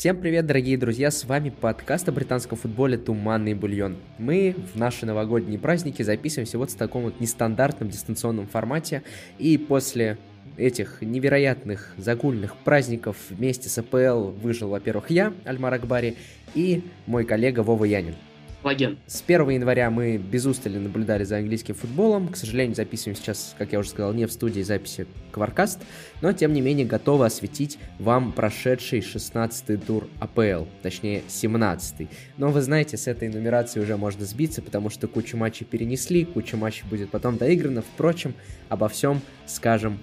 Всем 0.00 0.16
привет, 0.16 0.46
дорогие 0.46 0.78
друзья, 0.78 1.10
с 1.10 1.26
вами 1.26 1.50
подкаст 1.50 2.08
о 2.08 2.12
британском 2.12 2.56
футболе 2.56 2.96
«Туманный 2.96 3.52
бульон». 3.52 3.98
Мы 4.16 4.56
в 4.72 4.78
наши 4.78 5.04
новогодние 5.04 5.58
праздники 5.58 6.00
записываемся 6.00 6.56
вот 6.56 6.70
в 6.70 6.76
таком 6.76 7.02
вот 7.02 7.20
нестандартном 7.20 7.90
дистанционном 7.90 8.46
формате, 8.46 9.02
и 9.38 9.58
после 9.58 10.16
этих 10.56 11.02
невероятных 11.02 11.92
загульных 11.98 12.56
праздников 12.56 13.18
вместе 13.28 13.68
с 13.68 13.76
АПЛ 13.76 14.30
выжил, 14.30 14.70
во-первых, 14.70 15.10
я, 15.10 15.34
Альмар 15.44 15.74
Акбари, 15.74 16.16
и 16.54 16.82
мой 17.04 17.26
коллега 17.26 17.60
Вова 17.60 17.84
Янин. 17.84 18.14
Логен. 18.62 18.98
С 19.06 19.22
1 19.26 19.48
января 19.48 19.90
мы 19.90 20.18
без 20.18 20.44
устали 20.44 20.78
наблюдали 20.78 21.24
за 21.24 21.38
английским 21.38 21.74
футболом. 21.74 22.28
К 22.28 22.36
сожалению, 22.36 22.74
записываем 22.74 23.16
сейчас, 23.16 23.54
как 23.56 23.72
я 23.72 23.78
уже 23.78 23.90
сказал, 23.90 24.12
не 24.12 24.26
в 24.26 24.32
студии 24.32 24.60
записи 24.60 25.06
Кваркаст, 25.32 25.80
но 26.20 26.32
тем 26.32 26.52
не 26.52 26.60
менее 26.60 26.86
готовы 26.86 27.26
осветить 27.26 27.78
вам 27.98 28.32
прошедший 28.32 29.00
16-й 29.00 29.78
тур 29.78 30.08
АПЛ, 30.18 30.66
точнее 30.82 31.22
17-й. 31.28 32.08
Но 32.36 32.50
вы 32.50 32.60
знаете, 32.60 32.96
с 32.96 33.06
этой 33.06 33.28
нумерацией 33.28 33.82
уже 33.82 33.96
можно 33.96 34.24
сбиться, 34.26 34.60
потому 34.60 34.90
что 34.90 35.08
кучу 35.08 35.36
матчей 35.36 35.64
перенесли, 35.64 36.24
куча 36.24 36.56
матчей 36.56 36.84
будет 36.88 37.10
потом 37.10 37.38
доиграна. 37.38 37.82
Впрочем, 37.82 38.34
обо 38.68 38.88
всем 38.88 39.22
скажем 39.46 39.98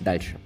дальше. 0.00 0.36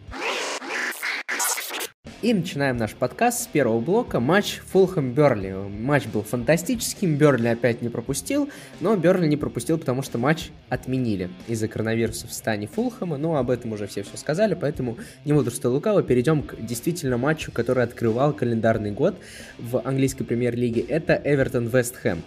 И 2.22 2.32
начинаем 2.32 2.76
наш 2.76 2.94
подкаст 2.94 3.42
с 3.42 3.46
первого 3.48 3.80
блока. 3.80 4.20
Матч 4.20 4.60
Фулхэм-Берли. 4.72 5.68
Матч 5.68 6.06
был 6.06 6.22
фантастическим, 6.22 7.16
Берли 7.16 7.48
опять 7.48 7.82
не 7.82 7.88
пропустил, 7.88 8.48
но 8.78 8.94
Берли 8.94 9.26
не 9.26 9.36
пропустил, 9.36 9.76
потому 9.76 10.02
что 10.02 10.18
матч 10.18 10.50
отменили 10.68 11.30
из-за 11.48 11.66
коронавируса 11.66 12.28
в 12.28 12.32
стане 12.32 12.68
Фулхэма, 12.68 13.16
но 13.16 13.34
об 13.38 13.50
этом 13.50 13.72
уже 13.72 13.88
все 13.88 14.04
все 14.04 14.16
сказали, 14.16 14.54
поэтому 14.54 14.98
не 15.24 15.32
буду 15.32 15.50
что 15.50 15.68
лукаво, 15.68 16.04
перейдем 16.04 16.44
к 16.44 16.54
действительно 16.64 17.18
матчу, 17.18 17.50
который 17.50 17.82
открывал 17.82 18.32
календарный 18.32 18.92
год 18.92 19.16
в 19.58 19.80
английской 19.80 20.22
премьер-лиге. 20.22 20.82
Это 20.82 21.20
Эвертон-Вест 21.24 21.96
Хэм. 21.96 22.22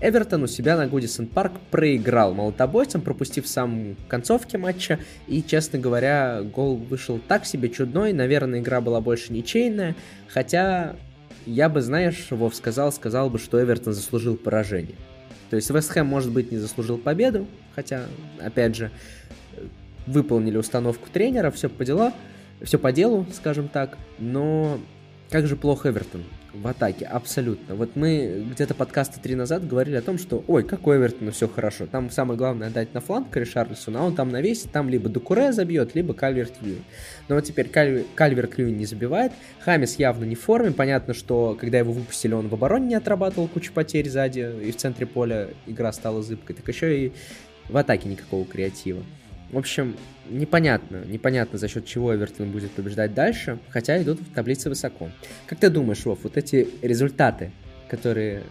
Эвертон 0.00 0.42
у 0.42 0.46
себя 0.46 0.76
на 0.76 0.86
Гудисон 0.86 1.26
Парк 1.26 1.52
проиграл 1.70 2.34
молотобойцам, 2.34 3.00
пропустив 3.00 3.46
в 3.46 3.48
самом 3.48 3.96
концовке 4.08 4.58
матча. 4.58 4.98
И, 5.26 5.42
честно 5.42 5.78
говоря, 5.78 6.42
гол 6.42 6.76
вышел 6.76 7.18
так 7.18 7.46
себе 7.46 7.70
чудной. 7.70 8.12
Наверное, 8.12 8.60
игра 8.60 8.80
была 8.80 9.00
больше 9.00 9.32
ничейная. 9.32 9.96
Хотя 10.28 10.96
я 11.46 11.68
бы, 11.68 11.80
знаешь, 11.80 12.26
Вов 12.30 12.54
сказал, 12.54 12.92
сказал 12.92 13.30
бы, 13.30 13.38
что 13.38 13.62
Эвертон 13.62 13.94
заслужил 13.94 14.36
поражение. 14.36 14.96
То 15.48 15.56
есть 15.56 15.70
Вестхэм, 15.70 16.06
может 16.06 16.32
быть, 16.32 16.50
не 16.50 16.58
заслужил 16.58 16.98
победу, 16.98 17.46
хотя, 17.74 18.06
опять 18.40 18.74
же, 18.74 18.90
выполнили 20.06 20.56
установку 20.56 21.08
тренера, 21.10 21.50
все 21.50 21.68
по 21.68 21.84
делу, 21.84 22.12
все 22.62 22.78
по 22.78 22.92
делу, 22.92 23.26
скажем 23.32 23.68
так, 23.68 23.96
но 24.18 24.78
как 25.30 25.46
же 25.46 25.56
плохо 25.56 25.90
Эвертон 25.90 26.24
в 26.62 26.66
атаке, 26.66 27.04
абсолютно. 27.06 27.74
Вот 27.74 27.96
мы 27.96 28.46
где-то 28.50 28.74
подкасты 28.74 29.20
три 29.20 29.34
назад 29.34 29.66
говорили 29.66 29.96
о 29.96 30.02
том, 30.02 30.18
что, 30.18 30.44
ой, 30.46 30.64
как 30.64 30.86
у 30.86 30.94
Эвертона 30.94 31.30
все 31.30 31.48
хорошо. 31.48 31.86
Там 31.86 32.10
самое 32.10 32.38
главное 32.38 32.68
отдать 32.68 32.94
на 32.94 33.00
фланг 33.00 33.36
Ришарлисону, 33.36 33.98
а 33.98 34.02
он 34.02 34.14
там 34.14 34.30
навесит, 34.30 34.70
там 34.70 34.88
либо 34.88 35.08
Дукуре 35.08 35.52
забьет, 35.52 35.94
либо 35.94 36.14
Кальверт 36.14 36.52
Льюин. 36.62 36.84
Но 37.28 37.34
вот 37.34 37.44
теперь 37.44 37.68
Каль... 37.68 38.04
Кальверт 38.14 38.58
Льюин 38.58 38.76
не 38.76 38.86
забивает, 38.86 39.32
Хамис 39.60 39.96
явно 39.96 40.24
не 40.24 40.34
в 40.34 40.40
форме, 40.40 40.72
понятно, 40.72 41.14
что 41.14 41.56
когда 41.58 41.78
его 41.78 41.92
выпустили, 41.92 42.34
он 42.34 42.48
в 42.48 42.54
обороне 42.54 42.86
не 42.86 42.94
отрабатывал 42.94 43.48
кучу 43.48 43.72
потерь 43.72 44.08
сзади, 44.08 44.50
и 44.62 44.70
в 44.70 44.76
центре 44.76 45.06
поля 45.06 45.48
игра 45.66 45.92
стала 45.92 46.22
зыбкой, 46.22 46.56
так 46.56 46.66
еще 46.68 47.06
и 47.06 47.12
в 47.68 47.76
атаке 47.76 48.08
никакого 48.08 48.44
креатива. 48.44 49.02
В 49.50 49.58
общем, 49.58 49.96
непонятно, 50.28 51.04
непонятно 51.06 51.58
за 51.58 51.68
счет 51.68 51.86
чего 51.86 52.14
Эвертон 52.14 52.50
будет 52.50 52.72
побеждать 52.72 53.14
дальше, 53.14 53.58
хотя 53.68 54.00
идут 54.02 54.20
в 54.20 54.34
таблице 54.34 54.68
высоко. 54.68 55.10
Как 55.46 55.60
ты 55.60 55.70
думаешь, 55.70 56.04
Вов, 56.04 56.20
вот 56.24 56.36
эти 56.36 56.68
результаты, 56.82 57.52
которые 57.88 58.42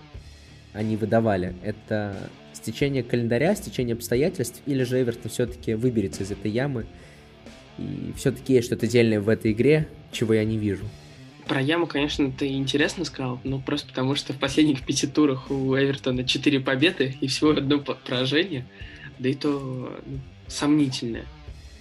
они 0.73 0.95
выдавали, 0.95 1.53
это 1.63 2.15
стечение 2.53 3.03
календаря, 3.03 3.55
стечение 3.55 3.93
обстоятельств, 3.93 4.61
или 4.65 4.83
же 4.83 5.01
Эвертон 5.01 5.29
все-таки 5.29 5.73
выберется 5.73 6.23
из 6.23 6.31
этой 6.31 6.49
ямы, 6.49 6.85
и 7.77 8.13
все-таки 8.15 8.53
есть 8.53 8.67
что-то 8.67 8.87
дельное 8.87 9.19
в 9.19 9.27
этой 9.27 9.51
игре, 9.51 9.89
чего 10.11 10.33
я 10.33 10.45
не 10.45 10.57
вижу? 10.57 10.85
Про 11.45 11.61
яму, 11.61 11.87
конечно, 11.87 12.31
ты 12.31 12.47
интересно 12.47 13.05
сказал, 13.05 13.39
но 13.43 13.59
просто 13.59 13.89
потому, 13.89 14.15
что 14.15 14.33
в 14.33 14.39
последних 14.39 14.83
пяти 14.83 15.07
турах 15.07 15.51
у 15.51 15.75
Эвертона 15.75 16.23
четыре 16.23 16.59
победы 16.59 17.15
и 17.21 17.27
всего 17.27 17.51
одно 17.51 17.79
поражение, 17.79 18.65
да 19.19 19.29
и 19.29 19.33
то 19.35 20.01
ну, 20.05 20.19
сомнительное. 20.47 21.25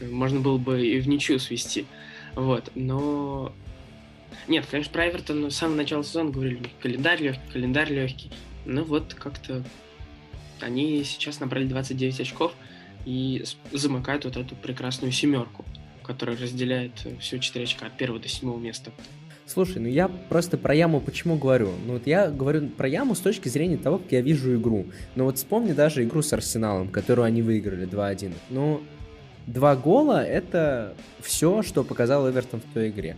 Можно 0.00 0.40
было 0.40 0.58
бы 0.58 0.86
и 0.86 1.00
в 1.00 1.08
ничью 1.08 1.38
свести. 1.38 1.86
Вот, 2.34 2.70
но... 2.74 3.52
Нет, 4.48 4.66
конечно, 4.70 4.92
про 4.92 5.08
Эвертон 5.08 5.50
с 5.50 5.56
самого 5.56 5.76
начала 5.76 6.02
сезона 6.02 6.30
говорили, 6.30 6.60
календарь 6.80 7.22
легкий, 7.22 7.52
календарь 7.52 7.92
легкий. 7.92 8.30
Ну 8.64 8.82
вот, 8.84 9.14
как-то 9.14 9.64
они 10.60 11.04
сейчас 11.04 11.40
набрали 11.40 11.66
29 11.66 12.20
очков 12.20 12.52
и 13.04 13.44
замыкают 13.72 14.24
вот 14.24 14.36
эту 14.36 14.56
прекрасную 14.56 15.12
семерку, 15.12 15.64
которая 16.02 16.36
разделяет 16.36 17.06
всего 17.20 17.40
4 17.40 17.64
очка 17.64 17.86
от 17.86 17.96
первого 17.96 18.20
до 18.20 18.28
седьмого 18.28 18.58
места. 18.58 18.92
Слушай, 19.46 19.82
ну 19.82 19.88
я 19.88 20.08
просто 20.08 20.56
про 20.56 20.74
яму 20.74 21.00
почему 21.00 21.36
говорю? 21.36 21.70
Ну 21.86 21.94
вот 21.94 22.06
я 22.06 22.30
говорю 22.30 22.68
про 22.68 22.88
яму 22.88 23.14
с 23.14 23.20
точки 23.20 23.48
зрения 23.48 23.76
того, 23.76 23.98
как 23.98 24.10
я 24.10 24.22
вижу 24.22 24.56
игру. 24.56 24.86
Но 25.16 25.24
вот 25.24 25.36
вспомни 25.36 25.72
даже 25.72 26.02
игру 26.02 26.22
с 26.22 26.32
Арсеналом, 26.32 26.88
которую 26.88 27.26
они 27.26 27.42
выиграли 27.42 27.86
2-1. 27.86 28.32
Ну, 28.48 28.80
два 29.46 29.76
гола— 29.76 30.24
это 30.26 30.94
все, 31.20 31.62
что 31.62 31.84
показал 31.84 32.28
Эвертон 32.30 32.60
в 32.60 32.72
той 32.72 32.88
игре. 32.88 33.16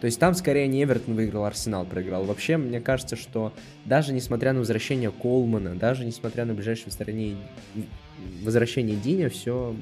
То 0.00 0.06
есть 0.06 0.18
там 0.18 0.34
скорее 0.34 0.68
не 0.68 0.84
Эвертон 0.84 1.14
выиграл, 1.14 1.44
Арсенал 1.44 1.84
проиграл. 1.84 2.24
Вообще, 2.24 2.56
мне 2.56 2.80
кажется, 2.80 3.16
что 3.16 3.52
даже 3.84 4.12
несмотря 4.12 4.52
на 4.52 4.60
возвращение 4.60 5.10
Колмана, 5.10 5.74
даже 5.74 6.04
несмотря 6.04 6.44
на 6.44 6.54
ближайшее 6.54 6.92
стороне 6.92 7.36
возвращение 8.42 8.96
Диня, 8.96 9.28
все 9.28 9.74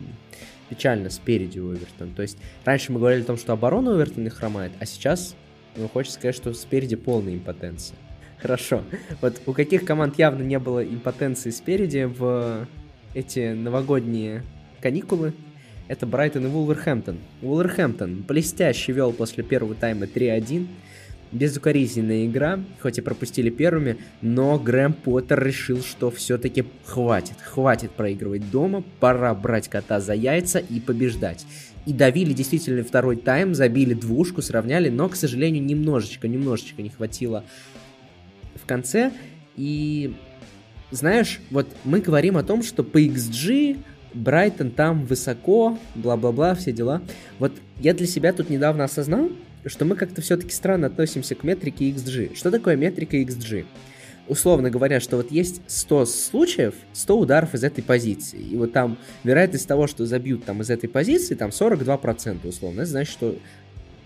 печально 0.68 1.10
спереди 1.10 1.58
у 1.58 1.72
Эвертона. 1.74 2.12
То 2.14 2.22
есть 2.22 2.38
раньше 2.64 2.92
мы 2.92 2.98
говорили 2.98 3.22
о 3.22 3.26
том, 3.26 3.36
что 3.36 3.52
оборона 3.52 3.92
у 3.92 3.94
Эвертона 3.96 4.30
хромает, 4.30 4.72
а 4.80 4.86
сейчас 4.86 5.36
ну, 5.76 5.88
хочется 5.88 6.18
сказать, 6.18 6.36
что 6.36 6.52
спереди 6.54 6.96
полная 6.96 7.34
импотенция. 7.34 7.96
Хорошо. 8.38 8.82
Вот 9.20 9.40
у 9.46 9.52
каких 9.52 9.84
команд 9.84 10.18
явно 10.18 10.42
не 10.42 10.58
было 10.58 10.84
импотенции 10.84 11.50
спереди 11.50 12.04
в 12.04 12.66
эти 13.14 13.52
новогодние 13.52 14.42
каникулы? 14.80 15.32
Это 15.88 16.06
Брайтон 16.06 16.46
и 16.46 16.48
Вулверхэмптон. 16.48 17.18
Вулверхэмптон 17.42 18.22
блестяще 18.22 18.92
вел 18.92 19.12
после 19.12 19.44
первого 19.44 19.74
тайма 19.74 20.06
3-1. 20.06 20.66
Безукоризненная 21.32 22.26
игра, 22.26 22.60
хоть 22.80 22.98
и 22.98 23.00
пропустили 23.00 23.50
первыми, 23.50 23.96
но 24.20 24.56
Грэм 24.56 24.92
Поттер 24.92 25.42
решил, 25.42 25.82
что 25.82 26.12
все-таки 26.12 26.64
хватит, 26.84 27.40
хватит 27.40 27.90
проигрывать 27.90 28.50
дома, 28.52 28.84
пора 29.00 29.34
брать 29.34 29.68
кота 29.68 30.00
за 30.00 30.14
яйца 30.14 30.60
и 30.60 30.78
побеждать 30.78 31.44
и 31.86 31.92
давили 31.92 32.32
действительно 32.32 32.82
второй 32.82 33.16
тайм, 33.16 33.54
забили 33.54 33.94
двушку, 33.94 34.42
сравняли, 34.42 34.88
но, 34.88 35.08
к 35.08 35.16
сожалению, 35.16 35.62
немножечко, 35.62 36.28
немножечко 36.28 36.82
не 36.82 36.88
хватило 36.88 37.44
в 38.54 38.66
конце. 38.66 39.12
И 39.56 40.14
знаешь, 40.90 41.40
вот 41.50 41.68
мы 41.84 42.00
говорим 42.00 42.36
о 42.36 42.42
том, 42.42 42.62
что 42.62 42.82
по 42.82 42.98
XG 42.98 43.78
Брайтон 44.14 44.70
там 44.70 45.04
высоко, 45.04 45.78
бла-бла-бла, 45.96 46.54
все 46.54 46.72
дела. 46.72 47.02
Вот 47.38 47.52
я 47.80 47.94
для 47.94 48.06
себя 48.06 48.32
тут 48.32 48.48
недавно 48.48 48.84
осознал, 48.84 49.30
что 49.66 49.84
мы 49.84 49.96
как-то 49.96 50.22
все-таки 50.22 50.52
странно 50.52 50.86
относимся 50.86 51.34
к 51.34 51.42
метрике 51.42 51.90
XG. 51.90 52.36
Что 52.36 52.50
такое 52.50 52.76
метрика 52.76 53.16
XG? 53.16 53.66
Условно 54.28 54.70
говоря, 54.70 55.00
что 55.00 55.16
вот 55.16 55.30
есть 55.30 55.60
100 55.66 56.06
случаев, 56.06 56.74
100 56.92 57.18
ударов 57.18 57.54
из 57.54 57.64
этой 57.64 57.82
позиции. 57.82 58.38
И 58.38 58.56
вот 58.56 58.72
там 58.72 58.98
вероятность 59.22 59.68
того, 59.68 59.86
что 59.86 60.06
забьют 60.06 60.44
там 60.44 60.62
из 60.62 60.70
этой 60.70 60.88
позиции, 60.88 61.34
там 61.34 61.50
42% 61.50 62.46
условно. 62.46 62.82
Это 62.82 62.90
значит, 62.90 63.12
что 63.12 63.36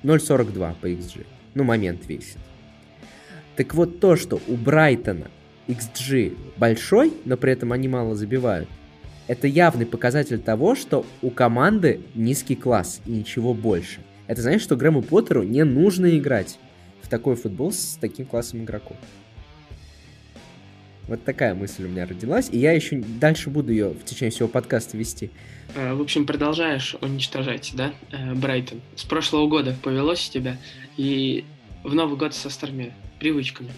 0,42 0.02 0.74
по 0.80 0.86
XG. 0.86 1.26
Ну, 1.54 1.64
момент 1.64 2.06
весит. 2.08 2.38
Так 3.56 3.74
вот 3.74 4.00
то, 4.00 4.16
что 4.16 4.40
у 4.46 4.54
Брайтона 4.54 5.28
XG 5.66 6.36
большой, 6.56 7.12
но 7.24 7.36
при 7.36 7.52
этом 7.52 7.72
они 7.72 7.88
мало 7.88 8.14
забивают, 8.14 8.68
это 9.26 9.46
явный 9.46 9.84
показатель 9.84 10.38
того, 10.38 10.74
что 10.74 11.04
у 11.22 11.30
команды 11.30 12.00
низкий 12.14 12.56
класс 12.56 13.00
и 13.04 13.10
ничего 13.10 13.52
больше. 13.52 14.00
Это 14.26 14.42
значит, 14.42 14.62
что 14.62 14.76
Грэму 14.76 15.02
Поттеру 15.02 15.42
не 15.42 15.64
нужно 15.64 16.16
играть 16.18 16.58
в 17.02 17.08
такой 17.08 17.36
футбол 17.36 17.72
с 17.72 17.98
таким 18.00 18.26
классом 18.26 18.64
игроков. 18.64 18.96
Вот 21.08 21.24
такая 21.24 21.54
мысль 21.54 21.86
у 21.86 21.88
меня 21.88 22.06
родилась, 22.06 22.50
и 22.52 22.58
я 22.58 22.72
еще 22.72 22.96
дальше 22.96 23.48
буду 23.48 23.72
ее 23.72 23.88
в 23.88 24.04
течение 24.04 24.30
всего 24.30 24.46
подкаста 24.46 24.98
вести. 24.98 25.30
Э, 25.74 25.94
в 25.94 26.02
общем, 26.02 26.26
продолжаешь 26.26 26.96
уничтожать, 27.00 27.72
да, 27.74 27.92
э, 28.12 28.34
Брайтон. 28.34 28.82
С 28.94 29.04
прошлого 29.04 29.48
года 29.48 29.74
повелось 29.82 30.28
у 30.28 30.32
тебя, 30.32 30.58
и 30.98 31.46
в 31.82 31.94
Новый 31.94 32.18
год 32.18 32.34
со 32.34 32.50
старыми 32.50 32.92
привычками, 33.18 33.70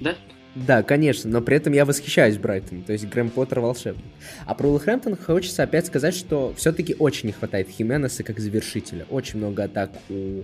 да? 0.00 0.16
Да, 0.56 0.82
конечно, 0.82 1.30
но 1.30 1.40
при 1.40 1.56
этом 1.56 1.72
я 1.72 1.84
восхищаюсь 1.84 2.38
Брайтоном, 2.38 2.82
то 2.82 2.92
есть 2.92 3.06
Грэм 3.06 3.30
Поттер 3.30 3.60
волшебник. 3.60 4.04
А 4.46 4.54
про 4.54 4.68
Уилхэмптон 4.68 5.16
хочется 5.16 5.62
опять 5.62 5.86
сказать, 5.86 6.16
что 6.16 6.52
все-таки 6.56 6.96
очень 6.98 7.26
не 7.26 7.32
хватает 7.32 7.68
Хименеса 7.68 8.24
как 8.24 8.40
завершителя. 8.40 9.06
Очень 9.10 9.38
много 9.38 9.64
атак 9.64 9.90
у 10.08 10.42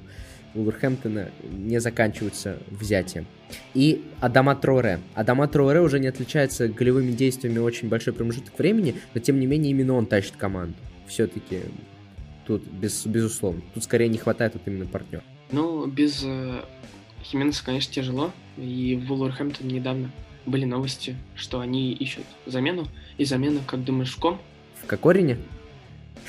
Вулверхэмптона 0.55 1.31
не 1.51 1.81
заканчиваются 1.81 2.59
взятием. 2.71 3.27
И 3.75 4.03
Адама 4.21 4.55
Троре. 4.55 5.01
Адама 5.15 5.49
Троре 5.49 5.81
уже 5.81 5.99
не 5.99 6.07
отличается 6.07 6.69
голевыми 6.69 7.13
действиями 7.13 7.59
очень 7.59 7.89
большой 7.89 8.13
промежуток 8.13 8.59
времени, 8.59 8.97
но 9.15 9.21
тем 9.21 9.41
не 9.41 9.47
менее 9.47 9.71
именно 9.71 9.95
он 9.95 10.07
тащит 10.07 10.37
команду. 10.37 10.75
Все-таки 11.07 11.61
тут 12.47 12.65
без, 12.67 13.07
безусловно. 13.07 13.63
Тут 13.75 13.85
скорее 13.85 14.09
не 14.09 14.19
хватает 14.19 14.55
вот 14.55 14.63
именно 14.67 14.87
партнера. 14.87 15.25
Ну, 15.51 15.87
без 15.87 16.23
э, 16.25 16.61
Хименеса, 17.23 17.65
конечно, 17.65 17.93
тяжело. 17.93 18.33
И 18.57 18.97
в 18.97 19.09
Вулверхэмптон 19.09 19.69
недавно 19.69 20.11
были 20.47 20.65
новости, 20.65 21.17
что 21.35 21.61
они 21.61 21.93
ищут 21.93 22.25
замену. 22.47 22.87
И 23.19 23.25
замена, 23.25 23.61
как 23.67 23.85
думаешь, 23.85 24.13
в 24.13 24.19
ком? 24.19 24.41
В 24.83 24.87
Кокорине? 24.87 25.39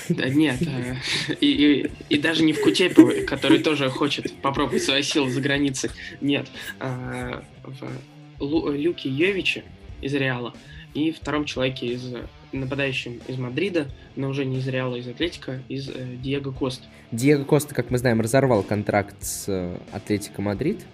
Да 0.10 0.30
нет, 0.30 0.62
э, 0.62 0.96
и, 1.40 1.48
и, 1.48 1.92
и 2.10 2.18
даже 2.18 2.44
не 2.44 2.54
в 2.54 2.62
Кутепове, 2.62 3.24
который 3.24 3.60
тоже 3.60 3.90
хочет 3.90 4.34
попробовать 4.42 4.84
свои 4.84 5.02
силы 5.02 5.30
за 5.30 5.42
границей. 5.42 5.90
Нет, 6.22 6.48
а 6.80 7.44
в 7.64 8.44
Лу, 8.44 8.72
Люке 8.72 9.10
Йовиче 9.10 9.64
из 10.02 10.14
Реала 10.14 10.54
и 10.94 11.12
втором 11.12 11.46
человеке 11.46 11.88
из 11.88 12.14
нападающим 12.54 13.20
из 13.28 13.38
Мадрида, 13.38 13.88
но 14.16 14.30
уже 14.30 14.46
не 14.46 14.58
из 14.58 14.68
Реала, 14.68 14.96
из 14.96 15.08
Атлетика, 15.08 15.62
из 15.68 15.90
э, 15.90 16.18
Диего 16.22 16.52
Коста. 16.52 16.86
Диего 17.12 17.44
Коста, 17.44 17.74
как 17.74 17.90
мы 17.90 17.98
знаем, 17.98 18.22
разорвал 18.22 18.64
контракт 18.64 19.16
с 19.22 19.46
э, 19.48 19.78
Атлетико 19.92 20.42
Мадрид, 20.42 20.86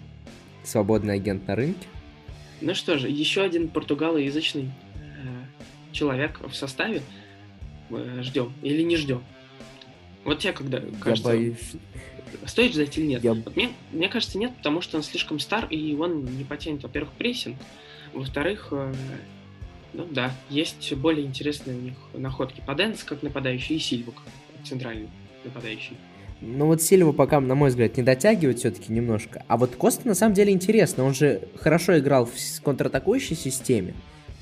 свободный 0.63 1.15
агент 1.15 1.47
на 1.47 1.55
рынке. 1.55 1.87
Ну 2.61 2.73
что 2.73 2.97
же, 2.97 3.09
еще 3.09 3.41
один 3.41 3.67
португалоязычный 3.67 4.71
э, 4.95 4.99
человек 5.91 6.39
в 6.47 6.55
составе, 6.55 7.01
ждем 8.21 8.53
или 8.61 8.81
не 8.83 8.97
ждем? 8.97 9.23
Вот 10.23 10.39
тебе 10.39 10.53
когда 10.53 10.81
кажется, 10.99 11.31
Я 11.31 11.37
боюсь. 11.37 11.57
стоит 12.45 12.73
ждать 12.73 12.97
или 12.97 13.05
нет? 13.05 13.23
Я... 13.23 13.33
Вот 13.33 13.55
мне, 13.55 13.69
мне 13.91 14.09
кажется, 14.09 14.37
нет, 14.37 14.55
потому 14.55 14.81
что 14.81 14.97
он 14.97 15.03
слишком 15.03 15.39
стар, 15.39 15.67
и 15.69 15.95
он 15.95 16.25
не 16.25 16.43
потянет, 16.43 16.83
во-первых, 16.83 17.11
прессинг, 17.13 17.57
во-вторых, 18.13 18.67
э, 18.71 18.93
ну 19.93 20.07
да, 20.09 20.31
есть 20.49 20.93
более 20.93 21.25
интересные 21.25 21.77
у 21.77 21.81
них 21.81 21.93
находки. 22.13 22.61
Паденс 22.65 23.03
как 23.03 23.23
нападающий 23.23 23.77
и 23.77 23.79
Сильва 23.79 24.11
как 24.11 24.65
центральный 24.65 25.09
нападающий. 25.43 25.97
Ну 26.41 26.67
вот 26.67 26.81
Сильва 26.81 27.11
пока, 27.11 27.39
на 27.39 27.55
мой 27.55 27.69
взгляд, 27.69 27.97
не 27.97 28.03
дотягивает 28.03 28.59
все-таки 28.59 28.93
немножко. 28.93 29.43
А 29.47 29.57
вот 29.57 29.75
Коста 29.75 30.07
на 30.07 30.15
самом 30.15 30.33
деле 30.33 30.53
интересно. 30.53 31.03
Он 31.03 31.13
же 31.13 31.41
хорошо 31.55 31.97
играл 31.99 32.25
в 32.25 32.61
контратакующей 32.63 33.35
системе 33.35 33.93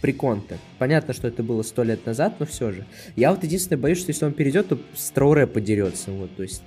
при 0.01 0.11
Конте. 0.11 0.57
Понятно, 0.77 1.13
что 1.13 1.27
это 1.27 1.43
было 1.43 1.63
сто 1.63 1.83
лет 1.83 2.05
назад, 2.05 2.35
но 2.39 2.45
все 2.45 2.71
же. 2.71 2.85
Я 3.15 3.31
вот 3.31 3.43
единственное 3.43 3.81
боюсь, 3.81 3.99
что 3.99 4.09
если 4.09 4.25
он 4.25 4.33
перейдет, 4.33 4.67
то 4.67 4.79
с 4.95 5.09
Троуре 5.11 5.47
подерется. 5.47 6.11
Вот, 6.11 6.35
то 6.35 6.43
есть 6.43 6.63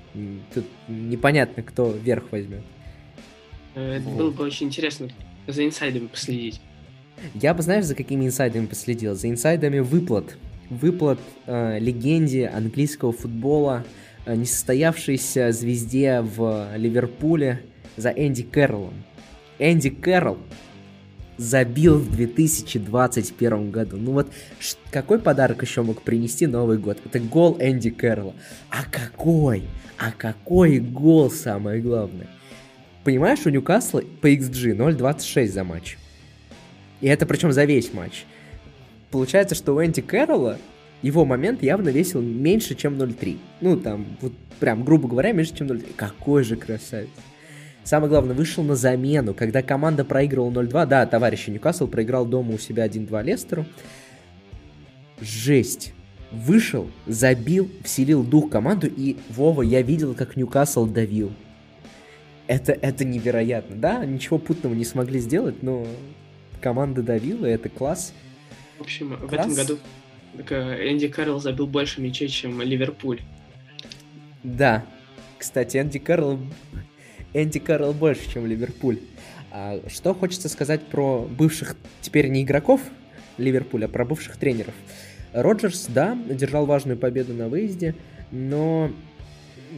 тут 0.55 0.65
непонятно, 0.89 1.63
кто 1.63 1.91
верх 1.91 2.33
возьмет. 2.33 2.63
Э, 3.75 3.97
это 3.97 4.09
вот. 4.09 4.19
было 4.19 4.31
бы 4.31 4.45
очень 4.45 4.67
интересно 4.67 5.09
за 5.47 5.65
инсайдами 5.65 6.09
последить. 6.09 6.61
Я 7.35 7.55
бы, 7.55 7.63
знаешь, 7.63 7.85
за 7.85 7.95
какими 7.95 8.27
инсайдами 8.27 8.67
последил? 8.67 9.15
За 9.15 9.29
инсайдами 9.29 9.79
выплат. 9.79 10.37
Выплат 10.71 11.21
э, 11.47 11.79
легенде 11.79 12.47
английского 12.47 13.13
футбола, 13.13 13.85
э, 14.25 14.35
несостоявшейся 14.35 15.53
звезде 15.53 16.21
в 16.21 16.77
Ливерпуле 16.77 17.63
за 17.97 18.11
Энди 18.11 18.43
Кэрролом. 18.43 18.95
Энди 19.59 19.91
Кэрролл 19.91 20.39
забил 21.41 21.97
в 21.97 22.11
2021 22.13 23.71
году. 23.71 23.97
Ну 23.97 24.13
вот, 24.13 24.31
какой 24.91 25.19
подарок 25.19 25.63
еще 25.63 25.83
мог 25.83 26.03
принести 26.03 26.47
Новый 26.47 26.77
год? 26.77 26.99
Это 27.05 27.19
гол 27.19 27.57
Энди 27.59 27.89
Кэрролла. 27.89 28.35
А 28.69 28.85
какой? 28.85 29.63
А 29.97 30.13
какой 30.13 30.79
гол, 30.81 31.31
самое 31.31 31.81
главное? 31.81 32.27
Понимаешь, 33.05 33.47
у 33.47 33.49
Ньюкасла 33.49 34.03
по 34.21 34.31
XG 34.31 34.77
0.26 34.77 35.47
за 35.47 35.65
матч. 35.65 35.97
И 37.01 37.07
это 37.07 37.25
причем 37.25 37.53
за 37.53 37.65
весь 37.65 37.95
матч. 37.95 38.27
Получается, 39.11 39.55
что 39.55 39.75
у 39.75 39.83
Энди 39.83 40.03
Кэрролла 40.03 40.59
его 41.01 41.25
момент 41.25 41.63
явно 41.63 41.89
весил 41.89 42.21
меньше, 42.21 42.75
чем 42.75 42.99
0.3. 42.99 43.39
Ну, 43.63 43.81
там, 43.81 44.05
вот 44.21 44.35
прям, 44.59 44.85
грубо 44.85 45.09
говоря, 45.09 45.33
меньше, 45.33 45.57
чем 45.57 45.69
0.3. 45.69 45.95
Какой 45.97 46.45
же 46.45 46.57
красавец. 46.57 47.09
Самое 47.85 48.11
главное, 48.11 48.35
вышел 48.35 48.63
на 48.63 48.77
замену, 48.77 49.35
когда 49.35 49.63
команда 49.63 50.05
проигрывала 50.05 50.51
0-2. 50.51 50.87
Да, 50.87 51.07
товарищи, 51.07 51.51
Ньюкасл 51.51 51.87
проиграл 51.87 52.27
дома 52.27 52.55
у 52.55 52.59
себя 52.59 52.87
1-2 52.87 53.23
Лестеру. 53.25 53.67
Жесть. 55.21 55.95
Вышел, 56.31 56.89
забил, 57.07 57.69
вселил 57.83 58.23
дух 58.23 58.51
команду, 58.51 58.87
и, 58.87 59.17
Вова, 59.31 59.63
я 59.63 59.83
видел, 59.83 60.15
как 60.15 60.37
Ньюкасл 60.37 60.87
давил. 60.87 61.33
Это, 62.47 62.73
это 62.73 63.05
невероятно. 63.05 63.77
Да, 63.77 64.05
ничего 64.05 64.39
путного 64.39 64.75
не 64.75 64.85
смогли 64.85 65.19
сделать, 65.19 65.63
но 65.63 65.87
команда 66.61 67.03
давила, 67.03 67.47
это 67.47 67.69
класс. 67.69 68.13
В 68.79 68.83
общем, 68.83 69.17
класс. 69.17 69.29
в 69.29 69.33
этом 69.33 69.55
году 69.55 69.79
Энди 70.37 71.09
Карл 71.09 71.41
забил 71.41 71.67
больше 71.67 72.01
мячей, 72.01 72.29
чем 72.29 72.61
Ливерпуль. 72.61 73.21
Да. 74.43 74.85
Кстати, 75.39 75.79
Энди 75.79 75.99
Карл 75.99 76.39
Энди 77.35 77.59
Карл 77.59 77.93
больше, 77.93 78.31
чем 78.31 78.47
Ливерпуль. 78.47 78.99
А 79.53 79.81
что 79.89 80.15
хочется 80.15 80.49
сказать 80.49 80.83
про 80.83 81.27
бывших, 81.29 81.77
теперь 82.01 82.29
не 82.29 82.43
игроков 82.43 82.81
Ливерпуля, 83.39 83.87
а 83.87 83.89
про 83.89 84.05
бывших 84.05 84.37
тренеров. 84.37 84.75
Роджерс, 85.33 85.87
да, 85.89 86.19
одержал 86.29 86.67
важную 86.67 86.99
победу 86.99 87.35
на 87.35 87.49
выезде, 87.49 87.95
но 88.31 88.91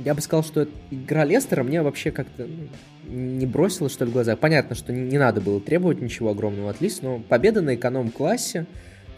я 0.05 0.15
бы 0.15 0.21
сказал, 0.21 0.43
что 0.45 0.69
игра 0.91 1.25
Лестера 1.25 1.63
мне 1.63 1.83
вообще 1.83 2.11
как-то 2.11 2.47
ну, 2.47 2.69
не 3.15 3.47
бросила, 3.47 3.89
что 3.89 4.05
ли, 4.05 4.11
в 4.11 4.15
глаза. 4.15 4.37
Понятно, 4.37 4.75
что 4.75 4.93
не, 4.93 5.19
надо 5.19 5.41
было 5.41 5.61
требовать 5.61 6.01
ничего 6.01 6.31
огромного 6.31 6.71
от 6.71 6.81
Лис, 6.81 7.03
но 7.03 7.19
победа 7.19 7.61
на 7.61 7.75
эконом-классе, 7.75 8.67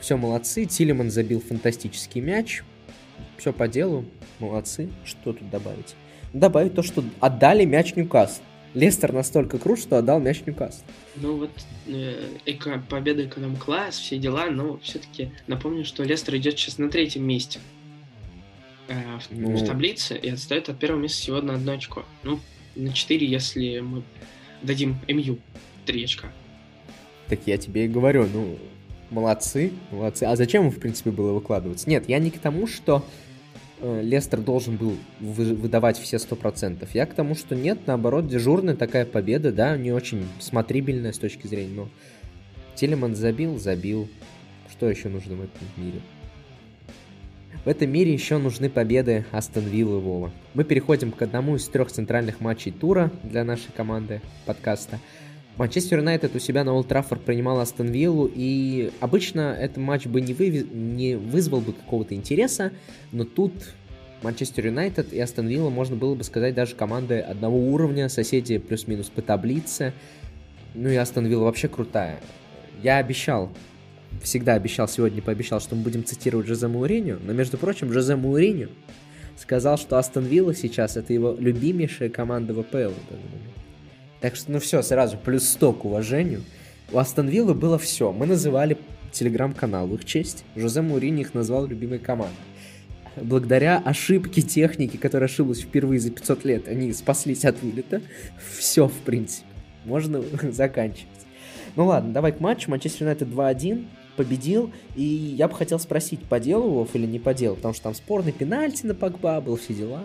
все 0.00 0.16
молодцы, 0.16 0.64
Тилеман 0.64 1.10
забил 1.10 1.40
фантастический 1.40 2.20
мяч, 2.20 2.62
все 3.36 3.52
по 3.52 3.69
делу, 3.69 4.04
молодцы, 4.40 4.88
что 5.04 5.32
тут 5.32 5.48
добавить? 5.50 5.94
Добавить 6.34 6.75
то, 6.75 6.82
что 6.82 7.02
отдали 7.20 7.64
мяч 7.64 7.94
Ньюкасл. 7.94 8.42
Лестер 8.75 9.12
настолько 9.12 9.58
крут, 9.58 9.78
что 9.78 9.96
отдал 9.96 10.20
мяч 10.20 10.42
Ньюкасл. 10.44 10.82
Ну 11.16 11.36
вот 11.38 11.50
э, 11.86 12.26
эко, 12.44 12.82
победа 12.91 13.24
эконом-класс, 13.24 13.96
все 13.96 14.19
дела, 14.19 14.50
но 14.50 14.79
все-таки 14.82 15.31
напомню, 15.46 15.84
что 15.84 16.03
Лестер 16.03 16.36
идет 16.36 16.58
сейчас 16.58 16.79
на 16.79 16.91
третьем 16.91 17.24
месте 17.24 17.60
э, 18.88 18.94
в, 18.94 19.31
ну... 19.31 19.56
в 19.56 19.64
таблице 19.64 20.17
и 20.17 20.29
отстает 20.29 20.69
от 20.69 20.79
первого 20.79 21.00
места 21.00 21.22
всего 21.22 21.41
на 21.41 21.55
одно 21.55 21.72
очко. 21.72 22.05
Ну, 22.24 22.41
на 22.74 22.93
4, 22.93 23.24
если 23.24 23.79
мы 23.79 24.03
дадим 24.62 24.98
МЮ 25.08 25.38
3 25.86 26.05
очка. 26.05 26.32
Так 27.29 27.41
я 27.46 27.56
тебе 27.56 27.84
и 27.84 27.88
говорю, 27.88 28.26
ну, 28.31 28.58
молодцы, 29.10 29.72
молодцы. 29.93 30.24
А 30.24 30.34
зачем, 30.34 30.69
в 30.70 30.81
принципе, 30.81 31.10
было 31.10 31.32
выкладываться? 31.32 31.88
Нет, 31.88 32.08
я 32.08 32.19
не 32.19 32.32
к 32.32 32.38
тому, 32.38 32.67
что 32.67 33.05
Лестер 33.84 34.41
должен 34.41 34.76
был 34.76 34.96
выдавать 35.20 35.98
все 35.98 36.17
100%. 36.17 36.88
Я 36.94 37.06
к 37.06 37.14
тому, 37.14 37.34
что 37.34 37.55
нет, 37.55 37.81
наоборот, 37.86 38.26
дежурная 38.26 38.74
такая 38.76 39.05
победа, 39.05 39.53
да, 39.53 39.76
не 39.76 39.93
очень 39.93 40.26
смотрибельная 40.41 41.12
с 41.12 41.19
точки 41.19 41.46
зрения, 41.46 41.74
но 41.74 41.88
Телеман 42.74 43.14
забил, 43.14 43.58
забил. 43.58 44.08
Что 44.70 44.88
еще 44.88 45.08
нужно 45.08 45.36
в 45.36 45.43
этом 45.43 45.69
мире? 45.76 46.00
В 47.64 47.69
этом 47.69 47.91
мире 47.91 48.12
еще 48.12 48.38
нужны 48.38 48.69
победы 48.69 49.24
Астон 49.31 49.64
Виллы 49.64 50.00
Вова. 50.00 50.32
Мы 50.55 50.64
переходим 50.64 51.12
к 51.12 51.22
одному 51.22 51.56
из 51.56 51.67
трех 51.69 51.91
центральных 51.91 52.41
матчей 52.41 52.72
тура 52.72 53.10
для 53.22 53.44
нашей 53.44 53.72
команды 53.74 54.20
подкаста. 54.44 54.98
Манчестер 55.56 55.99
Юнайтед 55.99 56.34
у 56.34 56.41
себя 56.41 56.65
на 56.65 56.73
Олд 56.73 56.89
Траффорд 56.89 57.23
принимал 57.23 57.61
Астон 57.61 57.87
Виллу, 57.87 58.29
и 58.32 58.91
обычно 59.01 59.56
этот 59.58 59.77
матч 59.77 60.06
бы 60.06 60.20
не, 60.20 60.34
вы... 60.34 60.67
не 60.73 61.17
вызвал 61.17 61.61
бы 61.61 61.73
какого-то 61.73 62.15
интереса, 62.15 62.73
но 63.13 63.25
тут 63.25 63.53
Манчестер 64.23 64.67
Юнайтед 64.67 65.13
и 65.13 65.20
Астон 65.20 65.46
Вилла, 65.46 65.70
можно 65.70 65.94
было 65.94 66.17
бы 66.17 66.25
сказать, 66.25 66.55
даже 66.55 66.75
команды 66.75 67.20
одного 67.20 67.56
уровня, 67.56 68.08
соседи 68.08 68.58
плюс-минус 68.58 69.11
по 69.11 69.23
таблице. 69.23 69.93
Ну 70.75 70.89
и 70.89 70.96
Астон 70.96 71.27
Вилла 71.27 71.44
вообще 71.44 71.69
крутая. 71.69 72.19
Я 72.82 72.96
обещал, 72.96 73.53
всегда 74.23 74.55
обещал, 74.55 74.89
сегодня 74.89 75.23
пообещал, 75.23 75.61
что 75.61 75.77
мы 75.77 75.82
будем 75.82 76.05
цитировать 76.05 76.49
Жозе 76.49 76.67
Мауриню, 76.67 77.20
но, 77.25 77.32
между 77.32 77.58
прочим, 77.58 77.93
Жозе 77.93 78.17
Мауриню 78.17 78.70
сказал, 79.37 79.79
что 79.79 79.99
Астон 79.99 80.25
Вилла 80.25 80.55
сейчас 80.55 80.96
это 80.96 81.13
его 81.13 81.37
любимейшая 81.39 82.08
команда 82.08 82.55
в 82.55 82.61
АПЛ. 82.61 82.94
Так 84.24 84.36
что, 84.36 84.52
ну 84.52 84.58
все, 84.58 84.81
сразу, 84.81 85.19
плюс 85.19 85.46
100 85.50 85.74
к 85.74 85.84
уважению. 85.84 86.40
У 86.90 86.96
Астон 86.96 87.28
Виллы 87.28 87.52
было 87.52 87.76
все. 87.76 88.10
Мы 88.10 88.24
называли 88.24 88.78
телеграм-канал 89.12 89.86
в 89.86 89.93
их 89.96 90.06
честь. 90.06 90.46
Жозе 90.56 90.81
Мурини 90.81 91.20
их 91.20 91.34
назвал 91.34 91.66
любимой 91.66 91.98
командой. 91.98 92.32
Благодаря 93.16 93.82
ошибке 93.84 94.40
техники, 94.40 94.96
которая 94.96 95.28
ошиблась 95.28 95.60
впервые 95.60 96.00
за 96.00 96.10
500 96.10 96.44
лет, 96.46 96.69
они 96.69 96.90
спаслись 96.94 97.44
от 97.44 97.60
вылета. 97.62 98.00
Все, 98.56 98.88
в 98.88 98.96
принципе. 99.00 99.46
Можно 99.84 100.22
заканчивать. 100.50 101.10
Ну 101.76 101.84
ладно, 101.84 102.14
давай 102.14 102.32
к 102.32 102.40
матчу. 102.40 102.70
Манчестер 102.70 103.02
Юнайтед 103.02 103.28
2-1 103.28 103.84
победил, 104.16 104.72
и 104.96 105.02
я 105.02 105.48
бы 105.48 105.54
хотел 105.54 105.78
спросить, 105.78 106.22
по 106.22 106.40
делу 106.40 106.70
Вов 106.70 106.94
или 106.94 107.04
не 107.04 107.19
по 107.19 107.34
делу, 107.34 107.56
потому 107.56 107.74
что 107.74 107.82
там 107.82 107.94
спорный 107.94 108.32
пенальти 108.32 108.86
на 108.86 108.94
Пакба 108.94 109.43
был, 109.43 109.56
все 109.56 109.74
дела. 109.74 110.00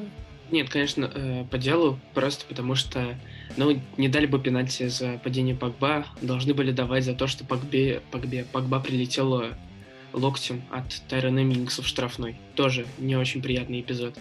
Нет, 0.51 0.69
конечно, 0.69 1.11
э, 1.13 1.45
по 1.49 1.57
делу, 1.57 1.99
просто 2.13 2.45
потому 2.47 2.75
что, 2.75 3.17
ну, 3.55 3.79
не 3.97 4.09
дали 4.09 4.25
бы 4.25 4.39
пенальти 4.39 4.87
за 4.87 5.19
падение 5.23 5.55
Погба, 5.55 6.05
должны 6.21 6.53
были 6.53 6.71
давать 6.71 7.05
за 7.05 7.13
то, 7.13 7.27
что 7.27 7.45
Погбе, 7.45 8.01
Погбе, 8.11 8.45
Погба 8.51 8.79
прилетело 8.79 9.55
локтем 10.11 10.63
от 10.71 11.01
Тайрона 11.07 11.43
Мингса 11.43 11.83
в 11.83 11.87
штрафной. 11.87 12.35
Тоже 12.55 12.87
не 12.97 13.15
очень 13.15 13.41
приятный 13.43 13.81
эпизод. 13.81 14.17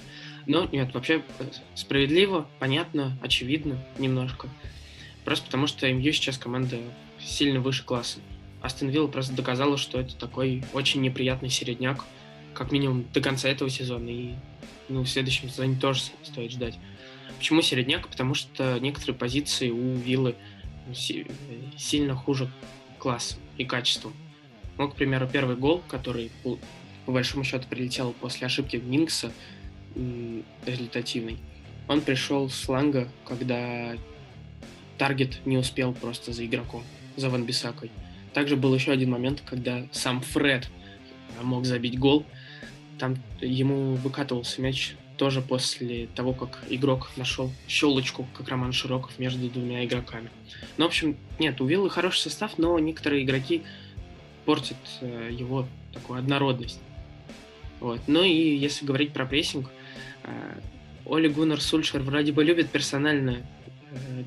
Но 0.47 0.69
нет, 0.71 0.93
вообще 0.93 1.23
э, 1.39 1.45
справедливо, 1.75 2.47
понятно, 2.59 3.19
очевидно 3.23 3.79
немножко. 3.99 4.49
Просто 5.25 5.47
потому 5.47 5.67
что 5.67 5.91
МЮ 5.91 6.13
сейчас 6.13 6.37
команда 6.37 6.79
сильно 7.21 7.61
выше 7.61 7.85
класса. 7.85 8.19
Астон 8.61 8.89
Вилла 8.89 9.09
просто 9.09 9.35
доказала, 9.35 9.77
что 9.77 10.01
это 10.01 10.17
такой 10.17 10.65
очень 10.73 11.01
неприятный 11.01 11.49
середняк, 11.49 12.05
как 12.59 12.73
минимум 12.73 13.07
до 13.15 13.21
конца 13.21 13.49
этого 13.49 13.71
сезона. 13.71 14.09
И 14.09 14.35
ну, 14.89 15.03
в 15.03 15.09
следующем 15.09 15.49
сезоне 15.49 15.79
тоже 15.79 16.03
стоит 16.25 16.51
ждать. 16.51 16.77
Почему 17.39 17.63
середняк? 17.63 18.09
Потому 18.09 18.35
что 18.35 18.79
некоторые 18.81 19.15
позиции 19.15 19.71
у 19.71 19.95
Виллы 19.95 20.35
сильно 20.93 22.17
хуже 22.17 22.51
классом 22.99 23.39
и 23.59 23.65
качеством. 23.65 24.13
Ну, 24.77 24.89
к 24.89 24.97
примеру, 24.97 25.29
первый 25.33 25.55
гол, 25.55 25.85
который 25.87 26.33
по, 26.43 26.59
большому 27.07 27.45
счету 27.45 27.69
прилетел 27.69 28.13
после 28.13 28.49
ошибки 28.49 28.77
Минкса, 28.77 29.33
результативный, 30.67 31.39
он 31.87 32.01
пришел 32.01 32.51
с 32.51 32.63
фланга, 32.63 33.09
когда 33.25 33.97
таргет 34.99 35.47
не 35.47 35.59
успел 35.59 35.93
просто 35.93 36.33
за 36.33 36.45
игроком, 36.45 36.83
за 37.17 37.31
Ван 37.31 37.45
Бисакой. 37.45 37.93
Также 38.35 38.57
был 38.57 38.75
еще 38.75 38.91
один 38.91 39.11
момент, 39.11 39.43
когда 39.47 39.87
сам 39.93 40.21
Фред 40.21 40.69
мог 41.43 41.65
забить 41.65 41.99
гол, 41.99 42.27
там 42.99 43.17
ему 43.41 43.95
выкатывался 43.95 44.61
мяч 44.61 44.95
тоже 45.17 45.43
после 45.43 46.07
того, 46.15 46.33
как 46.33 46.65
игрок 46.69 47.11
нашел 47.17 47.51
щелочку, 47.67 48.27
как 48.35 48.49
Роман 48.49 48.73
Широков, 48.73 49.19
между 49.19 49.49
двумя 49.49 49.85
игроками. 49.85 50.31
Ну, 50.77 50.85
в 50.85 50.89
общем, 50.89 51.17
нет, 51.39 51.61
у 51.61 51.67
Виллы 51.67 51.91
хороший 51.91 52.21
состав, 52.21 52.57
но 52.57 52.79
некоторые 52.79 53.25
игроки 53.25 53.65
портят 54.45 54.79
э, 55.01 55.31
его 55.33 55.67
такую 55.93 56.21
однородность. 56.21 56.81
Вот. 57.81 58.01
Ну 58.07 58.23
и 58.23 58.57
если 58.57 58.87
говорить 58.87 59.13
про 59.13 59.27
прессинг, 59.27 59.71
э, 60.25 60.61
Оли 61.05 61.29
Гуннер 61.29 61.61
Сульшер 61.61 62.01
вроде 62.03 62.33
бы 62.33 62.45
любит 62.45 62.71
персонально 62.71 63.39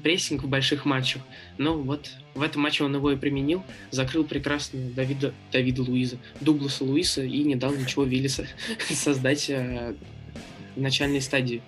прессинг 0.03 0.43
в 0.43 0.47
больших 0.47 0.85
матчах. 0.85 1.21
Но 1.57 1.77
вот 1.77 2.11
в 2.33 2.41
этом 2.41 2.61
матче 2.61 2.83
он 2.83 2.95
его 2.95 3.11
и 3.11 3.15
применил, 3.15 3.63
закрыл 3.91 4.23
прекрасно 4.23 4.89
Давида, 4.91 5.33
Давида 5.51 5.83
Луиза, 5.83 6.17
Дугласа 6.39 6.83
Луиса 6.83 7.23
и 7.23 7.43
не 7.43 7.55
дал 7.55 7.73
ничего 7.73 8.03
Виллиса 8.03 8.47
создать 8.89 9.49
э, 9.49 9.95
в 10.75 10.81
начальной 10.81 11.21
стадии. 11.21 11.61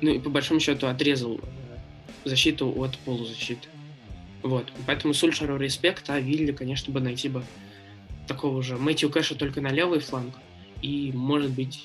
Ну 0.00 0.10
и 0.12 0.18
по 0.18 0.30
большому 0.30 0.60
счету 0.60 0.86
отрезал 0.86 1.40
э, 1.42 2.28
защиту 2.28 2.72
от 2.76 2.98
полузащиты. 2.98 3.68
Вот. 4.42 4.70
Поэтому 4.86 5.14
Сульшеру 5.14 5.56
респект, 5.56 6.10
а 6.10 6.20
Вилли, 6.20 6.52
конечно, 6.52 6.92
бы 6.92 7.00
найти 7.00 7.28
бы 7.28 7.44
такого 8.26 8.62
же 8.62 8.76
Мэтью 8.76 9.10
Кэша 9.10 9.34
только 9.34 9.60
на 9.60 9.68
левый 9.68 10.00
фланг 10.00 10.34
и, 10.82 11.12
может 11.14 11.50
быть, 11.50 11.82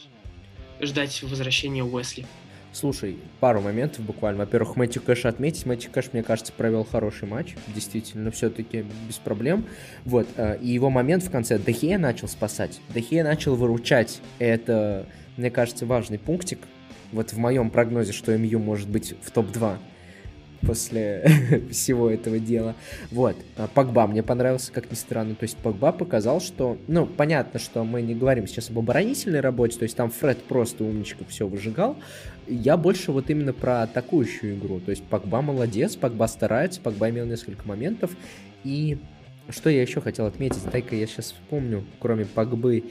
ждать 0.81 1.21
возвращения 1.23 1.83
Уэсли. 1.83 2.25
Слушай, 2.71 3.17
пару 3.39 3.61
моментов 3.61 4.05
буквально. 4.05 4.39
Во-первых, 4.39 4.75
Мэтью 4.75 5.01
Кэш 5.01 5.25
отметить. 5.25 5.65
Мэтью 5.65 5.91
Кэш, 5.91 6.11
мне 6.13 6.21
кажется, 6.21 6.53
провел 6.53 6.83
хороший 6.83 7.27
матч. 7.27 7.55
Действительно, 7.73 8.29
все-таки 8.31 8.85
без 9.07 9.15
проблем. 9.15 9.65
Вот. 10.05 10.27
Э, 10.37 10.57
и 10.61 10.67
его 10.67 10.89
момент 10.89 11.23
в 11.23 11.31
конце 11.31 11.57
Дехея 11.57 11.97
начал 11.97 12.27
спасать. 12.27 12.79
Дехея 12.93 13.23
начал 13.23 13.55
выручать. 13.55 14.21
Это, 14.37 15.07
мне 15.35 15.49
кажется, 15.49 15.85
важный 15.85 16.19
пунктик. 16.19 16.59
Вот 17.11 17.33
в 17.33 17.37
моем 17.37 17.71
прогнозе, 17.71 18.11
что 18.11 18.37
МЮ 18.37 18.59
может 18.59 18.87
быть 18.87 19.15
в 19.23 19.31
топ-2 19.31 19.77
после 20.61 21.25
всего 21.71 22.09
этого 22.09 22.39
дела. 22.39 22.75
Вот. 23.11 23.35
А 23.57 23.67
Погба 23.67 24.07
мне 24.07 24.23
понравился, 24.23 24.71
как 24.71 24.89
ни 24.91 24.95
странно. 24.95 25.35
То 25.35 25.43
есть 25.43 25.57
Погба 25.57 25.91
показал, 25.91 26.41
что... 26.41 26.77
Ну, 26.87 27.05
понятно, 27.05 27.59
что 27.59 27.83
мы 27.83 28.01
не 28.01 28.15
говорим 28.15 28.47
сейчас 28.47 28.69
об 28.69 28.79
оборонительной 28.79 29.39
работе, 29.39 29.77
то 29.77 29.83
есть 29.83 29.95
там 29.95 30.09
Фред 30.09 30.43
просто 30.43 30.83
умничка 30.83 31.25
все 31.27 31.47
выжигал. 31.47 31.97
Я 32.49 32.77
больше 32.77 33.11
вот 33.11 33.29
именно 33.29 33.53
про 33.53 33.83
атакующую 33.83 34.55
игру. 34.55 34.79
То 34.79 34.91
есть 34.91 35.03
Погба 35.03 35.41
молодец, 35.41 35.95
Погба 35.95 36.25
старается, 36.25 36.81
Погба 36.81 37.09
имел 37.09 37.25
несколько 37.25 37.67
моментов. 37.67 38.11
И 38.63 38.97
что 39.49 39.69
я 39.69 39.81
еще 39.81 40.01
хотел 40.01 40.25
отметить? 40.25 40.63
Дай-ка 40.71 40.95
я 40.95 41.07
сейчас 41.07 41.27
вспомню, 41.27 41.85
кроме 41.99 42.25
Погбы 42.25 42.83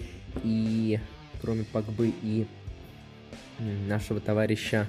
и... 0.44 0.98
Кроме 1.40 1.64
Погбы 1.64 2.12
и 2.22 2.46
нашего 3.88 4.20
товарища 4.20 4.86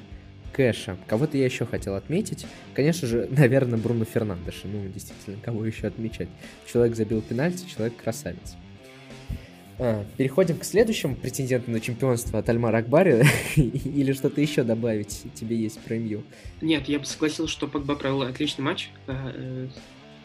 Кэша. 0.51 0.97
Кого-то 1.07 1.37
я 1.37 1.45
еще 1.45 1.65
хотел 1.65 1.95
отметить. 1.95 2.45
Конечно 2.73 3.07
же, 3.07 3.27
наверное, 3.31 3.77
Бруно 3.77 4.05
Фернандеша. 4.05 4.67
Ну, 4.67 4.87
действительно, 4.87 5.37
кого 5.43 5.65
еще 5.65 5.87
отмечать? 5.87 6.29
Человек 6.71 6.95
забил 6.95 7.21
пенальти, 7.21 7.67
человек 7.67 7.95
красавец. 7.95 8.55
А, 9.79 10.05
переходим 10.17 10.57
к 10.57 10.65
следующему 10.65 11.15
претенденту 11.15 11.71
на 11.71 11.79
чемпионство 11.79 12.39
от 12.39 12.49
Альмара 12.49 12.77
Акбари. 12.79 13.23
Или 13.55 14.11
что-то 14.11 14.41
еще 14.41 14.63
добавить 14.63 15.23
тебе 15.35 15.55
есть 15.55 15.79
про 15.79 15.95
МЮ? 15.95 16.23
Нет, 16.61 16.89
я 16.89 16.99
бы 16.99 17.05
согласился, 17.05 17.51
что 17.51 17.67
Погба 17.67 17.95
провел 17.95 18.23
отличный 18.23 18.65
матч. 18.65 18.89
Э, 19.07 19.67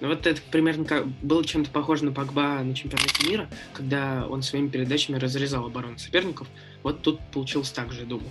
ну, 0.00 0.08
вот 0.08 0.26
это 0.26 0.40
примерно 0.50 0.84
как, 0.84 1.06
было 1.06 1.44
чем-то 1.44 1.70
похоже 1.70 2.04
на 2.04 2.12
Погба 2.12 2.61
на 2.64 2.75
чемпионате 2.75 3.28
мира, 3.28 3.49
когда 3.73 4.26
он 4.28 4.42
своими 4.42 4.68
передачами 4.68 5.18
разрезал 5.18 5.66
оборону 5.66 5.99
соперников. 5.99 6.49
Вот 6.82 7.02
тут 7.02 7.20
получилось 7.32 7.70
так 7.70 7.92
же, 7.92 8.00
я 8.00 8.06
думаю. 8.06 8.28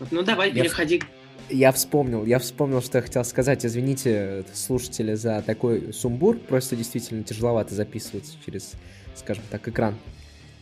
Вот, 0.00 0.10
ну 0.10 0.22
давай, 0.22 0.48
я 0.48 0.62
переходи 0.62 0.98
в 0.98 1.06
я 1.50 1.72
вспомнил, 1.72 2.24
я 2.24 2.38
вспомнил, 2.38 2.80
что 2.80 2.98
я 2.98 3.02
хотел 3.02 3.22
сказать. 3.22 3.66
Извините, 3.66 4.44
слушатели, 4.54 5.12
за 5.12 5.42
такой 5.42 5.92
сумбур. 5.92 6.38
Просто 6.38 6.74
действительно 6.74 7.22
тяжеловато 7.22 7.74
записываться 7.74 8.32
через, 8.44 8.72
скажем 9.14 9.44
так, 9.50 9.68
экран. 9.68 9.94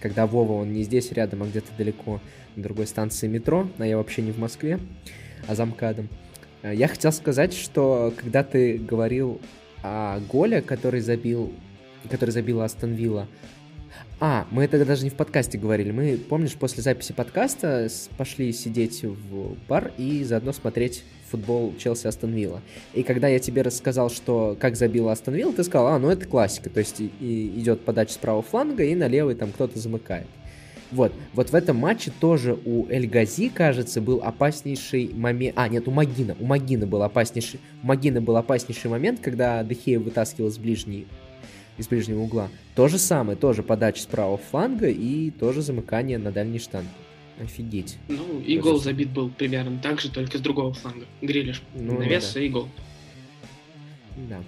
Когда 0.03 0.27
Вова, 0.27 0.55
он 0.55 0.73
не 0.73 0.83
здесь 0.83 1.13
рядом, 1.13 1.45
а 1.45 1.47
где-то 1.47 1.69
далеко 1.79 2.21
на 2.57 2.63
другой 2.65 2.89
станции 2.89 3.29
метро, 3.29 3.69
а 3.79 3.87
я 3.87 3.97
вообще 3.97 4.21
не 4.21 4.33
в 4.33 4.39
Москве, 4.39 4.81
а 5.47 5.55
за 5.55 5.65
МКАДом. 5.65 6.09
Э, 6.63 6.75
я 6.75 6.89
хотел 6.89 7.13
сказать, 7.13 7.55
что 7.55 8.13
когда 8.17 8.43
ты 8.43 8.79
говорил 8.79 9.41
о 9.83 10.19
голе, 10.21 10.61
который 10.61 11.01
забил, 11.01 11.53
который 12.11 12.31
забил 12.31 12.63
Астон 12.63 12.95
Вилла, 12.95 13.29
а, 14.19 14.47
мы 14.51 14.69
тогда 14.69 14.85
даже 14.87 15.05
не 15.05 15.11
в 15.11 15.15
подкасте 15.15 15.57
говорили. 15.57 15.93
Мы, 15.93 16.17
помнишь, 16.17 16.55
после 16.55 16.83
записи 16.83 17.13
подкаста 17.13 17.89
пошли 18.17 18.53
сидеть 18.53 19.05
в 19.05 19.57
бар 19.69 19.93
и 19.99 20.25
заодно 20.25 20.53
смотреть 20.53 21.05
футбол 21.33 21.75
Челси 21.79 22.07
Астон 22.07 22.33
Вилла. 22.33 22.61
И 22.95 23.03
когда 23.03 23.29
я 23.29 23.39
тебе 23.39 23.63
рассказал, 23.63 24.11
что 24.11 24.57
как 24.61 24.77
забила 24.77 25.13
Астон 25.13 25.35
Вилла, 25.35 25.53
ты 25.53 25.65
сказал, 25.65 25.89
а, 25.89 25.99
ну 25.99 26.11
это 26.11 26.27
классика. 26.27 26.71
То 26.71 26.81
есть 26.81 27.01
и, 27.01 27.53
идет 27.57 27.81
подача 27.85 28.13
с 28.13 28.17
правого 28.17 28.43
фланга, 28.43 28.85
и 28.85 28.95
на 28.95 29.09
левый 29.09 29.35
там 29.35 29.51
кто-то 29.51 29.79
замыкает. 29.79 30.27
Вот, 30.91 31.13
вот 31.33 31.51
в 31.51 31.55
этом 31.55 31.79
матче 31.79 32.13
тоже 32.21 32.59
у 32.67 32.87
Эль 32.89 33.07
Гази, 33.07 33.49
кажется, 33.49 34.03
был 34.03 34.21
опаснейший 34.23 35.11
момент... 35.15 35.55
А, 35.57 35.67
нет, 35.69 35.89
у 35.89 35.91
Магина. 35.91 36.37
У 36.39 36.45
Магина 36.45 36.87
был 36.87 37.03
опаснейший... 37.03 37.61
У 37.83 37.87
Магина 37.87 38.21
был 38.21 38.37
опаснейший 38.37 38.91
момент, 38.91 39.21
когда 39.21 39.65
Дехея 39.65 39.99
вытаскивал 39.99 40.51
с 40.51 40.59
ближней 40.59 41.07
из 41.79 41.89
ближнего 41.89 42.21
угла. 42.21 42.51
То 42.75 42.89
же 42.89 42.99
самое, 42.99 43.39
тоже 43.39 43.63
подача 43.63 44.03
с 44.03 44.07
правого 44.07 44.37
фланга 44.37 44.89
и 44.89 45.31
тоже 45.31 45.63
замыкание 45.63 46.19
на 46.19 46.31
дальний 46.31 46.59
штанг. 46.59 46.89
Офигеть. 47.41 47.99
Ну, 48.09 48.41
и 48.41 48.59
гол 48.59 48.79
забит 48.79 49.11
был 49.11 49.31
примерно 49.31 49.79
так 49.83 50.01
же, 50.01 50.11
только 50.11 50.39
с 50.39 50.41
другого 50.41 50.73
фланга. 50.73 51.07
Грилиш 51.23 51.63
ну, 51.75 51.99
навес 51.99 52.33
да. 52.35 52.41
и 52.41 52.49
гол. 52.49 52.69
Да. 54.29 54.43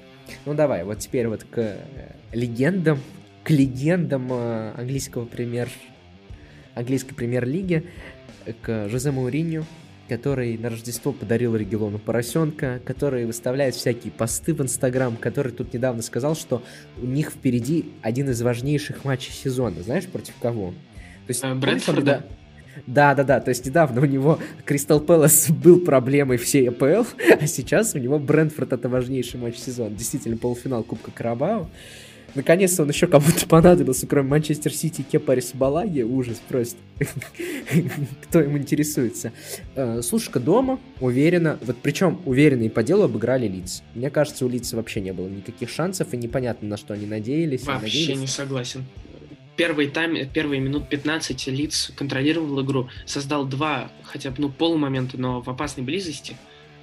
Ну 0.45 0.55
давай, 0.55 0.85
вот 0.85 0.99
теперь 0.99 1.29
вот 1.29 1.45
к 1.45 1.59
э, 1.59 2.15
легендам, 2.33 2.99
к 3.43 3.51
легендам 3.51 4.29
э, 4.31 4.73
английского 4.77 5.25
премьер, 5.25 5.69
английской 6.75 7.15
премьер-лиги, 7.15 7.85
к 8.63 8.89
Жозе 8.89 9.11
Мауриню, 9.11 9.65
который 10.09 10.59
на 10.59 10.69
Рождество 10.69 11.13
подарил 11.13 11.57
Регелону 11.57 11.99
поросенка, 11.99 12.81
который 12.85 13.25
выставляет 13.25 13.75
всякие 13.75 14.13
посты 14.13 14.53
в 14.55 14.61
Инстаграм, 14.61 15.17
который 15.17 15.53
тут 15.53 15.73
недавно 15.73 16.03
сказал, 16.03 16.37
что 16.37 16.63
у 16.99 17.07
них 17.07 17.31
впереди 17.31 17.87
один 18.03 18.29
из 18.29 18.41
важнейших 18.43 19.05
матчей 19.05 19.33
сезона. 19.33 19.83
Знаешь, 19.83 20.07
против 20.07 20.35
кого? 20.41 20.71
То 20.71 21.31
есть, 21.31 21.43
а, 21.43 21.55
Брэнфорда? 21.55 22.03
Да, 22.03 22.25
да, 22.87 23.15
да. 23.15 23.41
То 23.41 23.51
есть 23.51 23.65
недавно 23.67 24.01
у 24.03 24.05
него 24.05 24.39
Кристал 24.65 25.01
Пэлас 25.01 25.51
был 25.51 25.81
проблемой 25.81 26.37
всей 26.37 26.69
АПЛ, 26.69 27.05
а 27.41 27.47
сейчас 27.47 27.95
у 27.95 27.99
него 27.99 28.19
Брэнфорд 28.19 28.73
это 28.73 28.89
важнейший 28.89 29.41
матч 29.41 29.57
сезона. 29.57 29.91
Действительно, 29.91 30.37
полуфинал 30.37 30.83
Кубка 30.83 31.11
Карабао. 31.11 31.69
Наконец-то 32.35 32.83
он 32.83 32.89
еще 32.89 33.07
кому-то 33.07 33.47
понадобился, 33.47 34.07
кроме 34.07 34.29
Манчестер 34.29 34.73
Сити 34.73 35.03
и 35.03 35.05
Кепарис 35.05 35.53
Балаги. 35.55 36.03
Ужас 36.03 36.41
просто. 36.49 36.77
Кто 38.25 38.41
ему 38.41 38.59
интересуется. 38.59 39.33
Э, 39.77 40.03
Слушка 40.03 40.41
дома, 40.41 40.81
уверенно. 41.01 41.59
Вот 41.63 41.77
причем 41.81 42.21
уверенные 42.25 42.71
по 42.71 42.83
делу 42.83 43.05
обыграли 43.05 43.47
лиц. 43.47 43.83
Мне 43.95 44.11
кажется, 44.11 44.45
у 44.45 44.49
лиц 44.49 44.73
вообще 44.73 45.01
не 45.01 45.13
было 45.13 45.29
никаких 45.29 45.71
шансов, 45.71 46.13
и 46.13 46.17
непонятно, 46.17 46.69
на 46.69 46.77
что 46.77 46.95
они 46.95 47.07
надеялись. 47.07 47.65
Вообще 47.65 48.17
не 48.17 48.27
согласен. 48.27 48.85
Первый 49.57 49.89
тайм, 49.89 50.29
первые 50.29 50.61
минут 50.61 50.89
15 50.89 51.47
лиц 51.49 51.93
контролировал 51.97 52.63
игру, 52.63 52.89
создал 53.07 53.45
два, 53.45 53.91
хотя 54.03 54.31
бы, 54.31 54.37
ну, 54.39 54.49
полумомента, 54.51 55.19
но 55.19 55.41
в 55.41 55.49
опасной 55.49 55.85
близости, 55.85 56.37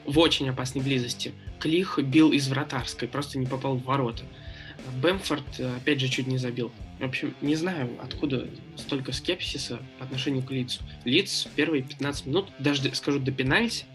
в 0.06 0.20
очень 0.20 0.50
опасной 0.50 0.82
близости. 0.82 1.34
Клих 1.60 2.00
бил 2.00 2.32
из 2.32 2.48
вратарской, 2.48 3.08
просто 3.08 3.38
не 3.38 3.46
попал 3.46 3.76
в 3.76 3.84
ворота. 3.84 4.24
Бэмфорд, 5.02 5.60
опять 5.78 6.00
же, 6.00 6.08
чуть 6.08 6.28
не 6.28 6.38
забил. 6.38 6.72
В 7.00 7.04
общем, 7.04 7.36
не 7.42 7.56
знаю, 7.56 7.90
откуда 8.02 8.48
столько 8.76 9.12
скепсиса 9.12 9.80
по 10.00 10.06
отношению 10.06 10.44
к 10.44 10.52
Лицу. 10.52 10.82
Лиц 11.04 11.48
первые 11.56 11.84
15 11.84 12.26
минут, 12.28 12.50
даже, 12.60 12.94
скажу, 12.96 13.20
до 13.20 13.32
пенальти, 13.32 13.86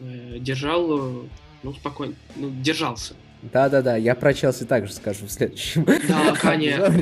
э, 0.00 0.38
держал, 0.38 1.28
ну, 1.62 1.74
спокойно, 1.74 2.14
ну, 2.36 2.50
держался. 2.50 3.14
Да-да-да, 3.42 3.96
я 3.96 4.14
про 4.14 4.32
Челси 4.32 4.64
также 4.64 4.92
скажу 4.92 5.26
в 5.26 5.32
следующем. 5.32 5.84
Да, 5.84 6.34
конечно. 6.40 6.94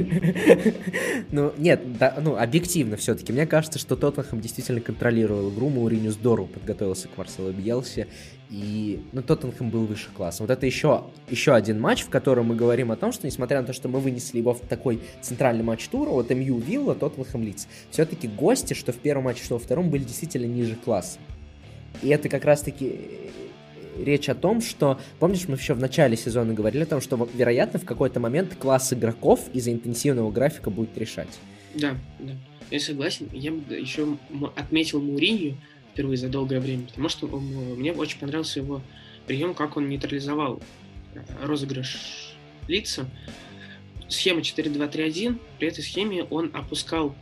ну, 1.30 1.52
нет, 1.58 1.98
да, 1.98 2.16
ну, 2.18 2.36
объективно 2.36 2.96
все-таки. 2.96 3.30
Мне 3.30 3.46
кажется, 3.46 3.78
что 3.78 3.94
Тоттенхэм 3.94 4.40
действительно 4.40 4.80
контролировал 4.80 5.50
игру. 5.50 5.68
Мауриню 5.68 6.10
здорово 6.10 6.46
подготовился 6.46 7.08
к 7.08 7.16
Марселу 7.18 7.52
Бьелсе. 7.52 8.08
И, 8.48 9.04
ну, 9.12 9.22
Тоттенхэм 9.22 9.68
был 9.68 9.84
выше 9.84 10.08
класса. 10.16 10.42
Вот 10.42 10.50
это 10.50 10.64
еще, 10.64 11.04
еще 11.28 11.52
один 11.52 11.78
матч, 11.78 12.02
в 12.02 12.08
котором 12.08 12.46
мы 12.46 12.56
говорим 12.56 12.90
о 12.90 12.96
том, 12.96 13.12
что, 13.12 13.26
несмотря 13.26 13.60
на 13.60 13.66
то, 13.66 13.74
что 13.74 13.88
мы 13.88 14.00
вынесли 14.00 14.38
его 14.38 14.54
в 14.54 14.60
такой 14.60 15.00
центральный 15.20 15.62
матч 15.62 15.86
тура, 15.88 16.08
вот 16.08 16.30
МЮ 16.30 16.58
Вилла, 16.58 16.94
Тоттенхэм 16.94 17.44
Лиц, 17.44 17.68
все-таки 17.90 18.28
гости, 18.28 18.72
что 18.72 18.92
в 18.92 18.96
первом 18.96 19.24
матче, 19.24 19.44
что 19.44 19.54
во 19.54 19.60
втором, 19.60 19.90
были 19.90 20.04
действительно 20.04 20.46
ниже 20.46 20.74
класса. 20.74 21.18
И 22.02 22.08
это 22.08 22.30
как 22.30 22.44
раз-таки 22.44 22.98
речь 23.98 24.28
о 24.28 24.34
том, 24.34 24.60
что, 24.60 25.00
помнишь, 25.18 25.48
мы 25.48 25.56
еще 25.56 25.74
в 25.74 25.80
начале 25.80 26.16
сезона 26.16 26.54
говорили 26.54 26.82
о 26.82 26.86
том, 26.86 27.00
что, 27.00 27.28
вероятно, 27.34 27.78
в 27.78 27.84
какой-то 27.84 28.20
момент 28.20 28.56
класс 28.56 28.92
игроков 28.92 29.48
из-за 29.52 29.72
интенсивного 29.72 30.30
графика 30.30 30.70
будет 30.70 30.96
решать. 30.96 31.38
Да, 31.74 31.96
да. 32.18 32.32
Я 32.70 32.80
согласен. 32.80 33.28
Я 33.32 33.52
еще 33.76 34.16
отметил 34.56 35.00
Муринью 35.00 35.56
впервые 35.92 36.16
за 36.16 36.28
долгое 36.28 36.60
время, 36.60 36.86
потому 36.86 37.08
что 37.08 37.26
он, 37.26 37.44
мне 37.76 37.92
очень 37.92 38.18
понравился 38.18 38.60
его 38.60 38.80
прием, 39.26 39.54
как 39.54 39.76
он 39.76 39.88
нейтрализовал 39.88 40.62
э, 41.14 41.20
розыгрыш 41.42 42.34
лица. 42.68 43.08
Схема 44.08 44.40
4-2-3-1, 44.40 45.38
при 45.58 45.68
этой 45.68 45.82
схеме 45.82 46.24
он 46.24 46.50
опускал, 46.54 47.14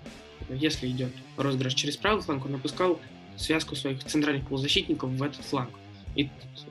если 0.49 0.89
идет 0.89 1.13
розыгрыш 1.37 1.75
через 1.75 1.97
правый 1.97 2.23
фланг, 2.23 2.47
он 2.47 2.55
опускал 2.55 3.01
связку 3.37 3.77
своих 3.77 4.03
центральных 4.05 4.49
полузащитников 4.49 5.11
в 5.11 5.23
этот 5.23 5.45
фланг. 5.45 5.71
И 6.19 6.29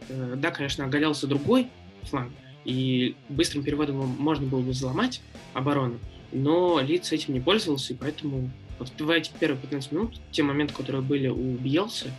э, 0.10 0.36
да, 0.38 0.52
конечно, 0.52 0.84
оголялся 0.84 1.26
другой 1.26 1.68
фланг, 2.04 2.34
и 2.66 3.16
быстрым 3.30 3.64
переводом 3.64 3.96
можно 4.20 4.46
было 4.46 4.60
бы 4.60 4.72
взломать 4.72 5.22
оборону, 5.54 6.00
но 6.34 6.82
Лиц 6.82 7.14
этим 7.14 7.34
не 7.34 7.40
пользовался, 7.40 7.94
и 7.94 7.96
поэтому 7.96 8.52
вот 8.78 8.92
в 9.00 9.10
эти 9.10 9.32
первые 9.40 9.60
15 9.62 9.92
минут, 9.94 10.20
те 10.32 10.44
моменты, 10.44 10.74
которые 10.74 11.02
были 11.02 11.30
у 11.30 11.54
Бьелса 11.54 12.12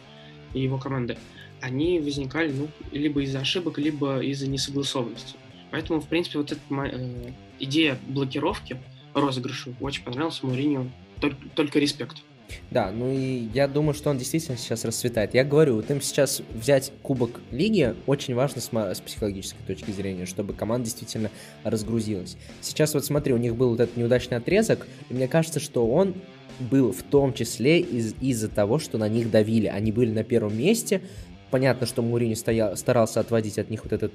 и 0.54 0.60
его 0.62 0.78
команды, 0.78 1.18
они 1.60 2.00
возникали 2.00 2.50
ну, 2.50 2.68
либо 2.92 3.20
из-за 3.22 3.40
ошибок, 3.40 3.76
либо 3.76 4.20
из-за 4.20 4.48
несогласованности. 4.48 5.36
Поэтому, 5.70 6.00
в 6.00 6.08
принципе, 6.08 6.38
вот 6.38 6.50
эта 6.50 6.60
э, 6.70 7.32
идея 7.58 7.98
блокировки 8.06 8.78
розыгрыша 9.12 9.74
очень 9.80 10.02
понравилась 10.02 10.42
Мауриню. 10.42 10.90
Только, 11.20 11.36
только 11.54 11.78
респект. 11.78 12.22
Да, 12.70 12.90
ну 12.90 13.10
и 13.12 13.48
я 13.54 13.68
думаю, 13.68 13.94
что 13.94 14.10
он 14.10 14.18
действительно 14.18 14.56
сейчас 14.56 14.84
расцветает. 14.84 15.34
Я 15.34 15.44
говорю, 15.44 15.76
вот 15.76 15.90
им 15.90 16.00
сейчас 16.00 16.42
взять 16.54 16.92
Кубок 17.02 17.40
Лиги 17.50 17.94
очень 18.06 18.34
важно 18.34 18.60
с, 18.60 18.70
с 18.72 19.00
психологической 19.00 19.60
точки 19.66 19.90
зрения, 19.90 20.26
чтобы 20.26 20.54
команда 20.54 20.84
действительно 20.86 21.30
разгрузилась. 21.64 22.36
Сейчас 22.60 22.94
вот 22.94 23.04
смотри, 23.04 23.32
у 23.32 23.38
них 23.38 23.56
был 23.56 23.70
вот 23.70 23.80
этот 23.80 23.96
неудачный 23.96 24.38
отрезок, 24.38 24.86
и 25.08 25.14
мне 25.14 25.28
кажется, 25.28 25.60
что 25.60 25.86
он 25.86 26.14
был 26.60 26.92
в 26.92 27.02
том 27.02 27.32
числе 27.34 27.80
из- 27.80 28.14
из-за 28.20 28.48
того, 28.48 28.78
что 28.78 28.98
на 28.98 29.08
них 29.08 29.30
давили. 29.30 29.66
Они 29.66 29.92
были 29.92 30.10
на 30.10 30.24
первом 30.24 30.58
месте. 30.58 31.02
Понятно, 31.50 31.86
что 31.86 32.02
Мурини 32.02 32.34
стоял, 32.34 32.76
старался 32.76 33.20
отводить 33.20 33.58
от 33.58 33.70
них 33.70 33.84
вот 33.84 33.92
этот 33.92 34.12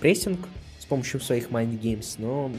прессинг 0.00 0.40
с 0.78 0.84
помощью 0.84 1.20
своих 1.20 1.48
mind 1.48 1.80
games, 1.80 2.14
но 2.18 2.52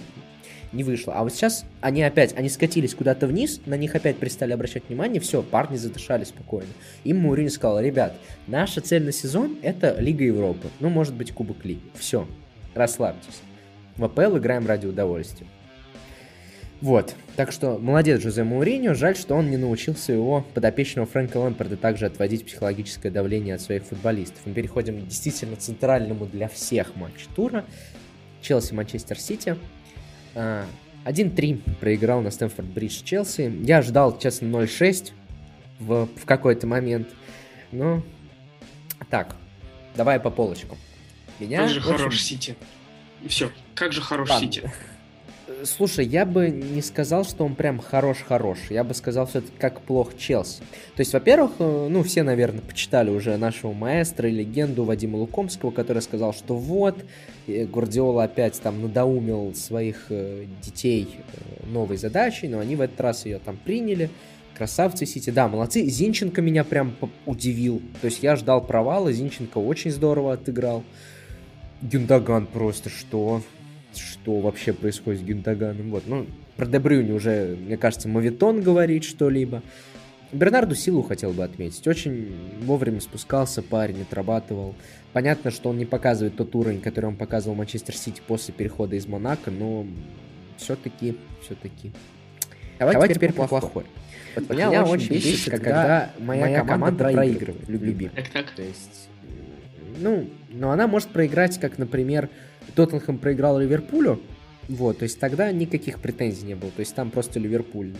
не 0.72 0.84
вышло. 0.84 1.14
А 1.14 1.24
вот 1.24 1.34
сейчас 1.34 1.66
они 1.82 2.04
опять, 2.04 2.36
они 2.38 2.50
скатились 2.50 2.96
куда-то 2.96 3.28
вниз, 3.28 3.62
на 3.66 3.76
них 3.76 3.96
опять 3.96 4.18
перестали 4.18 4.54
обращать 4.54 4.84
внимание, 4.88 5.22
все, 5.22 5.42
парни 5.42 5.78
задышали 5.78 6.24
спокойно. 6.24 6.70
Им 7.04 7.18
Маурини 7.18 7.50
сказал, 7.50 7.80
ребят, 7.80 8.16
наша 8.48 8.82
цель 8.82 9.04
на 9.04 9.12
сезон 9.12 9.58
это 9.62 9.96
Лига 10.00 10.24
Европы, 10.24 10.70
ну, 10.80 10.90
может 10.90 11.14
быть, 11.14 11.32
Кубок 11.32 11.66
Лиги. 11.66 11.82
Все, 11.96 12.28
расслабьтесь. 12.74 13.42
В 13.96 14.04
АПЛ 14.04 14.38
играем 14.38 14.68
ради 14.68 14.86
удовольствия. 14.86 15.48
Вот, 16.80 17.16
так 17.36 17.52
что 17.52 17.80
молодец 17.80 18.22
Жозе 18.22 18.44
Мауриньо, 18.44 18.94
жаль, 18.94 19.16
что 19.16 19.34
он 19.34 19.50
не 19.50 19.58
научился 19.58 20.14
его 20.14 20.46
подопечного 20.54 21.08
Фрэнка 21.08 21.38
Лэмпорда 21.38 21.76
также 21.76 22.06
отводить 22.06 22.46
психологическое 22.46 23.10
давление 23.10 23.56
от 23.56 23.62
своих 23.62 23.84
футболистов. 23.84 24.40
Мы 24.46 24.54
переходим 24.54 25.02
к 25.02 25.08
действительно 25.08 25.56
центральному 25.56 26.28
для 26.28 26.48
всех 26.48 26.96
матч 26.96 27.26
тура. 27.36 27.66
Челси-Манчестер 28.44 29.20
Сити. 29.20 29.58
1-3 30.38 31.62
а, 31.66 31.76
проиграл 31.80 32.22
на 32.22 32.32
Стэнфорд 32.32 32.68
Бридж 32.68 33.02
Челси. 33.04 33.62
Я 33.64 33.82
ждал, 33.82 34.18
честно, 34.18 34.48
0-6 34.48 35.12
в, 35.80 36.08
в 36.16 36.26
какой-то 36.26 36.68
момент. 36.68 37.10
Но 37.72 38.04
так, 39.10 39.36
давай 39.96 40.20
по 40.20 40.30
полочку. 40.30 40.78
Меня 41.40 41.60
как 41.60 41.70
же 41.70 41.80
очень... 41.80 41.98
хорош 41.98 42.22
Сити. 42.22 42.56
Все, 43.28 43.52
как 43.76 43.94
же 43.94 44.02
хорош 44.02 44.30
Ладно. 44.30 44.52
Сити. 44.52 44.72
Слушай, 45.64 46.06
я 46.06 46.26
бы 46.26 46.50
не 46.50 46.82
сказал, 46.82 47.24
что 47.24 47.46
он 47.46 47.56
прям 47.56 47.80
хорош-хорош. 47.80 48.58
Я 48.70 48.84
бы 48.84 48.94
сказал 48.94 49.28
все-таки, 49.28 49.54
как 49.58 49.80
плох 49.80 50.18
Челси. 50.18 50.60
То 50.96 51.00
есть, 51.00 51.14
во-первых, 51.14 51.52
э, 51.60 51.88
ну, 51.90 52.04
все, 52.04 52.24
наверное, 52.24 52.62
почитали 52.62 53.10
уже 53.10 53.38
нашего 53.38 53.72
маэстро 53.72 54.30
и 54.30 54.34
легенду 54.34 54.84
Вадима 54.84 55.16
Лукомского, 55.16 55.72
который 55.72 56.02
сказал, 56.02 56.34
что 56.34 56.58
вот, 56.58 56.98
Гвардиола 57.48 58.26
опять 58.26 58.60
там 58.62 58.82
надоумил 58.82 59.56
своих 59.56 60.08
э, 60.10 60.46
детей 60.62 61.08
э, 61.18 61.66
новой 61.72 61.96
задачей, 61.96 62.50
но 62.50 62.60
они 62.60 62.76
в 62.76 62.82
этот 62.82 63.00
раз 63.00 63.26
ее 63.26 63.40
там 63.40 63.58
приняли. 63.58 64.10
Красавцы 64.58 65.06
Сити, 65.06 65.30
да, 65.30 65.48
молодцы. 65.48 65.86
Зинченко 65.86 66.42
меня 66.42 66.66
прям 66.66 66.94
удивил. 67.26 67.82
То 68.02 68.06
есть 68.06 68.22
я 68.22 68.36
ждал 68.36 68.60
провала, 68.60 69.14
Зинченко 69.14 69.60
очень 69.60 69.92
здорово 69.92 70.34
отыграл. 70.34 70.84
Гюндаган 71.82 72.48
просто 72.48 72.90
что? 72.90 73.44
Что 73.98 74.40
вообще 74.40 74.74
происходит 74.74 75.22
с 75.22 75.24
Гюнтаганом. 75.24 75.92
Вот, 75.92 76.04
ну, 76.08 76.28
про 76.56 76.66
Дебрюни 76.66 77.12
уже, 77.12 77.58
мне 77.60 77.78
кажется, 77.78 78.08
Мавитон 78.08 78.62
говорит 78.62 79.04
что-либо. 79.04 79.62
Бернарду 80.32 80.76
Силу 80.76 81.04
хотел 81.04 81.32
бы 81.32 81.44
отметить. 81.44 81.88
Очень 81.88 82.34
вовремя 82.62 83.00
спускался 83.00 83.62
парень, 83.62 84.02
отрабатывал. 84.02 84.76
Понятно, 85.14 85.52
что 85.52 85.70
он 85.70 85.78
не 85.78 85.86
показывает 85.86 86.36
тот 86.36 86.54
уровень, 86.56 86.82
который 86.82 87.06
он 87.06 87.16
показывал 87.16 87.56
Манчестер 87.56 87.96
Сити 87.96 88.22
после 88.26 88.54
перехода 88.54 88.96
из 88.96 89.08
Монако, 89.08 89.52
но 89.52 89.86
все-таки, 90.58 91.18
все-таки. 91.42 91.92
Давай, 92.78 92.94
Давай 92.94 93.10
теперь, 93.10 93.32
теперь 93.32 93.34
по 93.34 93.48
плохой. 93.48 93.86
Вот 94.36 94.50
меня, 94.50 94.68
меня 94.68 94.84
очень 94.84 95.14
бесит, 95.14 95.50
когда, 95.50 95.72
когда 95.72 96.12
моя, 96.20 96.42
моя 96.42 96.60
команда, 96.60 96.98
команда 96.98 97.04
проигрывает, 97.04 97.70
любимая. 97.70 98.16
Так, 98.16 98.30
так. 98.30 98.52
То 98.52 98.62
есть, 98.62 99.10
ну, 100.00 100.30
но 100.50 100.72
она 100.72 100.88
может 100.88 101.10
проиграть, 101.10 101.60
как, 101.60 101.78
например, 101.78 102.30
Тоттенхэм 102.76 103.18
проиграл 103.18 103.60
Ливерпулю, 103.60 104.22
вот, 104.68 105.00
то 105.00 105.04
есть 105.04 105.20
тогда 105.20 105.52
никаких 105.52 106.00
претензий 106.00 106.46
не 106.46 106.56
было. 106.56 106.72
То 106.72 106.82
есть 106.82 106.94
там 106.94 107.10
просто 107.10 107.40
Ливерпуль 107.40 107.94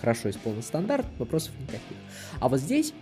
хорошо 0.00 0.30
исполнил 0.30 0.62
стандарт, 0.62 1.06
вопросов 1.18 1.52
никаких. 1.60 1.96
А 2.40 2.48
вот 2.48 2.60
здесь, 2.60 2.92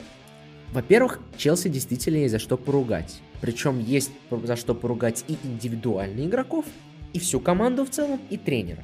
во-первых, 0.72 1.20
Челси 1.36 1.68
действительно 1.68 2.18
есть 2.18 2.32
за 2.32 2.38
что 2.38 2.56
поругать. 2.56 3.20
Причем 3.40 3.80
есть 3.80 4.12
за 4.30 4.56
что 4.56 4.74
поругать 4.74 5.24
и 5.28 5.36
индивидуальных 5.42 6.26
игроков, 6.26 6.64
и 7.12 7.18
всю 7.18 7.40
команду 7.40 7.84
в 7.84 7.90
целом, 7.90 8.20
и 8.30 8.36
тренера. 8.38 8.82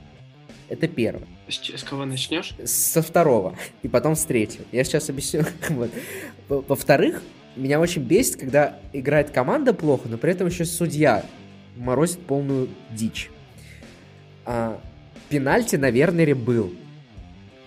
Это 0.68 0.86
первое. 0.86 1.26
С, 1.48 1.58
с 1.58 1.82
кого 1.82 2.04
начнешь? 2.04 2.54
Со 2.64 3.00
второго. 3.00 3.56
И 3.82 3.88
потом 3.88 4.16
с 4.16 4.24
третьего. 4.24 4.64
Я 4.70 4.84
сейчас 4.84 5.08
объясню. 5.08 5.44
вот. 5.70 5.90
Во-вторых, 6.48 7.22
меня 7.56 7.80
очень 7.80 8.02
бесит, 8.02 8.36
когда 8.36 8.78
играет 8.92 9.30
команда 9.30 9.72
плохо, 9.72 10.08
но 10.08 10.18
при 10.18 10.32
этом 10.32 10.48
еще 10.48 10.66
судья 10.66 11.24
морозит 11.78 12.20
полную 12.20 12.68
дичь. 12.90 13.30
А, 14.44 14.80
пенальти 15.28 15.76
на 15.76 15.90
Вернере 15.90 16.34
был. 16.34 16.72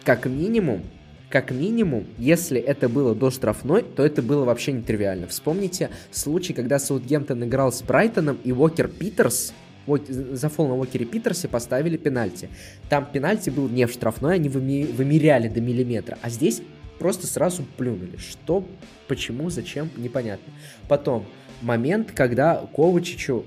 Как 0.04 0.26
минимум, 0.26 0.84
как 1.30 1.52
минимум, 1.52 2.06
если 2.18 2.60
это 2.60 2.90
было 2.90 3.16
до 3.16 3.32
штрафной, 3.32 3.84
то 3.84 4.04
это 4.04 4.22
было 4.22 4.44
вообще 4.44 4.74
нетривиально. 4.74 5.28
Вспомните 5.28 5.90
случай, 6.12 6.54
когда 6.54 6.78
Саутгемптон 6.78 7.44
играл 7.46 7.72
с 7.72 7.82
Брайтоном, 7.82 8.38
и 8.44 8.52
Уокер 8.52 8.88
Питерс, 8.88 9.54
за 9.88 10.50
фол 10.50 10.68
на 10.68 10.76
Уокере 10.76 11.06
Питерсе 11.06 11.48
поставили 11.48 11.98
пенальти. 11.98 12.50
Там 12.90 13.06
пенальти 13.06 13.50
был 13.50 13.70
не 13.70 13.88
в 13.88 13.92
штрафной, 13.92 14.36
они 14.36 14.50
вымеряли 14.50 15.48
до 15.48 15.62
миллиметра. 15.62 16.18
А 16.22 16.30
здесь 16.30 16.62
просто 17.00 17.28
сразу 17.28 17.64
плюнули. 17.78 18.18
Что, 18.18 18.68
почему, 19.08 19.50
зачем, 19.50 19.90
непонятно. 19.98 20.54
Потом, 20.88 21.26
момент, 21.62 22.12
когда 22.12 22.56
Ковачичу 22.76 23.46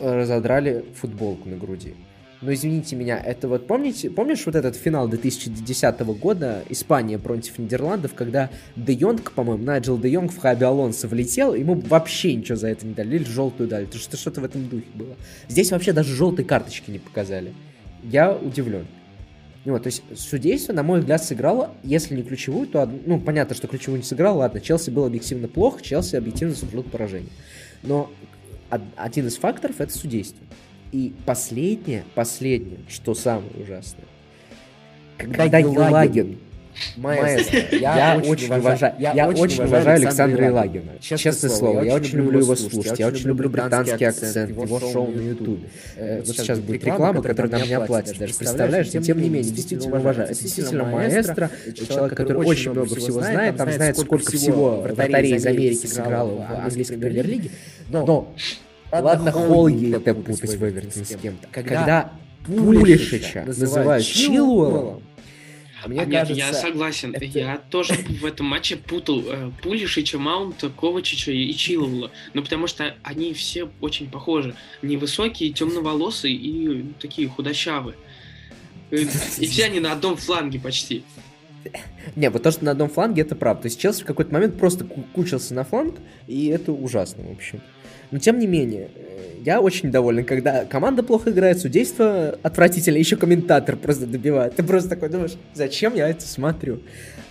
разодрали 0.00 0.84
футболку 0.94 1.48
на 1.48 1.56
груди. 1.56 1.94
но 2.42 2.52
извините 2.52 2.96
меня, 2.96 3.18
это 3.18 3.48
вот 3.48 3.66
помните, 3.66 4.08
помнишь 4.10 4.46
вот 4.46 4.54
этот 4.54 4.74
финал 4.74 5.08
2010 5.08 6.00
года, 6.00 6.62
Испания 6.70 7.18
против 7.18 7.58
Нидерландов, 7.58 8.14
когда 8.14 8.50
Де 8.76 8.94
Йонг, 8.94 9.32
по-моему, 9.32 9.62
Найджел 9.62 9.98
Де 9.98 10.08
Йонг 10.08 10.32
в 10.32 10.38
Хаби 10.38 10.64
Алонсо 10.64 11.06
влетел, 11.06 11.54
ему 11.54 11.74
вообще 11.74 12.34
ничего 12.34 12.56
за 12.56 12.68
это 12.68 12.86
не 12.86 12.94
дали, 12.94 13.16
или 13.16 13.24
желтую 13.24 13.68
дали, 13.68 13.84
то 13.84 13.98
что 13.98 14.16
что-то 14.16 14.40
в 14.40 14.44
этом 14.44 14.68
духе 14.68 14.86
было. 14.94 15.16
Здесь 15.48 15.70
вообще 15.70 15.92
даже 15.92 16.14
желтой 16.14 16.44
карточки 16.44 16.90
не 16.90 16.98
показали. 16.98 17.52
Я 18.02 18.34
удивлен. 18.34 18.86
Вот, 19.66 19.82
то 19.82 19.88
есть 19.88 20.02
судейство, 20.16 20.72
на 20.72 20.82
мой 20.82 21.00
взгляд, 21.00 21.22
сыграло, 21.22 21.74
если 21.84 22.16
не 22.16 22.22
ключевую, 22.22 22.66
то, 22.66 22.90
ну, 23.04 23.20
понятно, 23.20 23.54
что 23.54 23.68
ключевую 23.68 23.98
не 24.00 24.06
сыграл, 24.06 24.38
ладно, 24.38 24.58
Челси 24.58 24.88
был 24.88 25.04
объективно 25.04 25.48
плохо, 25.48 25.82
Челси 25.82 26.16
объективно 26.16 26.54
заслужил 26.54 26.82
поражение. 26.82 27.30
Но 27.82 28.10
один 28.96 29.26
из 29.26 29.36
факторов 29.36 29.80
это 29.80 29.92
судейство. 29.92 30.44
И 30.92 31.14
последнее, 31.24 32.04
последнее, 32.14 32.80
что 32.88 33.14
самое 33.14 33.50
ужасное, 33.62 34.04
когда, 35.16 35.44
когда 35.44 35.58
Елагин, 35.58 36.38
маэстро, 36.96 37.58
я, 37.72 38.14
я 38.14 38.22
очень 38.22 38.52
уважаю, 38.52 38.94
я, 38.98 39.12
я 39.12 39.28
очень 39.28 39.64
уважаю 39.64 39.96
Александра 39.96 40.46
Елагина, 40.46 40.92
честное, 41.00 41.50
слово, 41.50 41.82
я 41.82 41.94
очень 41.94 42.18
люблю 42.18 42.40
его 42.40 42.56
слушать, 42.56 42.98
я 42.98 43.08
очень 43.08 43.28
люблю 43.28 43.48
британский 43.48 44.04
акцент, 44.04 44.50
его 44.50 44.80
шоу 44.80 45.10
на 45.10 45.20
ютубе. 45.20 45.68
Э, 45.96 46.22
вот 46.24 46.36
сейчас 46.36 46.58
будет 46.58 46.84
реклама, 46.84 47.22
которую 47.22 47.52
нам 47.52 47.62
не 47.62 47.74
оплатят, 47.74 48.18
даже 48.18 48.34
представляешь, 48.34 48.92
но 48.92 49.00
тем 49.00 49.18
не 49.20 49.28
менее, 49.28 49.52
действительно 49.52 49.98
уважаю. 49.98 50.28
Это 50.28 50.42
действительно 50.42 50.84
маэстро, 50.84 51.50
человек, 51.88 52.16
который 52.16 52.44
очень 52.44 52.72
много 52.72 52.94
всего 52.94 53.20
знает, 53.20 53.56
там 53.56 53.72
знает, 53.72 53.98
сколько 53.98 54.30
всего 54.30 54.80
вратарей 54.80 55.36
из 55.36 55.46
Америки 55.46 55.86
сыграло 55.86 56.34
в 56.36 56.64
английской 56.64 56.96
премьер-лиге, 56.96 57.50
но 57.88 58.34
Ладно, 58.92 59.30
Холги 59.30 59.94
это 59.94 60.14
путать 60.14 60.56
в 60.56 60.68
Эвертоне 60.68 61.04
с 61.04 61.16
кем-то. 61.16 61.48
Когда 61.52 62.12
Пулишича 62.46 63.44
называют 63.46 64.04
Чилуэллом, 64.04 65.02
мне 65.88 66.02
а 66.02 66.06
кажется, 66.06 66.34
я 66.34 66.52
согласен. 66.52 67.14
Это... 67.14 67.24
Я 67.24 67.58
тоже 67.70 67.94
в 67.94 68.24
этом 68.24 68.46
матче 68.46 68.76
путал 68.76 69.22
э, 69.26 69.50
Пулишича, 69.62 70.18
Маунта, 70.18 70.70
Ковачича 70.70 71.32
и 71.32 71.52
Чиловла. 71.54 72.10
Ну, 72.34 72.42
потому 72.42 72.66
что 72.66 72.94
они 73.02 73.32
все 73.34 73.70
очень 73.80 74.10
похожи. 74.10 74.54
Невысокие, 74.82 75.52
темноволосые 75.52 76.34
и 76.34 76.84
такие 77.00 77.28
худощавые. 77.28 77.96
И 78.90 79.04
все 79.04 79.66
они 79.66 79.80
на 79.80 79.92
одном 79.92 80.16
фланге 80.16 80.58
почти. 80.58 81.04
Не, 82.16 82.30
вот 82.30 82.42
то, 82.42 82.50
что 82.50 82.64
на 82.64 82.72
одном 82.72 82.88
фланге, 82.88 83.22
это 83.22 83.36
правда. 83.36 83.62
То 83.62 83.66
есть 83.66 83.80
Челси 83.80 84.02
в 84.02 84.06
какой-то 84.06 84.32
момент 84.32 84.58
просто 84.58 84.84
кучился 84.84 85.54
на 85.54 85.64
фланг, 85.64 85.96
и 86.26 86.46
это 86.46 86.72
ужасно, 86.72 87.24
в 87.24 87.32
общем. 87.32 87.60
Но 88.10 88.18
тем 88.18 88.38
не 88.38 88.46
менее, 88.46 88.88
э, 88.94 89.20
я 89.44 89.60
очень 89.60 89.90
доволен, 89.90 90.24
когда 90.24 90.64
команда 90.64 91.02
плохо 91.02 91.30
играет, 91.30 91.58
судейство 91.60 92.38
отвратительно, 92.42 92.98
еще 92.98 93.16
комментатор 93.16 93.76
просто 93.76 94.06
добивает. 94.06 94.56
Ты 94.56 94.62
просто 94.62 94.90
такой 94.90 95.08
думаешь, 95.08 95.32
зачем 95.54 95.94
я 95.94 96.08
это 96.08 96.22
смотрю? 96.22 96.80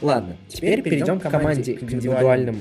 Ладно, 0.02 0.38
теперь, 0.48 0.80
теперь 0.80 0.84
перейдем 0.84 1.20
к 1.20 1.30
команде, 1.30 1.76
к 1.76 1.84
индивидуальным... 1.84 2.58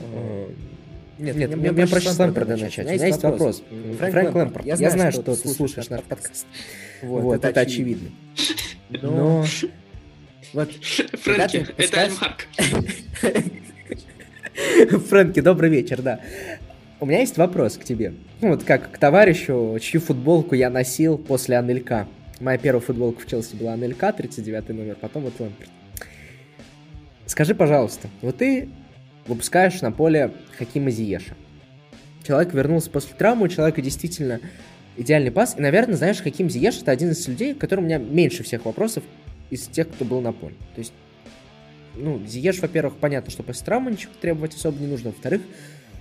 Нет, 1.18 1.35
нет, 1.35 1.57
мне, 1.57 1.72
мне 1.72 1.87
проще 1.87 2.11
с 2.11 2.18
Лэмпорда 2.18 2.57
начать. 2.57 2.87
У 2.87 2.92
меня 2.92 3.07
есть 3.07 3.22
вопрос. 3.24 3.62
Фрэнк, 3.98 4.12
Фрэнк 4.12 4.35
Лэмпорд, 4.35 4.66
я, 4.66 4.76
я 4.76 4.90
знаю, 4.90 5.11
что, 5.11 5.35
что 5.35 5.42
ты 5.42 5.48
слушаешь 5.48 5.88
наш 5.88 6.02
подкаст. 6.02 6.46
Вот, 7.02 7.22
вот 7.22 7.35
это, 7.35 7.48
это 7.48 7.61
очевидно. 7.61 8.11
Но... 9.02 9.44
Вот, 10.52 10.70
Фрэнки, 10.72 11.66
это 11.76 12.02
Альмарк. 12.02 12.46
Фрэнки, 15.09 15.40
добрый 15.40 15.70
вечер, 15.70 16.02
да. 16.02 16.20
У 17.00 17.06
меня 17.06 17.20
есть 17.20 17.37
вопрос 17.37 17.76
к 17.76 17.84
тебе. 17.84 18.12
Ну, 18.40 18.48
вот 18.48 18.64
как 18.64 18.90
к 18.90 18.98
товарищу, 18.98 19.78
чью 19.80 20.00
футболку 20.00 20.56
я 20.56 20.68
носил 20.68 21.16
после 21.16 21.56
Анелька. 21.56 22.08
Моя 22.40 22.58
первая 22.58 22.80
футболка 22.80 23.20
в 23.20 23.26
Челси 23.26 23.54
была 23.54 23.74
Анелька, 23.74 24.12
39 24.12 24.70
номер, 24.70 24.96
потом 25.00 25.22
вот 25.22 25.34
Лэмпорт. 25.38 25.70
Скажи, 27.26 27.54
пожалуйста, 27.54 28.08
вот 28.20 28.38
ты 28.38 28.68
выпускаешь 29.28 29.80
на 29.80 29.92
поле 29.92 30.32
Хакима 30.56 30.90
Зиеша. 30.90 31.34
Человек 32.26 32.52
вернулся 32.52 32.90
после 32.90 33.14
травмы, 33.16 33.46
у 33.46 33.48
человека 33.48 33.80
действительно 33.80 34.40
идеальный 34.96 35.30
пас. 35.30 35.54
И, 35.56 35.61
наверное, 35.61 35.94
знаешь, 35.94 36.20
Хаким 36.20 36.50
Зиеш 36.50 36.82
это 36.82 36.90
один 36.90 37.11
из 37.11 37.28
людей, 37.28 37.54
который 37.54 37.80
у 37.80 37.84
меня 37.84 37.98
меньше 37.98 38.42
всех 38.42 38.64
вопросов 38.64 39.04
из 39.50 39.68
тех, 39.68 39.88
кто 39.88 40.04
был 40.04 40.20
на 40.20 40.32
поле. 40.32 40.56
То 40.74 40.80
есть, 40.80 40.92
ну, 41.94 42.20
Зиеш, 42.26 42.58
во-первых, 42.58 42.96
понятно, 42.96 43.30
что 43.30 43.44
после 43.44 43.64
травмы 43.64 43.92
ничего 43.92 44.12
требовать 44.20 44.56
особо 44.56 44.80
не 44.80 44.88
нужно. 44.88 45.11
Во-вторых, 45.11 45.42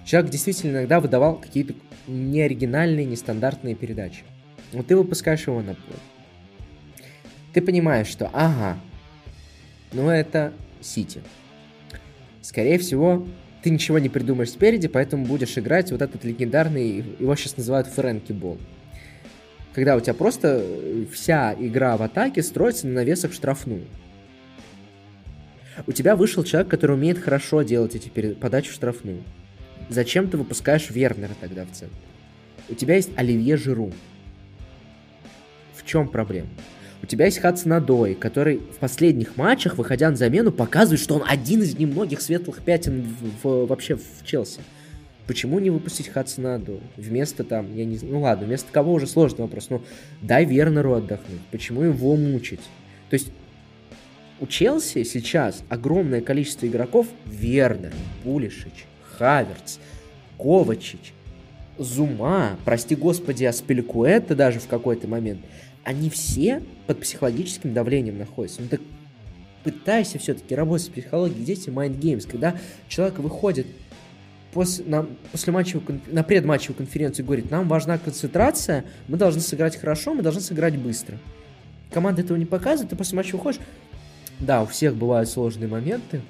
человек 0.07 0.31
действительно 0.31 0.77
иногда 0.77 0.99
выдавал 0.99 1.35
какие-то 1.35 1.75
неоригинальные, 2.07 3.05
нестандартные 3.05 3.75
передачи. 3.75 4.23
Вот 4.71 4.87
ты 4.87 4.95
выпускаешь 4.95 5.45
его 5.45 5.61
на 5.61 5.75
поле. 5.75 5.99
Ты 7.53 7.61
понимаешь, 7.61 8.07
что 8.07 8.29
ага, 8.33 8.77
ну 9.91 10.09
это 10.09 10.53
Сити. 10.81 11.21
Скорее 12.41 12.79
всего, 12.79 13.27
ты 13.61 13.69
ничего 13.69 13.99
не 13.99 14.09
придумаешь 14.09 14.51
спереди, 14.51 14.87
поэтому 14.87 15.25
будешь 15.25 15.57
играть 15.57 15.91
вот 15.91 16.01
этот 16.01 16.23
легендарный, 16.23 17.03
его 17.19 17.35
сейчас 17.35 17.57
называют 17.57 17.87
Фрэнки 17.87 18.31
Бол. 18.31 18.57
Когда 19.73 19.95
у 19.95 19.99
тебя 19.99 20.13
просто 20.13 20.63
вся 21.11 21.53
игра 21.59 21.97
в 21.97 22.03
атаке 22.03 22.41
строится 22.41 22.87
на 22.87 22.93
навесах 22.93 23.33
штрафную. 23.33 23.85
У 25.85 25.91
тебя 25.91 26.15
вышел 26.15 26.43
человек, 26.43 26.71
который 26.71 26.95
умеет 26.95 27.19
хорошо 27.19 27.61
делать 27.61 27.95
эти 27.95 28.09
подачи 28.33 28.69
в 28.69 28.73
штрафную. 28.73 29.23
Зачем 29.89 30.29
ты 30.29 30.37
выпускаешь 30.37 30.89
Вернера 30.89 31.33
тогда 31.39 31.65
в 31.65 31.71
центр? 31.71 31.95
У 32.69 32.75
тебя 32.75 32.95
есть 32.95 33.09
Оливье 33.15 33.57
Жиру. 33.57 33.91
В 35.75 35.85
чем 35.85 36.07
проблема? 36.09 36.49
У 37.01 37.05
тебя 37.05 37.25
есть 37.25 37.37
Хацанадой, 37.37 38.15
который 38.15 38.57
в 38.57 38.77
последних 38.79 39.37
матчах, 39.37 39.77
выходя 39.77 40.09
на 40.09 40.17
замену, 40.17 40.51
показывает, 40.51 40.99
что 40.99 41.15
он 41.15 41.23
один 41.27 41.61
из 41.61 41.77
немногих 41.77 42.21
светлых 42.21 42.61
пятен 42.61 43.03
в, 43.03 43.43
в, 43.43 43.67
вообще 43.67 43.95
в 43.95 44.25
Челси. 44.25 44.59
Почему 45.27 45.59
не 45.59 45.69
выпустить 45.69 46.07
Хацанадо? 46.07 46.79
Вместо 46.95 47.43
там, 47.43 47.75
я 47.75 47.85
не 47.85 47.97
знаю, 47.97 48.15
ну 48.15 48.21
ладно, 48.21 48.47
вместо 48.47 48.71
кого 48.71 48.93
уже 48.93 49.07
сложный 49.07 49.41
вопрос, 49.41 49.69
но 49.69 49.83
дай 50.21 50.45
Вернеру 50.45 50.93
отдохнуть. 50.93 51.41
Почему 51.51 51.83
его 51.83 52.15
мучить? 52.15 52.61
То 53.09 53.13
есть 53.13 53.31
у 54.39 54.47
Челси 54.47 55.03
сейчас 55.03 55.63
огромное 55.69 56.21
количество 56.21 56.65
игроков 56.65 57.07
Вернер, 57.25 57.93
Пулишич, 58.23 58.85
Хаверц, 59.17 59.77
Ковачич, 60.37 61.13
Зума, 61.77 62.57
прости 62.65 62.95
господи, 62.95 63.43
Аспеликуэта 63.45 64.35
даже 64.35 64.59
в 64.59 64.67
какой-то 64.67 65.07
момент, 65.07 65.41
они 65.83 66.09
все 66.09 66.61
под 66.85 67.01
психологическим 67.01 67.73
давлением 67.73 68.17
находятся. 68.17 68.61
Ну 68.61 68.67
так 68.67 68.81
пытайся 69.63 70.17
все-таки 70.17 70.55
работать 70.55 70.87
с 70.87 70.89
психологией, 70.89 71.43
дети 71.43 71.69
Mind 71.69 71.99
Games, 71.99 72.29
когда 72.29 72.55
человек 72.87 73.19
выходит 73.19 73.67
после, 74.53 74.85
на, 74.85 75.05
после 75.31 75.53
матчевой, 75.53 76.01
на 76.07 76.23
предматчевую 76.23 76.77
конференцию 76.77 77.23
и 77.23 77.27
говорит, 77.27 77.51
нам 77.51 77.67
важна 77.67 77.97
концентрация, 77.97 78.85
мы 79.07 79.17
должны 79.17 79.41
сыграть 79.41 79.75
хорошо, 79.75 80.13
мы 80.13 80.23
должны 80.23 80.41
сыграть 80.41 80.77
быстро. 80.77 81.17
Команда 81.91 82.21
этого 82.21 82.37
не 82.37 82.45
показывает, 82.45 82.89
ты 82.89 82.95
после 82.95 83.17
матча 83.17 83.35
выходишь, 83.35 83.61
да, 84.39 84.63
у 84.63 84.65
всех 84.65 84.95
бывают 84.95 85.29
сложные 85.29 85.67
моменты, 85.67 86.21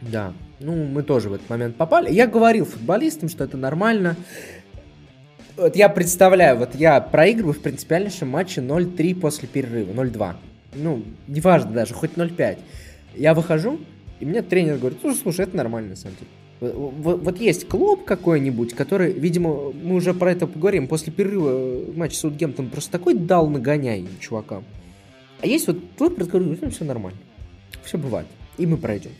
да, 0.00 0.32
ну, 0.60 0.84
мы 0.84 1.02
тоже 1.02 1.28
в 1.28 1.34
этот 1.34 1.48
момент 1.48 1.76
попали. 1.76 2.12
Я 2.12 2.26
говорил 2.26 2.64
футболистам, 2.64 3.28
что 3.28 3.44
это 3.44 3.56
нормально. 3.56 4.16
Вот 5.56 5.76
я 5.76 5.88
представляю, 5.88 6.56
вот 6.56 6.74
я 6.74 7.00
проигрываю 7.00 7.54
в 7.54 7.60
принципиальнейшем 7.60 8.28
матче 8.28 8.60
0-3 8.60 9.14
после 9.20 9.48
перерыва, 9.48 9.92
0-2. 9.92 10.34
Ну, 10.74 11.02
неважно 11.26 11.72
даже, 11.72 11.94
хоть 11.94 12.12
0-5. 12.12 12.58
Я 13.16 13.34
выхожу, 13.34 13.80
и 14.20 14.24
мне 14.24 14.42
тренер 14.42 14.78
говорит, 14.78 14.98
слушай, 15.00 15.18
слушай, 15.18 15.44
это 15.44 15.56
нормально 15.56 15.90
на 15.90 15.96
самом 15.96 16.16
деле. 16.16 16.30
Вот, 16.60 17.20
вот 17.22 17.40
есть 17.40 17.68
клуб 17.68 18.04
какой-нибудь, 18.04 18.74
который, 18.74 19.12
видимо, 19.12 19.72
мы 19.72 19.94
уже 19.94 20.12
про 20.12 20.32
это 20.32 20.48
поговорим, 20.48 20.88
после 20.88 21.12
перерыва 21.12 21.92
матча 21.94 22.16
с 22.16 22.20
Саутгемптон 22.20 22.68
просто 22.68 22.90
такой 22.90 23.14
дал 23.14 23.48
нагоняй 23.48 24.06
чувакам. 24.20 24.64
А 25.40 25.46
есть 25.46 25.68
вот 25.68 25.78
клуб, 25.96 26.18
который 26.18 26.44
говорит, 26.44 26.62
ну, 26.62 26.70
все 26.70 26.84
нормально. 26.84 27.18
Все 27.84 27.96
бывает. 27.96 28.26
И 28.58 28.66
мы 28.66 28.76
пройдем 28.76 29.12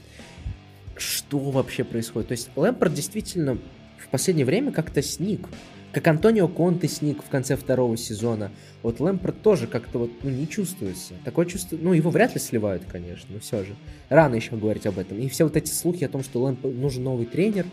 что 1.01 1.39
вообще 1.39 1.85
происходит. 1.85 2.29
То 2.29 2.33
есть 2.33 2.51
Лэмпорт 2.57 2.95
действительно 2.95 3.59
в 3.99 4.09
последнее 4.09 4.47
время 4.47 4.73
как-то 4.73 5.03
сник. 5.03 5.49
Как 5.93 6.07
Антонио 6.07 6.49
Конте 6.49 6.87
сник 6.87 7.25
в 7.25 7.31
конце 7.31 7.57
второго 7.57 7.97
сезона. 7.97 8.51
Вот 8.83 9.01
Лэмпорт 9.01 9.41
тоже 9.41 9.67
как-то 9.67 10.01
вот 10.01 10.11
ну, 10.23 10.31
не 10.31 10.47
чувствуется. 10.47 11.15
Такое 11.25 11.47
чувство... 11.47 11.79
Ну, 11.81 11.95
его 11.95 12.11
вряд 12.11 12.35
ли 12.35 12.41
сливают, 12.41 12.85
конечно, 12.85 13.29
но 13.31 13.41
все 13.41 13.65
же. 13.65 13.75
Рано 14.11 14.35
еще 14.35 14.55
говорить 14.57 14.87
об 14.87 14.99
этом. 14.99 15.19
И 15.19 15.29
все 15.29 15.45
вот 15.45 15.57
эти 15.57 15.71
слухи 15.71 16.05
о 16.05 16.09
том, 16.09 16.23
что 16.23 16.43
Лэмпорт 16.43 16.75
нужен 16.75 17.05
новый 17.05 17.27
тренер, 17.27 17.67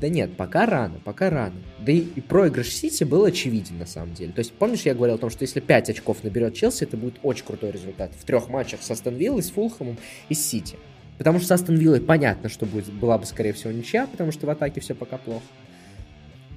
да 0.00 0.08
нет, 0.08 0.36
пока 0.36 0.66
рано, 0.66 1.00
пока 1.02 1.30
рано. 1.30 1.56
Да 1.80 1.90
и, 1.90 2.00
и 2.00 2.20
проигрыш 2.20 2.70
Сити 2.70 3.04
был 3.04 3.24
очевиден 3.24 3.78
на 3.78 3.86
самом 3.86 4.14
деле. 4.14 4.32
То 4.32 4.40
есть, 4.40 4.52
помнишь, 4.52 4.82
я 4.82 4.94
говорил 4.94 5.16
о 5.16 5.18
том, 5.18 5.30
что 5.30 5.42
если 5.42 5.60
5 5.60 5.90
очков 5.90 6.22
наберет 6.22 6.54
Челси, 6.54 6.84
это 6.84 6.96
будет 6.96 7.14
очень 7.22 7.44
крутой 7.44 7.70
результат. 7.70 8.12
В 8.18 8.24
трех 8.24 8.48
матчах 8.48 8.82
с 8.82 8.90
Астон 8.90 9.16
с 9.18 9.50
Фулхэмом 9.50 9.96
и 10.28 10.34
с 10.34 10.46
Сити. 10.46 10.76
Потому 11.18 11.38
что 11.38 11.48
с 11.48 11.50
Астон 11.52 11.76
Виллой 11.76 12.00
понятно, 12.00 12.48
что 12.48 12.66
будет, 12.66 12.92
была 12.92 13.18
бы, 13.18 13.26
скорее 13.26 13.52
всего, 13.52 13.72
ничья, 13.72 14.06
потому 14.06 14.32
что 14.32 14.46
в 14.46 14.50
атаке 14.50 14.80
все 14.80 14.94
пока 14.94 15.16
плохо. 15.16 15.44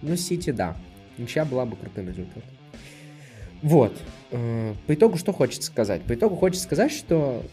Но 0.02 0.16
Сити, 0.16 0.52
да. 0.52 0.76
Ничья 1.18 1.46
была 1.46 1.66
бы 1.66 1.76
крутым 1.76 2.08
результатом. 2.08 2.44
Вот. 3.62 3.98
э, 4.32 4.74
по 4.88 4.94
итогу 4.94 5.18
что 5.18 5.34
хочется 5.34 5.68
сказать? 5.68 6.02
По 6.04 6.14
итогу 6.14 6.36
хочется 6.36 6.64
сказать, 6.64 6.92
что 6.92 7.44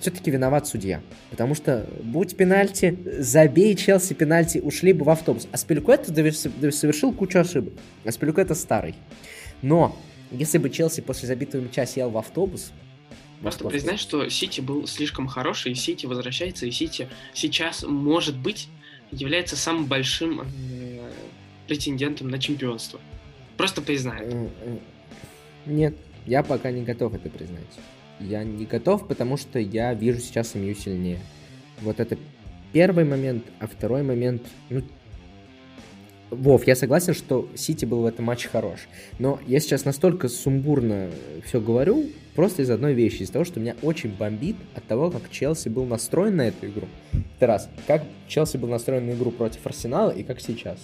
все-таки 0.00 0.30
виноват 0.30 0.66
судья. 0.66 1.00
Потому 1.30 1.54
что, 1.54 1.86
будь 2.02 2.36
пенальти, 2.36 2.98
забей 3.18 3.76
Челси 3.76 4.14
пенальти, 4.14 4.58
ушли 4.58 4.92
бы 4.92 5.04
в 5.04 5.10
автобус. 5.10 5.46
А 5.52 5.56
Спилькуэта 5.56 6.12
совершил 6.72 7.12
кучу 7.12 7.38
ошибок. 7.38 7.74
А 8.04 8.10
Спилькуэта 8.10 8.54
старый. 8.54 8.94
Но, 9.62 9.96
если 10.30 10.58
бы 10.58 10.70
Челси 10.70 11.02
после 11.02 11.28
забитого 11.28 11.60
мяча 11.60 11.86
сел 11.86 12.10
в 12.10 12.18
автобус, 12.18 12.72
Просто 13.42 13.68
признай, 13.68 13.96
что 13.96 14.28
Сити 14.28 14.60
был 14.60 14.86
слишком 14.86 15.26
хороший, 15.26 15.72
и 15.72 15.74
Сити 15.74 16.06
возвращается, 16.06 16.66
и 16.66 16.70
Сити 16.70 17.08
сейчас, 17.32 17.82
может 17.82 18.36
быть, 18.36 18.68
является 19.10 19.56
самым 19.56 19.86
большим 19.86 20.42
э, 20.42 21.10
претендентом 21.66 22.28
на 22.28 22.38
чемпионство. 22.38 23.00
Просто 23.56 23.80
признай 23.82 24.26
это. 24.26 24.50
Нет, 25.66 25.94
я 26.26 26.42
пока 26.42 26.70
не 26.70 26.82
готов 26.82 27.14
это 27.14 27.28
признать. 27.30 27.78
Я 28.20 28.44
не 28.44 28.66
готов, 28.66 29.08
потому 29.08 29.36
что 29.36 29.58
я 29.58 29.94
вижу 29.94 30.20
сейчас 30.20 30.54
МЮ 30.54 30.74
сильнее. 30.74 31.20
Вот 31.80 31.98
это 31.98 32.18
первый 32.72 33.04
момент, 33.04 33.44
а 33.58 33.66
второй 33.66 34.02
момент, 34.02 34.42
ну, 34.68 34.82
Вов, 36.30 36.66
я 36.66 36.76
согласен, 36.76 37.12
что 37.12 37.48
Сити 37.56 37.84
был 37.84 38.02
в 38.02 38.06
этом 38.06 38.24
матче 38.26 38.48
хорош. 38.48 38.88
Но 39.18 39.40
я 39.46 39.58
сейчас 39.58 39.84
настолько 39.84 40.28
сумбурно 40.28 41.10
все 41.44 41.60
говорю, 41.60 42.06
просто 42.34 42.62
из 42.62 42.70
одной 42.70 42.94
вещи. 42.94 43.22
Из 43.22 43.30
того, 43.30 43.44
что 43.44 43.58
меня 43.58 43.74
очень 43.82 44.10
бомбит 44.10 44.56
от 44.74 44.84
того, 44.84 45.10
как 45.10 45.28
Челси 45.30 45.68
был 45.68 45.86
настроен 45.86 46.36
на 46.36 46.48
эту 46.48 46.68
игру. 46.68 46.86
Это 47.36 47.46
раз. 47.46 47.68
Как 47.86 48.04
Челси 48.28 48.58
был 48.58 48.68
настроен 48.68 49.06
на 49.06 49.12
игру 49.12 49.32
против 49.32 49.66
Арсенала 49.66 50.10
и 50.10 50.22
как 50.22 50.40
сейчас. 50.40 50.78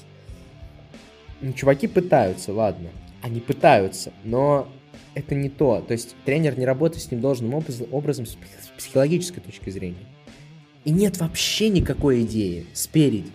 Ну, 1.40 1.52
чуваки 1.52 1.87
пытаются, 1.87 2.52
ладно. 2.52 2.88
Они 3.22 3.40
пытаются, 3.40 4.12
но 4.24 4.68
это 5.14 5.35
не 5.35 5.48
то. 5.48 5.80
То 5.87 5.92
есть 5.92 6.16
тренер 6.24 6.59
не 6.59 6.66
работает 6.66 7.02
с 7.04 7.11
ним 7.11 7.20
должным 7.20 7.54
образом 7.54 8.26
с 8.26 8.37
психологической 8.76 9.42
точки 9.42 9.70
зрения. 9.70 10.06
И 10.85 10.90
нет 10.90 11.18
вообще 11.18 11.68
никакой 11.68 12.22
идеи 12.22 12.66
спереди. 12.72 13.30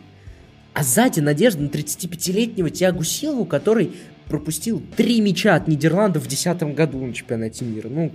А 0.74 0.84
сзади 0.84 1.20
надежда 1.20 1.64
на 1.64 1.68
35-летнего 1.68 2.70
Тиагу 2.70 3.04
Силву, 3.04 3.46
который 3.46 3.92
пропустил 4.28 4.82
три 4.96 5.20
мяча 5.20 5.56
от 5.56 5.68
Нидерландов 5.68 6.24
в 6.24 6.28
2010 6.28 6.76
году 6.76 7.06
на 7.06 7.14
чемпионате 7.14 7.66
мира. 7.66 7.90
Ну, 7.90 8.12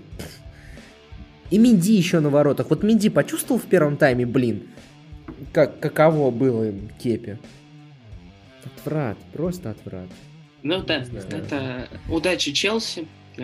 и 1.50 1.58
Минди 1.58 1.92
еще 1.92 2.20
на 2.20 2.30
воротах. 2.30 2.70
Вот 2.70 2.82
Минди 2.82 3.10
почувствовал 3.10 3.60
в 3.60 3.66
первом 3.66 3.96
тайме, 3.96 4.24
блин, 4.24 4.62
как, 5.52 5.78
каково 5.78 6.30
было 6.30 6.72
Кепе. 6.98 7.38
Отврат, 8.64 9.18
просто 9.32 9.70
отврат. 9.70 10.08
Ну 10.62 10.82
да, 10.82 11.04
это 11.30 11.88
удачи 12.08 12.52
Челси, 12.52 13.06
э, 13.36 13.42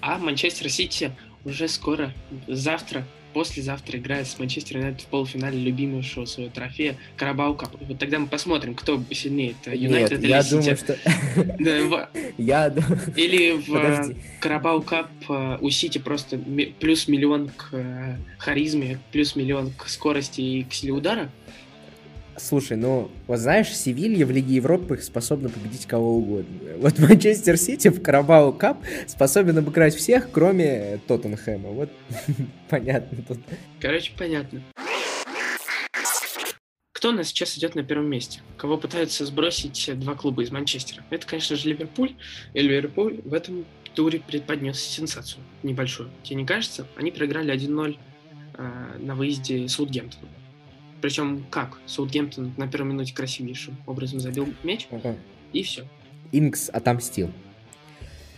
а 0.00 0.18
Манчестер 0.18 0.70
Сити 0.70 1.10
уже 1.44 1.66
скоро, 1.66 2.12
завтра 2.46 3.04
послезавтра 3.32 3.98
играет 3.98 4.26
с 4.26 4.38
Манчестер 4.38 4.78
Юнайтед 4.78 5.02
в 5.02 5.06
полуфинале 5.06 5.58
любимейшего 5.58 6.24
своего 6.24 6.52
трофея 6.52 6.96
Карабау 7.16 7.54
Кап. 7.54 7.76
Вот 7.80 7.98
тогда 7.98 8.18
мы 8.18 8.26
посмотрим, 8.26 8.74
кто 8.74 9.02
сильнее, 9.10 9.54
это 9.60 9.74
Юнайтед 9.74 10.22
или 10.22 10.30
я 10.30 10.42
Сити. 10.42 10.54
думаю, 10.54 10.76
что... 10.76 10.98
Я 12.38 12.74
Или 13.16 13.52
в 13.52 14.14
Карабау 14.40 14.82
Кап 14.82 15.10
э, 15.28 15.58
у 15.60 15.70
Сити 15.70 15.98
просто 15.98 16.38
плюс 16.80 17.08
миллион 17.08 17.48
к 17.48 17.68
э, 17.72 18.16
харизме, 18.38 18.98
плюс 19.12 19.36
миллион 19.36 19.72
к 19.72 19.88
скорости 19.88 20.40
и 20.40 20.64
к 20.64 20.72
силе 20.72 20.92
удара, 20.92 21.30
Слушай, 22.40 22.78
ну, 22.78 23.10
вот 23.26 23.38
знаешь, 23.38 23.68
Севилья 23.68 24.24
в 24.24 24.30
Лиге 24.30 24.54
Европы 24.54 24.96
способна 24.98 25.50
победить 25.50 25.86
кого 25.86 26.16
угодно. 26.16 26.76
Вот 26.78 26.98
Манчестер 26.98 27.56
Сити 27.56 27.88
в 27.88 28.02
Карабау 28.02 28.52
Кап 28.52 28.82
способен 29.06 29.58
обыграть 29.58 29.94
всех, 29.94 30.30
кроме 30.30 31.00
Тоттенхэма. 31.06 31.68
Вот 31.68 31.90
понятно 32.70 33.22
тут. 33.28 33.38
Короче, 33.78 34.12
понятно. 34.16 34.62
Кто 36.92 37.10
у 37.10 37.12
нас 37.12 37.28
сейчас 37.28 37.56
идет 37.56 37.74
на 37.74 37.82
первом 37.82 38.08
месте? 38.10 38.40
Кого 38.56 38.76
пытаются 38.76 39.24
сбросить 39.26 39.90
два 39.94 40.14
клуба 40.14 40.42
из 40.42 40.50
Манчестера? 40.50 41.04
Это, 41.10 41.26
конечно 41.26 41.56
же, 41.56 41.68
Ливерпуль. 41.68 42.14
И 42.54 42.60
Ливерпуль 42.60 43.20
в 43.24 43.34
этом 43.34 43.64
туре 43.94 44.20
предподнес 44.20 44.80
сенсацию 44.80 45.42
небольшую. 45.62 46.10
Тебе 46.22 46.36
не 46.36 46.46
кажется? 46.46 46.86
Они 46.96 47.10
проиграли 47.10 47.54
1-0 47.54 47.98
э, 48.54 48.98
на 48.98 49.14
выезде 49.14 49.68
Саутгемптону. 49.68 50.28
Причем 51.00 51.44
как? 51.50 51.78
Саутгемптон 51.86 52.52
на 52.56 52.68
первой 52.68 52.90
минуте 52.90 53.14
красивейшим 53.14 53.76
образом 53.86 54.20
забил 54.20 54.52
мяч, 54.62 54.86
ага. 54.90 55.16
и 55.52 55.62
все. 55.62 55.84
Инкс 56.32 56.68
отомстил. 56.68 57.30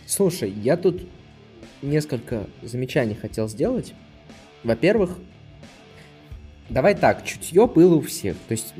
Слушай, 0.05 0.51
я 0.51 0.77
тут 0.77 1.01
несколько 1.81 2.47
замечаний 2.61 3.15
хотел 3.15 3.47
сделать. 3.47 3.93
Во-первых, 4.63 5.17
давай 6.69 6.95
так, 6.95 7.25
чутье 7.25 7.67
было 7.67 7.95
у 7.95 8.01
всех. 8.01 8.37
То 8.47 8.53
есть 8.53 8.73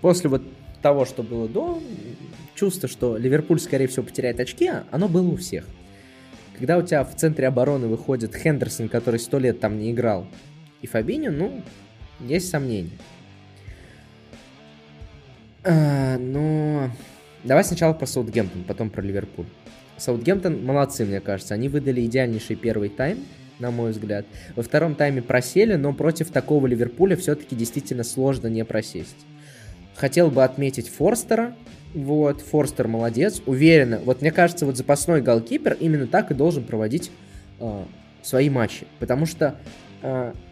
после 0.00 0.28
вот 0.28 0.42
того, 0.82 1.04
что 1.04 1.22
было 1.22 1.48
до, 1.48 1.80
чувство, 2.54 2.88
что 2.88 3.16
Ливерпуль, 3.16 3.60
скорее 3.60 3.86
всего, 3.86 4.04
потеряет 4.04 4.40
очки, 4.40 4.70
оно 4.90 5.08
было 5.08 5.28
у 5.28 5.36
всех. 5.36 5.66
Когда 6.58 6.78
у 6.78 6.82
тебя 6.82 7.04
в 7.04 7.14
центре 7.14 7.46
обороны 7.46 7.86
выходит 7.86 8.34
Хендерсон, 8.34 8.88
который 8.88 9.20
сто 9.20 9.38
лет 9.38 9.60
там 9.60 9.78
не 9.78 9.92
играл, 9.92 10.26
и 10.80 10.86
Фабинho, 10.86 11.30
ну, 11.30 11.62
есть 12.20 12.48
сомнения. 12.50 12.98
А, 15.64 16.16
но 16.18 16.90
давай 17.44 17.64
сначала 17.64 17.92
про 17.92 18.06
Саутгемптон, 18.06 18.64
потом 18.64 18.90
про 18.90 19.02
Ливерпуль. 19.02 19.46
Саутгемптон 19.96 20.64
молодцы, 20.64 21.04
мне 21.04 21.20
кажется. 21.20 21.54
Они 21.54 21.68
выдали 21.68 22.04
идеальнейший 22.04 22.56
первый 22.56 22.88
тайм, 22.88 23.24
на 23.58 23.70
мой 23.70 23.92
взгляд. 23.92 24.26
Во 24.54 24.62
втором 24.62 24.94
тайме 24.94 25.22
просели, 25.22 25.74
но 25.74 25.92
против 25.92 26.30
такого 26.30 26.66
Ливерпуля 26.66 27.16
все-таки 27.16 27.56
действительно 27.56 28.04
сложно 28.04 28.48
не 28.48 28.64
просесть. 28.64 29.26
Хотел 29.96 30.30
бы 30.30 30.44
отметить 30.44 30.88
Форстера. 30.90 31.54
Вот, 31.94 32.42
Форстер 32.42 32.88
молодец. 32.88 33.40
Уверенно. 33.46 33.98
Вот 34.04 34.20
мне 34.20 34.30
кажется, 34.30 34.66
вот 34.66 34.76
запасной 34.76 35.22
голкипер 35.22 35.76
именно 35.80 36.06
так 36.06 36.30
и 36.30 36.34
должен 36.34 36.64
проводить 36.64 37.10
э, 37.58 37.84
свои 38.22 38.50
матчи. 38.50 38.86
Потому 38.98 39.24
что 39.24 39.58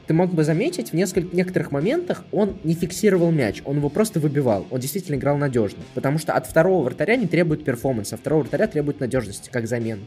ты 0.06 0.14
мог 0.14 0.32
бы 0.34 0.44
заметить, 0.44 0.90
в 0.90 0.94
нескольких, 0.94 1.32
некоторых 1.32 1.70
моментах 1.70 2.24
он 2.32 2.56
не 2.64 2.74
фиксировал 2.74 3.30
мяч, 3.30 3.62
он 3.64 3.76
его 3.76 3.88
просто 3.88 4.20
выбивал. 4.20 4.66
Он 4.70 4.80
действительно 4.80 5.16
играл 5.16 5.36
надежно. 5.36 5.82
Потому 5.94 6.18
что 6.18 6.34
от 6.34 6.46
второго 6.46 6.84
вратаря 6.84 7.16
не 7.16 7.26
требует 7.26 7.64
перформанса, 7.64 8.16
а 8.16 8.18
второго 8.18 8.42
вратаря 8.42 8.66
требует 8.66 9.00
надежности, 9.00 9.48
как 9.50 9.66
замен. 9.66 10.00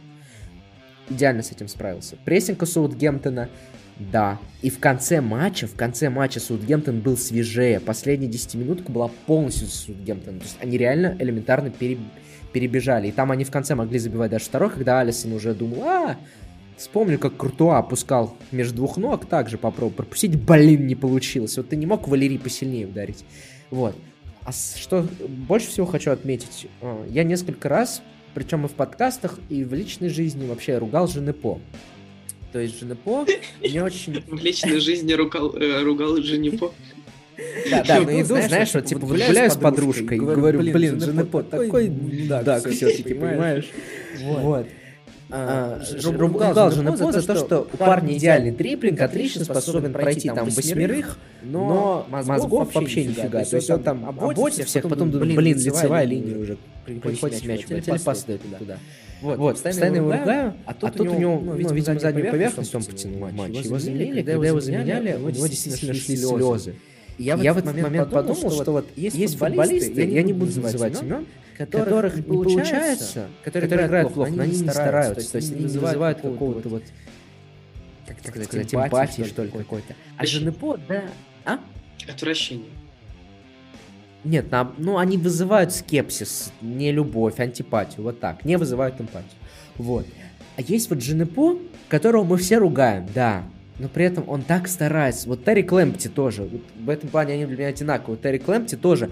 Идеально 1.09 1.41
с 1.41 1.51
этим 1.51 1.67
справился. 1.67 2.17
Прессинг 2.25 2.61
у 2.61 2.65
Саутгемптона, 2.65 3.49
да. 3.97 4.39
И 4.61 4.69
в 4.69 4.79
конце 4.79 5.21
матча, 5.21 5.65
в 5.65 5.75
конце 5.75 6.09
матча 6.09 6.39
Саутгемптон 6.39 6.99
был 6.99 7.17
свежее. 7.17 7.79
Последняя 7.79 8.27
10-минутка 8.27 8.91
была 8.91 9.09
полностью 9.25 9.67
за 9.67 9.73
Саутгемптоном. 9.73 10.39
То 10.39 10.45
есть 10.45 10.57
они 10.61 10.77
реально 10.77 11.15
элементарно 11.17 11.71
пере, 11.71 11.97
перебежали. 12.53 13.07
И 13.07 13.11
там 13.11 13.31
они 13.31 13.45
в 13.45 13.51
конце 13.51 13.73
могли 13.73 13.97
забивать 13.97 14.31
даже 14.31 14.45
второй, 14.45 14.69
когда 14.69 14.99
Алисон 14.99 15.33
уже 15.33 15.53
думал, 15.53 15.83
а, 15.83 16.17
Вспомню, 16.77 17.17
как 17.17 17.35
Куртуа 17.35 17.79
опускал 17.79 18.37
между 18.51 18.75
двух 18.75 18.97
ног, 18.97 19.25
также 19.25 19.57
попробовал 19.57 19.95
пропустить, 19.95 20.39
блин, 20.39 20.85
не 20.85 20.93
получилось. 20.93 21.57
Вот 21.57 21.69
ты 21.69 21.75
не 21.75 21.87
мог 21.87 22.07
Валерий 22.07 22.37
посильнее 22.37 22.85
ударить. 22.85 23.25
Вот. 23.71 23.95
А 24.43 24.51
что 24.51 25.05
больше 25.27 25.69
всего 25.69 25.87
хочу 25.87 26.11
отметить, 26.11 26.67
а, 26.81 27.03
я 27.09 27.23
несколько 27.23 27.67
раз, 27.67 28.03
причем 28.35 28.65
и 28.65 28.67
в 28.67 28.73
подкастах, 28.73 29.39
и 29.49 29.63
в 29.63 29.73
личной 29.73 30.09
жизни 30.09 30.47
вообще 30.47 30.77
ругал 30.77 31.07
Женепо. 31.07 31.59
То 32.53 32.59
есть 32.59 32.79
Женепо 32.79 33.25
не 33.61 33.81
очень... 33.81 34.21
В 34.27 34.41
личной 34.41 34.79
жизни 34.79 35.13
ругал, 35.13 35.55
э, 35.57 35.81
ругал 35.83 36.17
Женепо. 36.17 36.71
Да, 37.69 37.83
да, 37.83 38.01
но 38.01 38.11
иду, 38.21 38.35
знаешь, 38.35 38.73
вот 38.73 38.85
типа 38.85 39.05
гуляю 39.05 39.51
с 39.51 39.57
подружкой 39.57 40.17
и 40.17 40.19
говорю, 40.19 40.59
блин, 40.59 41.01
Женепо 41.01 41.41
такой 41.41 41.89
да, 41.89 42.59
все-таки, 42.59 43.15
понимаешь? 43.15 43.67
Вот. 44.21 44.67
А, 45.29 45.81
а 45.81 46.11
ругал 46.11 46.71
же 46.71 46.83
Непо 46.83 47.11
за 47.11 47.21
то, 47.25 47.35
что 47.35 47.67
у 47.71 47.77
парня 47.77 48.15
идеальный 48.17 48.51
дриблинг, 48.51 49.01
отлично 49.01 49.43
способен 49.43 49.93
пройти 49.93 50.29
там 50.29 50.49
восьмерых, 50.49 51.17
но 51.43 52.05
мозгов 52.09 52.73
вообще 52.73 53.05
нифига. 53.05 53.43
То 53.43 53.55
есть 53.57 53.69
он 53.69 53.83
там 53.83 54.05
обводит 54.05 54.67
всех, 54.67 54.83
потом 54.83 55.11
думает, 55.11 55.35
блин, 55.35 55.57
лицевая 55.57 56.05
линия 56.05 56.37
уже 56.37 56.57
приходит 56.85 57.45
мяч, 57.45 57.65
телепас 57.65 58.23
дает 58.23 58.41
туда. 58.57 58.77
Вот, 59.21 59.37
вот 59.39 59.61
постоянно 59.61 59.95
его 59.95 60.11
ругаю, 60.11 60.53
а 60.65 60.73
тут, 60.75 60.99
у 60.99 61.03
него, 61.05 61.39
ну, 61.39 61.55
видимо, 61.55 61.99
заднюю 61.99 62.31
поверхность 62.31 62.75
он 62.75 62.83
потянул 62.83 63.29
матч. 63.31 63.65
Его 63.65 63.79
заменили, 63.79 64.21
когда 64.21 64.47
его 64.47 64.61
заменяли, 64.61 65.13
у 65.13 65.29
него 65.29 65.47
действительно 65.47 65.93
шли 65.93 66.15
слезы. 66.15 66.75
Я 67.17 67.53
в 67.53 67.57
этот 67.57 67.75
момент 67.75 68.11
подумал, 68.11 68.51
что 68.51 68.71
вот 68.71 68.87
есть 68.95 69.37
футболисты, 69.37 70.05
я 70.05 70.23
не 70.23 70.33
буду 70.33 70.61
называть 70.61 71.01
имен, 71.01 71.25
которых, 71.57 71.85
которых 71.85 72.15
не 72.17 72.21
получается, 72.21 73.27
которые, 73.43 73.67
которые 73.69 73.87
играют 73.87 74.13
плохо, 74.13 74.31
но 74.31 74.43
они 74.43 74.57
не 74.57 74.69
стараются, 74.69 75.31
то 75.31 75.37
есть 75.37 75.51
они 75.51 75.65
не 75.65 75.77
вызывают 75.77 76.21
какого-то 76.21 76.69
вот, 76.69 76.83
как 78.05 78.21
так 78.21 78.43
сказать, 78.43 78.73
эмпатии, 78.73 79.23
что 79.23 79.43
ли, 79.43 79.49
какой-то. 79.49 79.95
А 80.17 80.25
Женепо, 80.25 80.77
да, 80.87 81.03
а? 81.45 81.59
Отвращение. 82.07 82.69
Нет, 84.23 84.51
на, 84.51 84.71
ну 84.77 84.97
они 84.97 85.17
вызывают 85.17 85.73
скепсис, 85.73 86.51
не 86.61 86.91
любовь, 86.91 87.39
антипатию, 87.39 88.03
вот 88.03 88.19
так, 88.19 88.45
не 88.45 88.57
вызывают 88.57 88.99
эмпатию. 88.99 89.31
Вот. 89.77 90.05
А 90.57 90.61
есть 90.61 90.89
вот 90.89 90.99
Джинепо, 90.99 91.57
которого 91.87 92.23
мы 92.23 92.37
все 92.37 92.57
ругаем, 92.57 93.07
да, 93.13 93.43
но 93.79 93.87
при 93.87 94.05
этом 94.05 94.27
он 94.27 94.41
так 94.41 94.67
старается. 94.67 95.27
Вот 95.27 95.45
Терри 95.45 95.61
Клэмпти 95.61 96.07
тоже. 96.07 96.43
Вот 96.43 96.61
в 96.79 96.89
этом 96.89 97.09
плане 97.09 97.35
они 97.35 97.45
для 97.45 97.57
меня 97.57 97.67
одинаковые. 97.67 98.19
Терри 98.21 98.39
Клэмпти 98.39 98.75
тоже 98.75 99.09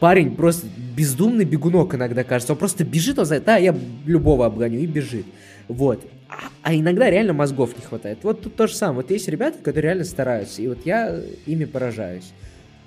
парень 0.00 0.34
просто 0.34 0.66
бездумный 0.96 1.44
бегунок 1.44 1.94
иногда 1.94 2.24
кажется. 2.24 2.52
Он 2.52 2.58
просто 2.58 2.84
бежит, 2.84 3.18
он 3.18 3.26
знает, 3.26 3.44
да, 3.44 3.56
я 3.56 3.76
любого 4.06 4.46
обгоню 4.46 4.80
и 4.80 4.86
бежит. 4.86 5.26
Вот. 5.68 6.04
А, 6.28 6.34
а 6.62 6.74
иногда 6.74 7.08
реально 7.10 7.32
мозгов 7.32 7.76
не 7.76 7.84
хватает. 7.84 8.18
Вот 8.22 8.42
тут 8.42 8.56
то 8.56 8.66
же 8.66 8.74
самое. 8.74 9.02
Вот 9.02 9.10
есть 9.10 9.28
ребята, 9.28 9.58
которые 9.58 9.82
реально 9.82 10.04
стараются. 10.04 10.60
И 10.62 10.68
вот 10.68 10.84
я 10.84 11.20
ими 11.46 11.64
поражаюсь. 11.64 12.32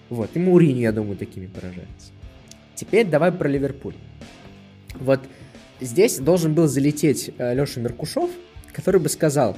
Вот. 0.09 0.31
И 0.33 0.39
Мауриню, 0.39 0.81
я 0.81 0.91
думаю, 0.91 1.17
такими 1.17 1.47
поражается. 1.47 2.11
Теперь 2.75 3.07
давай 3.07 3.31
про 3.31 3.47
Ливерпуль. 3.47 3.95
Вот 4.95 5.21
здесь 5.79 6.19
должен 6.19 6.53
был 6.53 6.67
залететь 6.67 7.31
э, 7.37 7.53
Леша 7.55 7.79
Меркушев, 7.79 8.29
который 8.73 8.99
бы 8.99 9.09
сказал, 9.09 9.57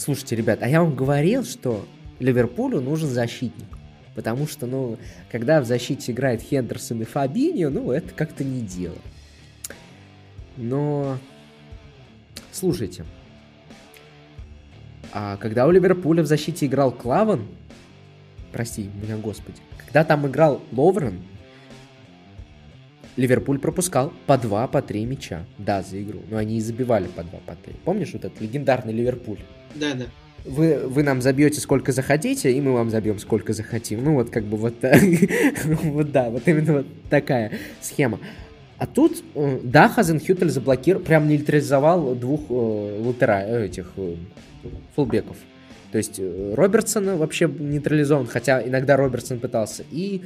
слушайте, 0.00 0.34
ребят, 0.34 0.62
а 0.62 0.68
я 0.68 0.82
вам 0.82 0.94
говорил, 0.94 1.44
что 1.44 1.86
Ливерпулю 2.18 2.80
нужен 2.80 3.08
защитник. 3.08 3.68
Потому 4.14 4.46
что, 4.46 4.66
ну, 4.66 4.98
когда 5.30 5.60
в 5.60 5.66
защите 5.66 6.12
играет 6.12 6.42
Хендерсон 6.42 7.02
и 7.02 7.04
Фабиньо, 7.04 7.70
ну, 7.70 7.92
это 7.92 8.12
как-то 8.12 8.42
не 8.42 8.60
дело. 8.60 8.96
Но, 10.56 11.18
слушайте, 12.50 13.04
а 15.12 15.36
когда 15.36 15.66
у 15.66 15.70
Ливерпуля 15.70 16.22
в 16.22 16.26
защите 16.26 16.66
играл 16.66 16.92
Клаван, 16.92 17.46
прости 18.52 18.90
меня, 19.00 19.16
господи, 19.16 19.58
когда 19.78 20.04
там 20.04 20.26
играл 20.26 20.60
Ловрен, 20.72 21.22
Ливерпуль 23.16 23.58
пропускал 23.58 24.12
по 24.26 24.38
два, 24.38 24.66
по 24.66 24.82
три 24.82 25.04
мяча. 25.04 25.44
Да, 25.58 25.82
за 25.82 26.00
игру. 26.02 26.20
Но 26.30 26.36
они 26.36 26.58
и 26.58 26.60
забивали 26.60 27.06
по 27.08 27.22
два, 27.22 27.38
по 27.46 27.54
три. 27.54 27.74
Помнишь 27.84 28.12
вот 28.12 28.24
этот 28.24 28.40
легендарный 28.40 28.92
Ливерпуль? 28.92 29.38
Да, 29.74 29.94
да. 29.94 30.04
Вы, 30.44 30.86
вы 30.86 31.02
нам 31.02 31.20
забьете 31.20 31.60
сколько 31.60 31.92
захотите, 31.92 32.50
и 32.50 32.60
мы 32.60 32.72
вам 32.72 32.90
забьем 32.90 33.18
сколько 33.18 33.52
захотим. 33.52 34.02
Ну, 34.02 34.14
вот 34.14 34.30
как 34.30 34.44
бы 34.44 34.56
вот 34.56 34.74
вот 35.82 36.12
да, 36.12 36.30
вот 36.30 36.46
именно 36.46 36.72
вот 36.72 36.86
такая 37.10 37.52
схема. 37.80 38.18
А 38.78 38.86
тут, 38.86 39.22
э, 39.34 39.60
да, 39.62 39.90
Хазенхютель 39.90 40.48
заблокировал, 40.48 41.04
прям 41.04 41.28
нейтрализовал 41.28 42.14
двух 42.14 42.40
э, 42.48 42.98
лутера, 42.98 43.42
э, 43.44 43.66
этих 43.66 43.92
э, 43.96 44.14
фулбеков. 44.96 45.36
То 45.92 45.98
есть 45.98 46.18
э, 46.18 46.54
Робертсон 46.56 47.18
вообще 47.18 47.46
нейтрализован, 47.46 48.26
хотя 48.26 48.66
иногда 48.66 48.96
Робертсон 48.96 49.38
пытался. 49.38 49.84
И 49.90 50.22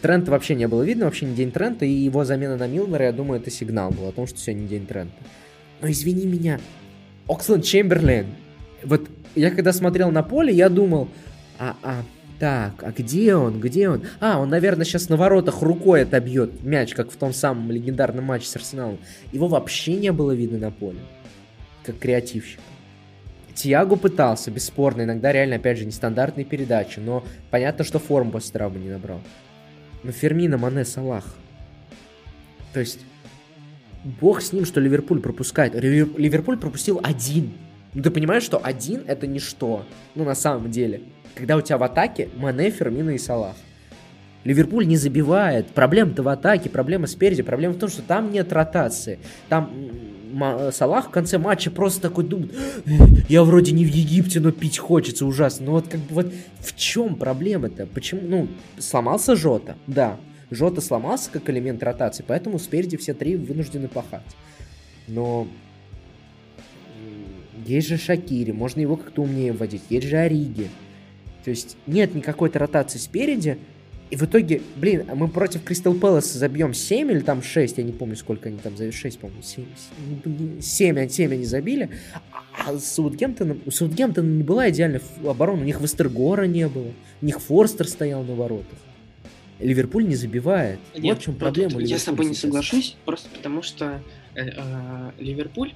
Трента 0.00 0.30
вообще 0.30 0.54
не 0.54 0.68
было 0.68 0.82
видно, 0.82 1.06
вообще 1.06 1.26
не 1.26 1.34
день 1.34 1.50
Трента, 1.50 1.84
и 1.84 1.90
его 1.90 2.24
замена 2.24 2.56
на 2.56 2.66
Милнера, 2.66 3.06
я 3.06 3.12
думаю, 3.12 3.40
это 3.40 3.50
сигнал 3.50 3.90
был 3.90 4.08
о 4.08 4.12
том, 4.12 4.26
что 4.26 4.38
сегодня 4.38 4.66
день 4.66 4.86
Трента. 4.86 5.16
Но 5.80 5.90
извини 5.90 6.26
меня, 6.26 6.60
Оксленд 7.26 7.64
Чемберлен, 7.64 8.26
вот 8.82 9.08
я 9.34 9.50
когда 9.50 9.72
смотрел 9.72 10.10
на 10.10 10.22
поле, 10.22 10.52
я 10.52 10.68
думал, 10.68 11.08
а, 11.58 11.76
а, 11.82 12.02
так, 12.38 12.82
а 12.82 12.92
где 12.92 13.34
он, 13.34 13.60
где 13.60 13.88
он? 13.88 14.04
А, 14.20 14.38
он, 14.38 14.48
наверное, 14.48 14.84
сейчас 14.84 15.08
на 15.08 15.16
воротах 15.16 15.62
рукой 15.62 16.02
отобьет 16.02 16.62
мяч, 16.62 16.94
как 16.94 17.10
в 17.10 17.16
том 17.16 17.32
самом 17.32 17.70
легендарном 17.70 18.24
матче 18.24 18.46
с 18.46 18.56
Арсеналом. 18.56 18.98
Его 19.32 19.48
вообще 19.48 19.96
не 19.96 20.12
было 20.12 20.32
видно 20.32 20.58
на 20.58 20.70
поле, 20.70 20.98
как 21.84 21.98
креативщик. 21.98 22.60
Тиаго 23.54 23.96
пытался, 23.96 24.52
бесспорно, 24.52 25.02
иногда 25.02 25.32
реально, 25.32 25.56
опять 25.56 25.78
же, 25.78 25.84
нестандартные 25.84 26.44
передачи, 26.44 27.00
но 27.00 27.24
понятно, 27.50 27.84
что 27.84 27.98
форму 27.98 28.30
после 28.30 28.52
травмы 28.52 28.78
не 28.78 28.88
набрал. 28.88 29.20
Но 30.02 30.12
Фермина, 30.12 30.58
Мане, 30.58 30.84
Салах. 30.84 31.24
То 32.72 32.80
есть, 32.80 33.00
бог 34.04 34.40
с 34.40 34.52
ним, 34.52 34.64
что 34.64 34.80
Ливерпуль 34.80 35.20
пропускает. 35.20 35.74
Ливерпуль 35.74 36.58
пропустил 36.58 37.00
один. 37.02 37.52
Ну 37.94 38.02
ты 38.02 38.10
понимаешь, 38.10 38.42
что 38.42 38.60
один 38.62 39.02
это 39.06 39.26
ничто. 39.26 39.84
Ну 40.14 40.24
на 40.24 40.34
самом 40.34 40.70
деле. 40.70 41.02
Когда 41.34 41.56
у 41.56 41.60
тебя 41.60 41.78
в 41.78 41.82
атаке 41.82 42.28
Мане, 42.36 42.70
Фермина 42.70 43.10
и 43.10 43.18
Салах. 43.18 43.56
Ливерпуль 44.44 44.86
не 44.86 44.96
забивает. 44.96 45.68
Проблема-то 45.68 46.22
в 46.22 46.28
атаке, 46.28 46.70
проблема 46.70 47.06
спереди. 47.06 47.42
Проблема 47.42 47.74
в 47.74 47.78
том, 47.78 47.88
что 47.88 48.02
там 48.02 48.32
нет 48.32 48.52
ротации. 48.52 49.18
Там 49.48 49.70
Салах 50.72 51.08
в 51.08 51.10
конце 51.10 51.38
матча 51.38 51.70
просто 51.70 52.02
такой 52.02 52.24
думает, 52.24 52.54
я 53.28 53.42
вроде 53.42 53.72
не 53.72 53.84
в 53.84 53.88
Египте, 53.88 54.40
но 54.40 54.52
пить 54.52 54.78
хочется 54.78 55.26
ужасно. 55.26 55.66
Ну 55.66 55.72
вот 55.72 55.88
как 55.88 56.00
бы 56.00 56.14
вот 56.14 56.32
в 56.60 56.76
чем 56.76 57.16
проблема-то? 57.16 57.86
Почему? 57.86 58.20
Ну, 58.24 58.48
сломался 58.78 59.36
Жота, 59.36 59.76
да. 59.86 60.18
Жота 60.50 60.80
сломался 60.80 61.30
как 61.30 61.48
элемент 61.50 61.82
ротации, 61.82 62.24
поэтому 62.26 62.58
спереди 62.58 62.96
все 62.96 63.14
три 63.14 63.36
вынуждены 63.36 63.88
пахать. 63.88 64.36
Но 65.06 65.46
есть 67.66 67.88
же 67.88 67.98
Шакири, 67.98 68.52
можно 68.52 68.80
его 68.80 68.96
как-то 68.96 69.22
умнее 69.22 69.52
вводить. 69.52 69.82
Есть 69.90 70.06
же 70.06 70.16
Ориги. 70.16 70.68
То 71.44 71.50
есть 71.50 71.76
нет 71.86 72.14
никакой-то 72.14 72.58
ротации 72.58 72.98
спереди, 72.98 73.58
и 74.10 74.16
в 74.16 74.22
итоге, 74.22 74.62
блин, 74.76 75.04
а 75.08 75.14
мы 75.14 75.28
против 75.28 75.64
Кристал 75.64 75.94
Пэласа 75.94 76.38
забьем 76.38 76.72
7 76.72 77.10
или 77.10 77.20
там 77.20 77.42
6, 77.42 77.78
я 77.78 77.84
не 77.84 77.92
помню, 77.92 78.16
сколько 78.16 78.48
они 78.48 78.58
там 78.58 78.76
забили, 78.76 78.94
6, 78.94 79.18
по-моему, 79.18 79.42
7, 79.42 79.64
7, 80.22 80.60
7, 80.60 81.08
7 81.08 81.32
они 81.32 81.44
забили, 81.44 81.90
а 82.66 82.78
с 82.78 82.84
Саутгемптоном, 82.84 83.60
у 83.66 83.70
Саутгемптона 83.70 84.26
не 84.26 84.42
была 84.42 84.70
идеальная 84.70 85.02
оборона, 85.24 85.62
у 85.62 85.64
них 85.64 85.80
Вестергора 85.80 86.44
не 86.44 86.68
было, 86.68 86.92
у 87.20 87.26
них 87.26 87.40
Форстер 87.40 87.86
стоял 87.86 88.22
на 88.22 88.34
воротах. 88.34 88.78
Ливерпуль 89.58 90.06
не 90.06 90.14
забивает. 90.14 90.78
Нет, 90.96 91.14
вот 91.14 91.18
в 91.18 91.24
чем 91.24 91.34
проблема. 91.34 91.80
Я 91.80 91.98
с 91.98 92.04
тобой 92.04 92.26
не 92.26 92.34
соглашусь, 92.34 92.96
просто 93.04 93.28
потому 93.30 93.62
что 93.62 94.00
э, 94.34 94.50
э, 94.50 95.10
Ливерпуль 95.18 95.72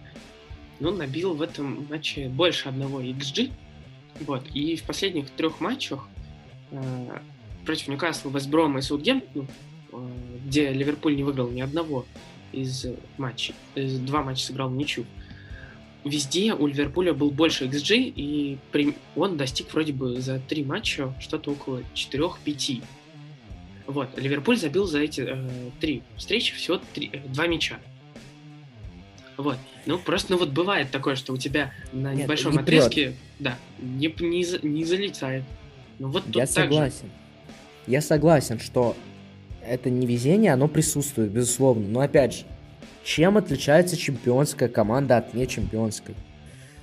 ну, 0.79 0.93
набил 0.93 1.35
в 1.35 1.43
этом 1.43 1.87
матче 1.91 2.29
больше 2.29 2.69
одного 2.69 3.01
XG. 3.03 3.51
Вот. 4.21 4.47
И 4.55 4.77
в 4.77 4.85
последних 4.85 5.31
трех 5.31 5.61
матчах 5.61 6.09
э, 6.71 6.79
против 7.65 7.89
Ньюкасла, 7.89 8.31
Вестброма 8.31 8.79
и 8.79 8.83
Саутгемптона, 8.83 9.47
э, 9.93 10.09
где 10.47 10.73
Ливерпуль 10.73 11.17
не 11.17 11.25
выиграл 11.25 11.51
ни 11.51 11.61
одного 11.61 12.07
из 12.53 12.87
матчей, 13.19 13.55
два 13.75 14.23
матча 14.23 14.45
сыграл 14.45 14.69
в 14.69 14.77
ничью, 14.77 15.07
везде 16.05 16.55
у 16.55 16.67
Ливерпуля 16.67 17.13
был 17.13 17.31
больше 17.31 17.67
XG, 17.67 18.13
и 18.15 18.59
он 19.17 19.37
достиг 19.37 19.73
вроде 19.73 19.93
бы 19.93 20.21
за 20.21 20.39
три 20.39 20.65
матча 20.65 21.15
что-то 21.21 21.53
около 21.53 21.83
4-5. 21.95 22.83
Вот, 23.87 24.09
Ливерпуль 24.17 24.57
забил 24.57 24.87
за 24.87 25.01
эти 25.01 25.23
э, 25.27 25.71
три 25.81 26.03
встречи 26.17 26.55
всего 26.55 26.81
три, 26.95 27.11
э, 27.13 27.19
два 27.27 27.47
мяча. 27.47 27.79
Вот. 29.37 29.59
Ну, 29.87 29.99
просто, 29.99 30.33
ну 30.33 30.39
вот 30.39 30.51
бывает 30.51 30.91
такое, 30.91 31.17
что 31.17 31.33
у 31.33 31.37
тебя 31.37 31.73
на 31.93 32.15
Нет, 32.15 32.25
небольшом 32.25 32.53
не 32.53 32.59
отрезке, 32.59 33.07
прет. 33.07 33.17
да, 33.41 33.59
не, 33.81 34.15
не, 34.21 34.67
не 34.67 34.85
залетает. 34.85 35.43
Ну 35.99 36.09
вот 36.09 36.25
тут 36.25 36.37
Я 36.37 36.47
согласен. 36.47 37.07
Же. 37.07 37.13
Я 37.87 38.01
согласен, 38.01 38.59
что 38.59 38.97
это 39.67 39.91
не 39.91 40.07
везение, 40.07 40.53
оно 40.53 40.69
присутствует, 40.69 41.31
безусловно. 41.31 41.89
Но 41.89 42.01
опять 42.01 42.35
же, 42.35 42.45
чем 43.05 43.37
отличается 43.37 43.97
чемпионская 43.97 44.69
команда 44.69 45.19
от 45.19 45.35
нечемпионской? 45.35 46.15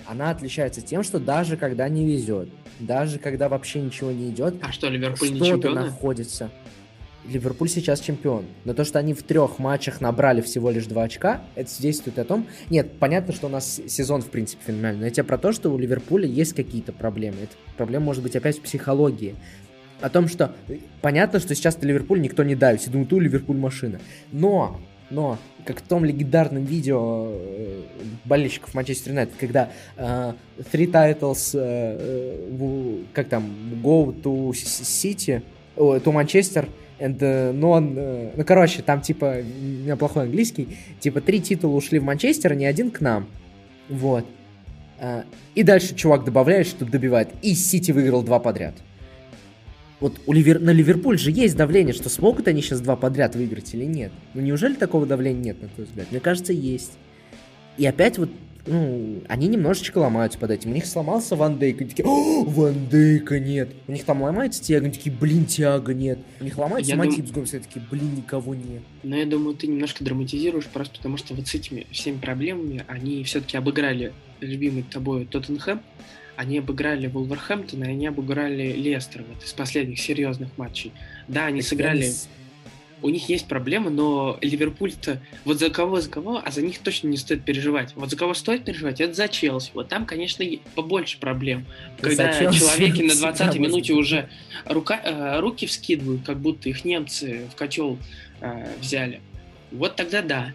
Она 0.05 0.31
отличается 0.31 0.81
тем, 0.81 1.03
что 1.03 1.19
даже 1.19 1.55
когда 1.55 1.87
не 1.87 2.05
везет, 2.05 2.49
даже 2.79 3.19
когда 3.19 3.47
вообще 3.47 3.79
ничего 3.79 4.11
не 4.11 4.29
идет, 4.29 4.55
а 4.61 4.71
что, 4.71 4.89
Ливерпуль 4.89 5.31
не 5.31 5.39
чемпион? 5.39 5.75
находится. 5.75 6.49
Ливерпуль 7.27 7.69
сейчас 7.69 7.99
чемпион. 7.99 8.45
Но 8.65 8.73
то, 8.73 8.83
что 8.85 8.97
они 8.97 9.13
в 9.13 9.21
трех 9.23 9.59
матчах 9.59 10.01
набрали 10.01 10.41
всего 10.41 10.71
лишь 10.71 10.85
два 10.85 11.03
очка, 11.03 11.41
это 11.55 11.69
свидетельствует 11.69 12.17
о 12.17 12.23
том... 12.23 12.47
Нет, 12.69 12.93
понятно, 12.97 13.33
что 13.33 13.47
у 13.47 13.49
нас 13.49 13.79
сезон, 13.87 14.21
в 14.21 14.29
принципе, 14.29 14.63
феноменальный. 14.65 15.01
Но 15.01 15.05
я 15.05 15.11
тебе 15.11 15.25
про 15.25 15.37
то, 15.37 15.51
что 15.51 15.69
у 15.69 15.77
Ливерпуля 15.77 16.25
есть 16.25 16.53
какие-то 16.53 16.91
проблемы. 16.91 17.37
Эта 17.43 17.53
проблема 17.77 18.05
может 18.05 18.23
быть 18.23 18.35
опять 18.35 18.57
в 18.57 18.61
психологии 18.61 19.35
о 20.01 20.09
том, 20.09 20.27
что 20.27 20.53
понятно, 21.01 21.39
что 21.39 21.55
сейчас 21.55 21.77
Ливерпуль 21.81 22.21
никто 22.21 22.43
не 22.43 22.55
давит, 22.55 22.81
все 22.81 22.91
думают, 22.91 23.11
у 23.13 23.19
Ливерпуль 23.19 23.57
машина. 23.57 23.99
Но, 24.31 24.79
но, 25.09 25.37
как 25.65 25.79
в 25.79 25.81
том 25.83 26.05
легендарном 26.05 26.63
видео 26.63 27.31
э, 27.31 27.81
болельщиков 28.25 28.73
Манчестер 28.73 29.11
Юнайтед, 29.11 29.35
когда 29.39 29.71
э, 29.97 30.33
three 30.71 30.91
titles, 30.91 31.51
э, 31.53 32.37
э, 32.59 32.97
как 33.13 33.29
там, 33.29 33.45
go 33.83 34.13
to 34.21 34.51
City, 34.51 35.41
to 35.75 36.11
Manchester, 36.11 36.67
and 36.99 37.17
uh, 37.21 37.53
non, 37.53 37.95
uh, 37.95 38.31
ну, 38.35 38.43
короче, 38.43 38.81
там, 38.81 39.01
типа, 39.01 39.37
у 39.41 39.63
меня 39.63 39.95
плохой 39.95 40.23
английский, 40.23 40.77
типа, 40.99 41.21
три 41.21 41.41
титула 41.41 41.75
ушли 41.75 41.99
в 41.99 42.03
Манчестер, 42.03 42.51
а 42.51 42.55
ни 42.55 42.65
один 42.65 42.91
к 42.91 43.01
нам. 43.01 43.27
Вот. 43.87 44.25
Uh, 44.99 45.23
и 45.55 45.63
дальше 45.63 45.95
чувак 45.95 46.25
добавляет, 46.25 46.67
что 46.67 46.85
добивает. 46.85 47.29
И 47.41 47.55
Сити 47.55 47.91
выиграл 47.91 48.21
два 48.21 48.39
подряд. 48.39 48.73
Вот 49.99 50.19
у 50.25 50.33
Ливер... 50.33 50.59
на 50.59 50.71
Ливерпуль 50.71 51.17
же 51.17 51.31
есть 51.31 51.55
давление, 51.55 51.93
что 51.93 52.09
смогут 52.09 52.47
они 52.47 52.61
сейчас 52.61 52.81
два 52.81 52.95
подряд 52.95 53.35
выиграть 53.35 53.73
или 53.73 53.85
нет. 53.85 54.11
Ну 54.33 54.41
неужели 54.41 54.75
такого 54.75 55.05
давления 55.05 55.41
нет, 55.41 55.61
на 55.61 55.67
твой 55.69 55.87
взгляд? 55.87 56.07
Мне 56.11 56.19
кажется, 56.19 56.53
есть. 56.53 56.93
И 57.77 57.85
опять 57.85 58.17
вот 58.17 58.29
ну, 58.65 59.23
они 59.27 59.47
немножечко 59.47 59.97
ломаются 59.97 60.37
под 60.37 60.51
этим. 60.51 60.71
У 60.71 60.73
них 60.73 60.85
сломался 60.85 61.35
Ван 61.35 61.57
Дейк, 61.57 61.81
они 61.81 61.89
такие, 61.89 62.07
о, 62.07 62.43
Ван 62.43 62.87
Дейка 62.87 63.39
нет. 63.39 63.69
У 63.87 63.91
них 63.91 64.03
там 64.03 64.21
ломается 64.21 64.61
Тиаго, 64.61 64.85
они 64.85 64.93
такие, 64.93 65.15
блин, 65.15 65.45
Тиаго 65.45 65.93
нет. 65.93 66.19
У 66.39 66.43
них 66.43 66.57
ломается 66.57 66.95
Матип 66.95 67.27
с 67.27 67.31
Гомесом, 67.31 67.61
такие, 67.61 67.83
блин, 67.89 68.15
никого 68.15 68.53
нет. 68.53 68.83
Но 69.03 69.15
я 69.15 69.25
думаю, 69.25 69.55
ты 69.55 69.67
немножко 69.67 70.03
драматизируешь, 70.03 70.67
просто 70.67 70.97
потому 70.97 71.17
что 71.17 71.33
вот 71.33 71.47
с 71.47 71.55
этими 71.55 71.87
всеми 71.91 72.17
проблемами 72.17 72.83
они 72.87 73.23
все-таки 73.23 73.57
обыграли 73.57 74.13
любимый 74.39 74.83
тобой 74.83 75.25
Тоттенхэм, 75.25 75.81
они 76.39 76.59
обыграли 76.59 77.07
Вулверхэмптон, 77.07 77.83
и 77.83 77.87
они 77.87 78.07
обыграли 78.07 78.71
Лестер 78.71 79.25
вот, 79.27 79.43
из 79.43 79.51
последних 79.51 79.99
серьезных 79.99 80.57
матчей. 80.57 80.93
Да, 81.27 81.47
они 81.47 81.59
так 81.59 81.69
сыграли 81.69 82.13
у 83.01 83.09
них 83.09 83.29
есть 83.29 83.47
проблемы, 83.47 83.89
но 83.89 84.37
Ливерпуль-то 84.41 85.21
вот 85.45 85.59
за 85.59 85.69
кого, 85.69 86.01
за 86.01 86.09
кого, 86.09 86.41
а 86.43 86.51
за 86.51 86.61
них 86.61 86.79
точно 86.79 87.07
не 87.07 87.15
стоит 87.15 87.45
переживать. 87.45 87.93
Вот 87.95 88.09
за 88.09 88.17
кого 88.17 88.33
стоит 88.33 88.65
переживать, 88.65 88.99
это 88.99 89.13
за 89.13 89.29
Челси. 89.29 89.71
Вот 89.73 89.87
там, 89.87 90.05
конечно, 90.05 90.45
побольше 90.75 91.17
проблем. 91.17 91.65
Когда 92.01 92.33
человеки 92.33 93.01
на 93.01 93.11
20-й 93.31 93.59
минуте 93.59 93.93
уже 93.93 94.29
рука, 94.65 94.99
э, 95.01 95.39
руки 95.39 95.65
вскидывают, 95.65 96.23
как 96.25 96.39
будто 96.39 96.67
их 96.67 96.83
немцы 96.83 97.47
в 97.53 97.55
котел 97.55 97.97
э, 98.41 98.67
взяли. 98.81 99.21
Вот 99.71 99.95
тогда 99.95 100.21
да. 100.21 100.53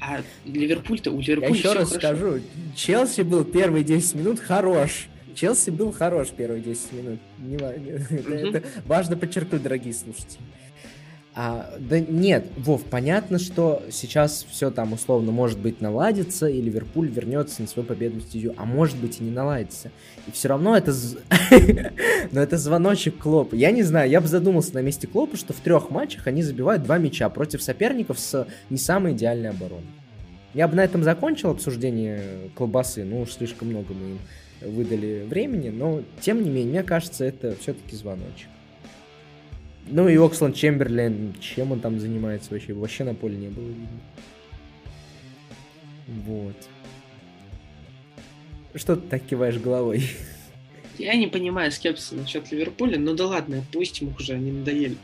А 0.00 0.22
Ливерпуль-то 0.46 1.10
у 1.10 1.20
Ливерпуля 1.20 1.50
Я 1.50 1.56
еще 1.56 1.72
раз 1.72 1.92
хорошо. 1.92 1.98
скажу, 1.98 2.40
Челси 2.76 3.22
был 3.22 3.44
первые 3.44 3.84
10 3.84 4.14
минут 4.14 4.40
хорош. 4.40 5.08
Челси 5.34 5.70
был 5.70 5.92
хорош 5.92 6.28
первые 6.30 6.62
10 6.62 6.92
минут. 6.92 7.18
Не, 7.38 7.56
mm-hmm. 7.56 8.48
это 8.56 8.66
важно 8.86 9.16
подчеркнуть, 9.16 9.62
дорогие 9.62 9.92
слушатели. 9.92 10.40
А, 11.36 11.74
да 11.80 11.98
нет, 11.98 12.46
Вов, 12.56 12.84
понятно, 12.84 13.40
что 13.40 13.82
сейчас 13.90 14.46
все 14.48 14.70
там 14.70 14.92
условно 14.92 15.32
может 15.32 15.58
быть 15.58 15.80
наладится, 15.80 16.46
и 16.46 16.60
Ливерпуль 16.60 17.08
вернется 17.08 17.62
на 17.62 17.66
свою 17.66 17.88
победную 17.88 18.22
стезю, 18.22 18.54
а 18.56 18.64
может 18.64 18.96
быть 18.96 19.20
и 19.20 19.24
не 19.24 19.32
наладится. 19.32 19.90
И 20.28 20.30
все 20.30 20.48
равно 20.48 20.76
это... 20.76 20.94
Но 22.30 22.40
это 22.40 22.56
звоночек 22.56 23.18
Клопа. 23.18 23.56
Я 23.56 23.72
не 23.72 23.82
знаю, 23.82 24.08
я 24.08 24.20
бы 24.20 24.28
задумался 24.28 24.74
на 24.74 24.82
месте 24.82 25.08
Клопа, 25.08 25.36
что 25.36 25.52
в 25.52 25.58
трех 25.58 25.90
матчах 25.90 26.28
они 26.28 26.42
забивают 26.44 26.84
два 26.84 26.98
мяча 26.98 27.28
против 27.28 27.62
соперников 27.62 28.20
с 28.20 28.46
не 28.70 28.78
самой 28.78 29.12
идеальной 29.12 29.50
обороной. 29.50 29.82
Я 30.54 30.68
бы 30.68 30.76
на 30.76 30.84
этом 30.84 31.02
закончил 31.02 31.50
обсуждение 31.50 32.22
колбасы, 32.54 33.02
ну 33.02 33.22
уж 33.22 33.32
слишком 33.32 33.68
много 33.68 33.92
мы 33.92 34.10
им 34.10 34.18
выдали 34.60 35.24
времени, 35.28 35.70
но 35.70 36.02
тем 36.20 36.42
не 36.42 36.50
менее, 36.50 36.70
мне 36.70 36.82
кажется, 36.82 37.24
это 37.24 37.56
все-таки 37.56 37.96
звоночек. 37.96 38.48
Ну 39.86 40.08
и 40.08 40.16
Оксленд 40.16 40.56
Чемберлен, 40.56 41.34
чем 41.40 41.72
он 41.72 41.80
там 41.80 42.00
занимается 42.00 42.50
вообще? 42.52 42.72
Вообще 42.72 43.04
на 43.04 43.14
поле 43.14 43.36
не 43.36 43.48
было 43.48 43.68
видно. 43.68 44.00
Вот. 46.06 46.56
Что 48.74 48.96
ты 48.96 49.08
так 49.08 49.22
киваешь 49.22 49.58
головой? 49.58 50.04
Я 50.98 51.14
не 51.16 51.26
понимаю 51.26 51.70
скепсиса 51.72 52.14
насчет 52.14 52.50
Ливерпуля, 52.50 52.98
но 52.98 53.14
да 53.14 53.26
ладно, 53.26 53.58
отпустим 53.58 54.10
их 54.10 54.20
уже, 54.20 54.34
они 54.34 54.52
надоели. 54.52 54.96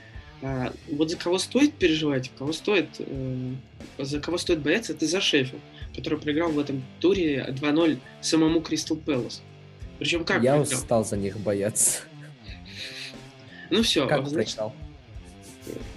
А, 0.43 0.73
вот 0.91 1.11
за 1.11 1.17
кого 1.17 1.39
стоит 1.39 1.75
переживать, 1.75 2.31
кого 2.39 2.53
стоит, 2.53 2.89
э, 2.99 3.53
за 3.99 4.21
кого 4.21 4.39
стоит 4.39 4.61
бояться, 4.61 4.95
это 4.95 5.07
за 5.07 5.21
Шеффилд, 5.21 5.61
который 5.95 6.19
проиграл 6.19 6.51
в 6.51 6.59
этом 6.59 6.83
туре 7.01 7.47
2-0 7.49 7.99
самому 8.21 8.61
Кристал 8.61 8.97
Пэлас. 8.97 9.43
Причем 9.99 10.25
как 10.25 10.43
Я 10.43 10.57
проиграл? 10.57 10.79
устал 10.79 11.05
за 11.05 11.17
них 11.17 11.39
бояться. 11.39 12.01
Ну 13.71 13.83
все, 13.83 14.07
как 14.09 14.27
значит, 14.29 14.59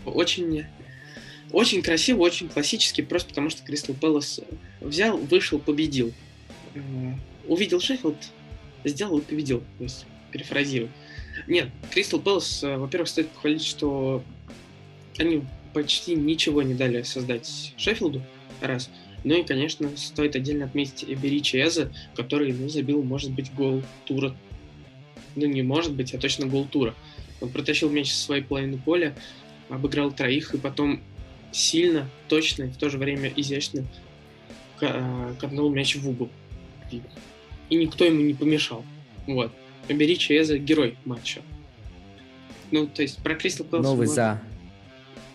очень, 0.05 0.65
очень 1.51 1.81
красиво, 1.81 2.19
очень 2.19 2.49
классически, 2.49 3.01
просто 3.01 3.29
потому 3.29 3.49
что 3.49 3.63
Кристал 3.63 3.95
Пэлас 3.95 4.41
взял, 4.79 5.17
вышел, 5.17 5.59
победил. 5.59 6.13
Увидел 7.47 7.79
Шеффилд, 7.79 8.17
сделал 8.83 9.19
и 9.19 9.21
победил. 9.21 9.63
То 9.77 9.83
есть, 9.83 10.05
перефразирую. 10.31 10.89
Нет, 11.47 11.69
Кристал 11.91 12.19
Пэлас, 12.19 12.63
э, 12.63 12.77
во-первых, 12.77 13.09
стоит 13.09 13.29
похвалить, 13.29 13.65
что 13.65 14.23
они 15.17 15.43
почти 15.73 16.15
ничего 16.15 16.61
не 16.61 16.73
дали 16.73 17.01
создать 17.01 17.73
Шеффилду, 17.77 18.21
раз. 18.61 18.89
Ну 19.23 19.35
и, 19.35 19.43
конечно, 19.43 19.89
стоит 19.95 20.35
отдельно 20.35 20.65
отметить 20.65 21.05
Эберичи 21.07 21.57
Эза, 21.57 21.91
который, 22.15 22.51
ну, 22.51 22.67
забил, 22.67 23.03
может 23.03 23.31
быть, 23.31 23.53
гол 23.53 23.81
тура. 24.05 24.35
Ну, 25.35 25.45
не 25.45 25.61
может 25.61 25.93
быть, 25.93 26.13
а 26.13 26.17
точно 26.17 26.45
гол 26.45 26.65
тура. 26.65 26.93
Он 27.41 27.49
протащил 27.49 27.89
мяч 27.89 28.11
со 28.11 28.23
своей 28.25 28.43
половины 28.43 28.77
поля, 28.77 29.15
обыграл 29.69 30.11
троих 30.11 30.53
и 30.53 30.57
потом 30.57 31.01
сильно, 31.51 32.09
точно 32.27 32.63
и 32.63 32.69
в 32.69 32.77
то 32.77 32.89
же 32.89 32.97
время 32.97 33.31
изящно 33.35 33.85
катнул 35.39 35.69
мяч 35.69 35.95
в 35.95 36.09
угол. 36.09 36.29
И, 36.91 37.75
никто 37.75 38.05
ему 38.05 38.21
не 38.21 38.33
помешал. 38.33 38.83
Вот. 39.25 39.51
Побери 39.87 40.17
Чеза 40.17 40.57
герой 40.57 40.97
матча. 41.05 41.41
Ну, 42.71 42.87
то 42.87 43.01
есть 43.01 43.23
про 43.23 43.35
Кристал 43.35 43.65
Пэлас... 43.67 43.85
Новый 43.85 44.07
вот, 44.07 44.15
за. 44.15 44.41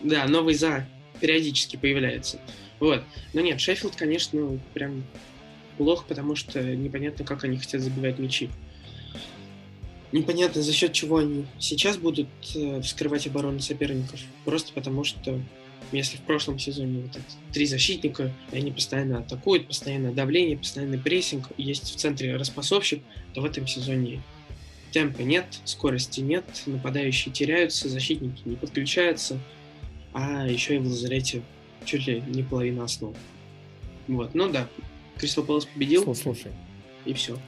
Да, 0.03 0.27
новый 0.27 0.55
за 0.55 0.87
периодически 1.21 1.77
появляется. 1.77 2.39
Вот. 2.81 3.03
Но 3.35 3.41
нет, 3.41 3.61
Шеффилд, 3.61 3.97
конечно, 3.97 4.59
прям 4.75 5.05
плохо, 5.77 6.05
потому 6.07 6.35
что 6.35 6.63
непонятно, 6.63 7.25
как 7.25 7.45
они 7.45 7.57
хотят 7.57 7.81
забивать 7.81 8.19
мячи. 8.19 8.51
Непонятно, 10.11 10.63
за 10.63 10.73
счет 10.73 10.93
чего 10.93 11.19
они 11.19 11.45
сейчас 11.59 11.99
будут 11.99 12.29
э, 12.55 12.81
вскрывать 12.81 13.27
оборону 13.27 13.61
соперников. 13.61 14.21
Просто 14.45 14.73
потому 14.73 15.05
что 15.05 15.39
если 15.93 16.17
в 16.17 16.23
прошлом 16.23 16.59
сезоне 16.59 17.03
вот 17.03 17.17
это 17.17 17.25
три 17.53 17.67
защитника, 17.67 18.33
и 18.53 18.57
они 18.57 18.73
постоянно 18.73 19.19
атакуют, 19.19 19.67
постоянное 19.67 20.13
давление, 20.13 20.57
постоянный 20.57 20.99
прессинг, 20.99 21.49
есть 21.57 21.95
в 21.95 21.97
центре 21.97 22.37
распасовщик, 22.37 23.03
то 23.35 23.43
в 23.43 23.45
этом 23.45 23.67
сезоне 23.67 24.23
темпа 24.93 25.23
нет, 25.23 25.47
скорости 25.65 26.21
нет, 26.21 26.45
нападающие 26.67 27.33
теряются, 27.33 27.89
защитники 27.89 28.43
не 28.45 28.57
подключаются, 28.57 29.39
а 30.13 30.47
еще 30.47 30.77
и 30.77 30.79
в 30.79 30.87
лазарете 30.87 31.43
чуть 31.85 32.07
ли 32.07 32.23
не 32.27 32.43
половина 32.43 32.85
основ. 32.85 33.17
Вот, 34.07 34.35
ну 34.35 34.51
да, 34.51 34.67
Кристал 35.17 35.45
Пэлас 35.45 35.67
победил. 35.67 36.15
Слушай. 36.15 36.53
И 37.05 37.13
все 37.13 37.39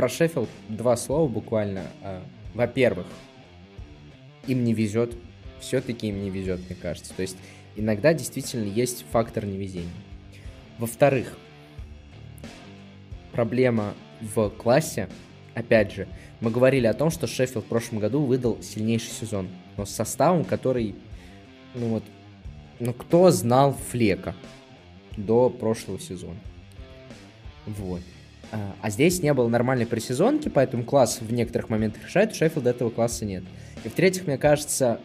про 0.00 0.08
Шеффилд 0.08 0.48
два 0.70 0.96
слова 0.96 1.28
буквально. 1.28 1.82
А, 2.02 2.22
во-первых, 2.54 3.06
им 4.46 4.64
не 4.64 4.72
везет. 4.72 5.14
Все-таки 5.60 6.08
им 6.08 6.22
не 6.22 6.30
везет, 6.30 6.58
мне 6.66 6.74
кажется. 6.74 7.12
То 7.12 7.20
есть 7.20 7.36
иногда 7.76 8.14
действительно 8.14 8.64
есть 8.64 9.04
фактор 9.10 9.44
невезения. 9.44 9.90
Во-вторых, 10.78 11.36
проблема 13.32 13.92
в 14.22 14.48
классе. 14.48 15.10
Опять 15.52 15.92
же, 15.92 16.08
мы 16.40 16.50
говорили 16.50 16.86
о 16.86 16.94
том, 16.94 17.10
что 17.10 17.26
Шеффилд 17.26 17.66
в 17.66 17.68
прошлом 17.68 17.98
году 17.98 18.20
выдал 18.22 18.56
сильнейший 18.62 19.10
сезон. 19.10 19.50
Но 19.76 19.84
с 19.84 19.90
составом, 19.90 20.46
который, 20.46 20.94
ну 21.74 21.88
вот, 21.88 22.04
ну 22.80 22.92
кто 22.92 23.30
знал 23.30 23.76
Флека 23.90 24.34
до 25.16 25.50
прошлого 25.50 26.00
сезона? 26.00 26.38
Вот. 27.66 28.00
А, 28.52 28.74
а 28.80 28.90
здесь 28.90 29.22
не 29.22 29.32
было 29.32 29.48
нормальной 29.48 29.86
пресезонки, 29.86 30.48
поэтому 30.48 30.84
класс 30.84 31.20
в 31.20 31.32
некоторых 31.32 31.68
моментах 31.68 32.04
решает, 32.06 32.32
у 32.32 32.34
Шеффилда 32.34 32.70
этого 32.70 32.90
класса 32.90 33.24
нет. 33.24 33.44
И 33.84 33.88
в-третьих, 33.88 34.26
мне 34.26 34.38
кажется, 34.38 35.00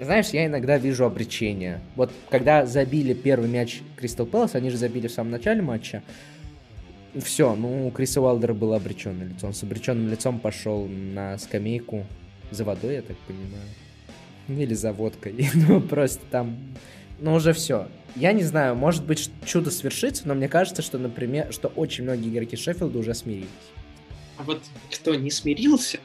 знаешь, 0.00 0.30
я 0.30 0.46
иногда 0.46 0.78
вижу 0.78 1.04
обречение. 1.04 1.80
Вот 1.94 2.12
когда 2.28 2.66
забили 2.66 3.14
первый 3.14 3.48
мяч 3.48 3.82
Кристал 3.96 4.26
Пэлас, 4.26 4.54
они 4.54 4.70
же 4.70 4.76
забили 4.76 5.06
в 5.06 5.12
самом 5.12 5.30
начале 5.30 5.62
матча, 5.62 6.02
все, 7.20 7.54
ну, 7.54 7.86
у 7.86 7.90
Криса 7.90 8.20
Уайлдера 8.22 8.54
было 8.54 8.76
обреченное 8.76 9.28
лицо. 9.28 9.46
Он 9.46 9.52
с 9.52 9.62
обреченным 9.62 10.08
лицом 10.08 10.40
пошел 10.40 10.86
на 10.86 11.36
скамейку 11.36 12.06
за 12.50 12.64
водой, 12.64 12.94
я 12.94 13.02
так 13.02 13.16
понимаю. 13.18 13.68
Или 14.48 14.74
за 14.74 14.92
водкой. 14.92 15.48
ну, 15.54 15.80
просто 15.80 16.22
там... 16.30 16.56
Ну, 17.22 17.34
уже 17.34 17.52
все 17.52 17.88
я 18.16 18.32
не 18.32 18.42
знаю, 18.42 18.74
может 18.74 19.04
быть, 19.04 19.30
чудо 19.46 19.70
свершится, 19.70 20.26
но 20.26 20.34
мне 20.34 20.48
кажется, 20.48 20.82
что, 20.82 20.98
например, 20.98 21.52
что 21.52 21.68
очень 21.68 22.04
многие 22.04 22.28
игроки 22.28 22.56
Шеффилда 22.56 22.98
уже 22.98 23.14
смирились. 23.14 23.48
А 24.36 24.42
вот 24.42 24.62
кто 24.90 25.14
не 25.14 25.30
смирился 25.30 25.98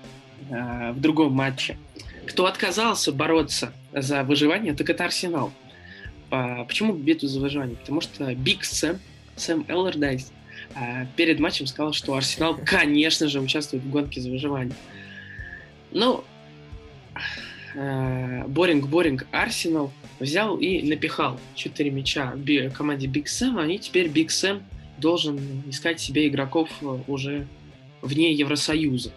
э, 0.50 0.92
в 0.92 1.00
другом 1.00 1.34
матче, 1.34 1.78
кто 2.26 2.46
отказался 2.46 3.12
бороться 3.12 3.74
за 3.94 4.24
выживание, 4.24 4.74
так 4.74 4.90
это 4.90 5.06
Арсенал. 5.06 5.52
А, 6.30 6.66
почему 6.66 6.94
битву 6.94 7.28
за 7.28 7.40
выживание? 7.40 7.78
Потому 7.78 8.02
что 8.02 8.34
Биг 8.36 8.64
Сэм, 8.64 9.00
Сэм 9.36 9.66
Эллардайс, 9.68 10.32
э, 10.76 11.06
перед 11.16 11.40
матчем 11.40 11.68
сказал, 11.68 11.94
что 11.94 12.16
Арсенал, 12.16 12.58
конечно 12.66 13.28
же, 13.28 13.42
участвует 13.42 13.84
в 13.84 13.90
гонке 13.90 14.22
за 14.22 14.30
выживание. 14.30 14.76
Ну, 15.92 16.24
Boring-Boring 17.76 19.24
э, 19.32 19.38
Арсенал 19.38 19.92
взял 20.20 20.58
и 20.58 20.82
напихал 20.82 21.40
4 21.56 21.90
мяча 21.92 22.34
команде 22.74 23.08
Биг 23.08 23.28
Сэма, 23.28 23.68
и 23.68 23.78
теперь 23.78 24.08
Биг 24.08 24.32
Сэм 24.32 24.64
должен 24.98 25.40
искать 25.70 26.00
себе 26.00 26.28
игроков 26.28 26.70
э, 26.82 27.00
уже 27.08 27.48
вне 28.02 28.34
Евросоюза. 28.34 29.12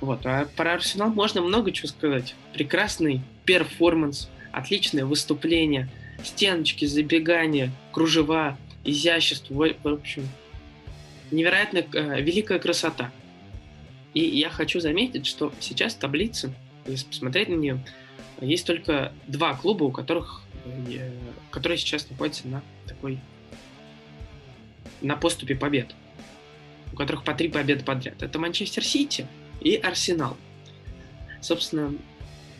Вот. 0.00 0.24
А 0.24 0.48
про 0.56 0.74
Арсенал 0.74 1.10
можно 1.10 1.42
много 1.42 1.70
чего 1.70 1.88
сказать. 1.88 2.34
Прекрасный 2.54 3.20
перформанс, 3.44 4.28
отличное 4.50 5.04
выступление, 5.04 5.88
стеночки, 6.24 6.84
забегания, 6.86 7.70
кружева, 7.92 8.56
изящество, 8.84 9.68
в 9.82 9.86
общем, 9.86 10.28
невероятная 11.30 11.86
э, 11.92 12.20
великая 12.20 12.58
красота. 12.58 13.12
И 14.14 14.20
я 14.20 14.50
хочу 14.50 14.80
заметить, 14.80 15.26
что 15.26 15.52
сейчас 15.60 15.94
в 15.94 15.98
таблице, 15.98 16.52
если 16.86 17.06
посмотреть 17.06 17.48
на 17.48 17.54
нее, 17.54 17.84
есть 18.44 18.66
только 18.66 19.12
два 19.26 19.54
клуба, 19.54 19.84
у 19.84 19.92
которых, 19.92 20.42
э, 20.64 21.10
которые 21.50 21.78
сейчас 21.78 22.08
находятся 22.10 22.48
на 22.48 22.62
такой 22.86 23.20
на 25.00 25.16
поступе 25.16 25.54
побед, 25.54 25.94
у 26.92 26.96
которых 26.96 27.24
по 27.24 27.34
три 27.34 27.48
победы 27.48 27.84
подряд. 27.84 28.22
Это 28.22 28.38
Манчестер 28.38 28.84
Сити 28.84 29.26
и 29.60 29.74
Арсенал. 29.76 30.36
Собственно, 31.40 31.94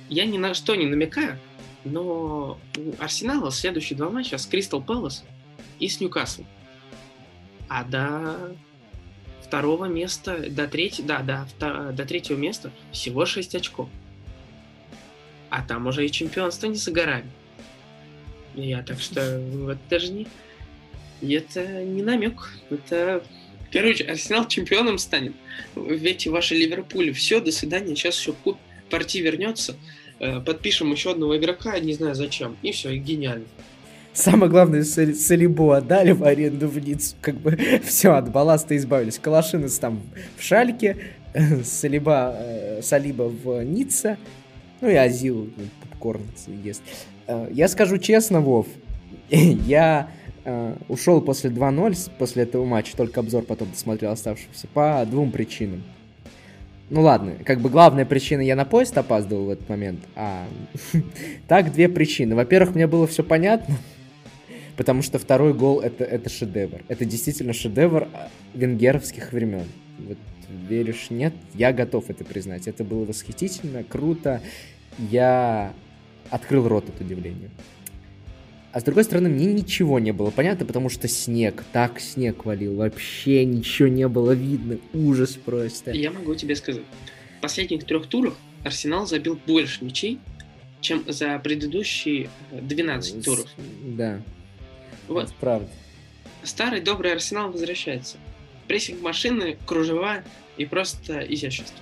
я 0.09 0.25
ни 0.25 0.39
на 0.39 0.55
что 0.55 0.75
не 0.75 0.87
намекаю, 0.87 1.39
но 1.85 2.59
у 2.77 3.03
Арсенала 3.03 3.51
следующие 3.51 3.97
два 3.97 4.11
матча 4.11 4.39
с 4.39 4.47
Кристал 4.47 4.83
Пэлас 4.83 5.25
и 5.79 5.89
с 5.89 6.01
Ньюкаслом. 6.01 6.47
А 7.69 7.85
до 7.85 8.55
второго 9.43 9.87
места, 9.87 10.51
до 10.51 10.67
третьего, 10.67 11.09
да, 11.09 11.47
до, 11.59 11.93
до 11.93 12.05
третьего 12.05 12.37
места 12.37 12.71
всего 12.91 13.27
6 13.27 13.55
очков. 13.55 13.89
А 15.53 15.61
там 15.61 15.87
уже 15.87 16.07
и 16.07 16.11
чемпионство 16.11 16.67
не 16.67 16.77
за 16.77 16.91
горами. 16.93 17.31
Я 18.55 18.83
так 18.83 18.99
что 19.01 19.39
вот 19.53 19.77
даже 19.91 20.11
не... 20.11 20.27
Это 21.21 21.85
не 21.85 22.01
намек. 22.01 22.49
Это... 22.71 23.23
Короче, 23.71 24.05
Арсенал 24.05 24.49
чемпионом 24.49 24.97
станет. 24.97 25.35
Ведь 25.77 26.27
ваши 26.27 26.55
Ливерпуль. 26.55 27.13
Все, 27.13 27.39
до 27.39 27.53
свидания. 27.53 27.95
Сейчас 27.95 28.19
еще 28.19 28.33
куб 28.33 28.57
партии 28.89 29.19
вернется. 29.19 29.77
Э, 30.21 30.41
подпишем 30.41 30.91
еще 30.91 31.11
одного 31.11 31.37
игрока, 31.37 31.79
не 31.81 31.93
знаю 31.93 32.15
зачем. 32.15 32.57
И 32.63 32.73
все, 32.73 32.89
и 32.89 32.99
гениально. 32.99 33.45
Самое 34.15 34.51
главное, 34.51 34.85
Салибу 34.85 35.73
отдали 35.73 36.13
в 36.13 36.25
аренду 36.25 36.67
в 36.67 36.79
Ниццу. 36.79 37.15
Как 37.21 37.35
бы 37.35 37.59
все, 37.85 38.13
от 38.13 38.31
балласта 38.33 38.75
избавились. 38.75 39.19
Калашинец 39.19 39.79
там 39.79 40.01
в 40.39 40.43
Шальке, 40.43 40.97
Салиба, 41.63 42.37
э, 42.39 42.81
Салиба 42.83 43.25
в 43.25 43.63
Ницце, 43.65 44.17
ну 44.83 44.91
и 44.91 44.95
Азил 44.95 45.49
ну, 45.57 45.65
попкорн 45.81 46.23
ест. 46.63 46.83
Э, 47.27 47.49
я 47.51 47.69
скажу 47.69 47.97
честно, 47.97 48.41
Вов, 48.41 48.67
я 49.31 50.11
э, 50.45 50.75
ушел 50.89 51.23
после 51.23 51.51
2-0, 51.51 52.11
после 52.19 52.43
этого 52.43 52.67
матча, 52.67 52.95
только 52.97 53.21
обзор 53.21 53.45
потом 53.45 53.71
досмотрел 53.71 54.11
оставшегося, 54.11 54.67
по 54.75 55.07
двум 55.09 55.31
причинам. 55.31 55.83
Ну 56.91 57.01
ладно, 57.01 57.37
как 57.45 57.61
бы 57.61 57.71
главная 57.71 58.05
причина, 58.05 58.43
я 58.43 58.57
на 58.57 58.67
поезд 58.67 58.99
опаздывал 58.99 59.47
в 59.47 59.51
этот 59.51 59.69
момент, 59.69 60.01
а 60.15 60.47
так 61.49 61.73
две 61.73 61.89
причины. 61.89 62.35
Во-первых, 62.35 62.75
мне 62.75 62.87
было 62.87 63.07
все 63.07 63.23
понятно, 63.23 63.77
потому 64.77 65.03
что 65.03 65.19
второй 65.19 65.55
гол 65.55 65.81
это, 65.81 66.05
это 66.05 66.29
шедевр. 66.29 66.83
Это 66.89 67.05
действительно 67.05 67.53
шедевр 67.53 68.09
а, 68.13 68.29
венгеровских 68.53 69.33
времен. 69.33 69.65
Вот 70.01 70.19
веришь, 70.49 71.09
нет? 71.11 71.33
Я 71.55 71.73
готов 71.73 72.11
это 72.11 72.25
признать. 72.25 72.69
Это 72.69 72.85
было 72.85 73.05
восхитительно, 73.05 73.85
круто. 73.85 74.43
Я 74.99 75.73
открыл 76.31 76.69
рот 76.69 76.89
от 76.89 77.01
удивления. 77.01 77.51
А 78.73 78.81
с 78.81 78.85
другой 78.85 79.05
стороны, 79.05 79.29
мне 79.29 79.47
ничего 79.47 79.99
не 79.99 80.13
было 80.13 80.31
понятно, 80.31 80.65
потому 80.65 80.89
что 80.89 81.07
снег, 81.07 81.63
так 81.73 82.01
снег 82.01 82.47
валил, 82.47 82.77
вообще 82.77 83.45
ничего 83.45 83.89
не 83.89 84.09
было 84.09 84.33
видно, 84.33 84.79
ужас 84.95 85.33
просто. 85.33 85.91
Я 85.91 86.11
могу 86.11 86.35
тебе 86.35 86.57
сказать, 86.57 86.81
в 87.39 87.43
последних 87.43 87.85
трех 87.85 88.07
турах 88.07 88.35
Арсенал 88.65 89.07
забил 89.07 89.39
больше 89.47 89.85
мячей, 89.85 90.19
чем 90.81 91.05
за 91.07 91.39
предыдущие 91.39 92.31
12 92.51 93.25
туров. 93.25 93.47
Да. 93.85 94.23
Вот. 95.09 95.25
Это 95.25 95.35
правда. 95.39 95.69
Старый 96.43 96.81
добрый 96.81 97.13
арсенал 97.13 97.51
возвращается. 97.51 98.17
Прессинг 98.67 99.01
машины, 99.01 99.59
кружева 99.67 100.23
и 100.57 100.67
просто 100.67 101.21
изящество. 101.21 101.79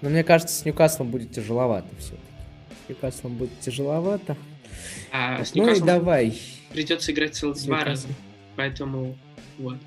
Но 0.00 0.10
мне 0.10 0.22
кажется, 0.22 0.54
с 0.54 0.64
Ньюкаслом 0.64 1.10
будет 1.10 1.32
тяжеловато 1.32 1.88
все-таки. 1.98 2.22
С 2.84 2.88
Ньюкаслом 2.88 3.34
будет 3.36 3.60
тяжеловато. 3.60 4.36
А 5.10 5.38
так, 5.38 5.46
с 5.46 5.54
ну 5.54 5.72
и 5.72 5.80
давай. 5.80 6.38
Придется 6.72 7.12
играть 7.12 7.34
целых 7.34 7.56
два 7.62 7.84
раза. 7.84 8.08
Поэтому 8.56 9.16
вот. 9.58 9.78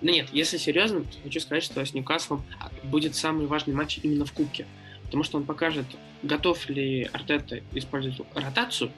Ну 0.00 0.10
нет, 0.10 0.28
если 0.32 0.56
серьезно, 0.56 1.04
хочу 1.22 1.40
сказать, 1.40 1.62
что 1.62 1.84
с 1.84 1.92
Ньюкаслом 1.92 2.42
будет 2.84 3.14
самый 3.14 3.46
важный 3.46 3.74
матч 3.74 4.00
именно 4.02 4.24
в 4.24 4.32
Кубке. 4.32 4.66
Потому 5.04 5.24
что 5.24 5.38
он 5.38 5.44
покажет, 5.44 5.86
готов 6.22 6.68
ли 6.68 7.08
Артета 7.12 7.60
использовать 7.72 8.20
ротацию, 8.34 8.90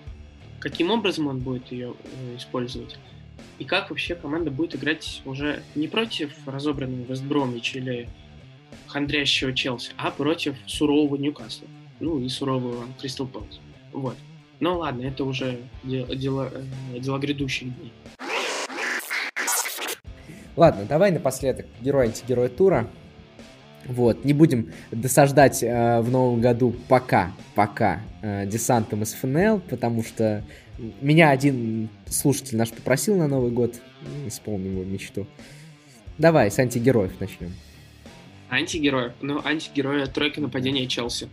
каким 0.61 0.91
образом 0.91 1.27
он 1.27 1.41
будет 1.41 1.73
ее 1.73 1.95
э, 2.05 2.37
использовать, 2.37 2.97
и 3.59 3.65
как 3.65 3.91
вообще 3.91 4.15
команда 4.15 4.51
будет 4.51 4.75
играть 4.75 5.23
уже 5.25 5.63
не 5.75 5.89
против 5.89 6.33
разобранного 6.47 7.05
Вестбромич 7.05 7.77
или 7.77 8.09
хандрящего 8.87 9.53
Челси, 9.53 9.93
а 9.97 10.11
против 10.11 10.57
сурового 10.67 11.17
Ньюкасла, 11.17 11.69
ну 12.01 12.19
и 12.19 12.29
сурового 12.29 12.85
Кристал 13.01 13.27
Пэлас. 13.27 13.61
Вот. 13.93 14.17
Но 14.61 14.79
ладно, 14.79 15.07
это 15.07 15.25
уже 15.25 15.59
дело, 15.83 16.15
дело, 16.15 16.53
э, 16.95 16.99
дело 17.01 17.19
грядущих 17.19 17.77
дней. 17.77 17.93
Ладно, 20.55 20.85
давай 20.89 21.11
напоследок 21.11 21.67
герой-антигерой 21.81 22.49
тура. 22.49 22.87
Вот, 23.87 24.25
не 24.25 24.33
будем 24.33 24.73
досаждать 24.93 25.63
э, 25.63 26.01
в 26.01 26.11
новом 26.11 26.41
году 26.41 26.75
пока, 26.89 27.33
пока 27.55 28.01
э, 28.21 28.47
десантом 28.47 29.03
из 29.03 29.13
ФНЛ, 29.15 29.61
потому 29.69 30.05
что 30.05 30.45
меня 30.79 31.31
один 31.31 31.89
слушатель 32.09 32.57
наш 32.57 32.71
попросил 32.71 33.17
на 33.17 33.29
Новый 33.29 33.51
год, 33.51 33.81
исполним 34.27 34.73
его 34.73 34.85
мечту. 34.85 35.27
Давай, 36.19 36.51
с 36.51 36.59
антигероев 36.59 37.19
начнем. 37.21 37.53
Антигероев? 38.51 39.13
Ну, 39.21 39.41
антигероя 39.45 40.07
тройка 40.07 40.41
нападения 40.41 40.87
Челси. 40.87 41.29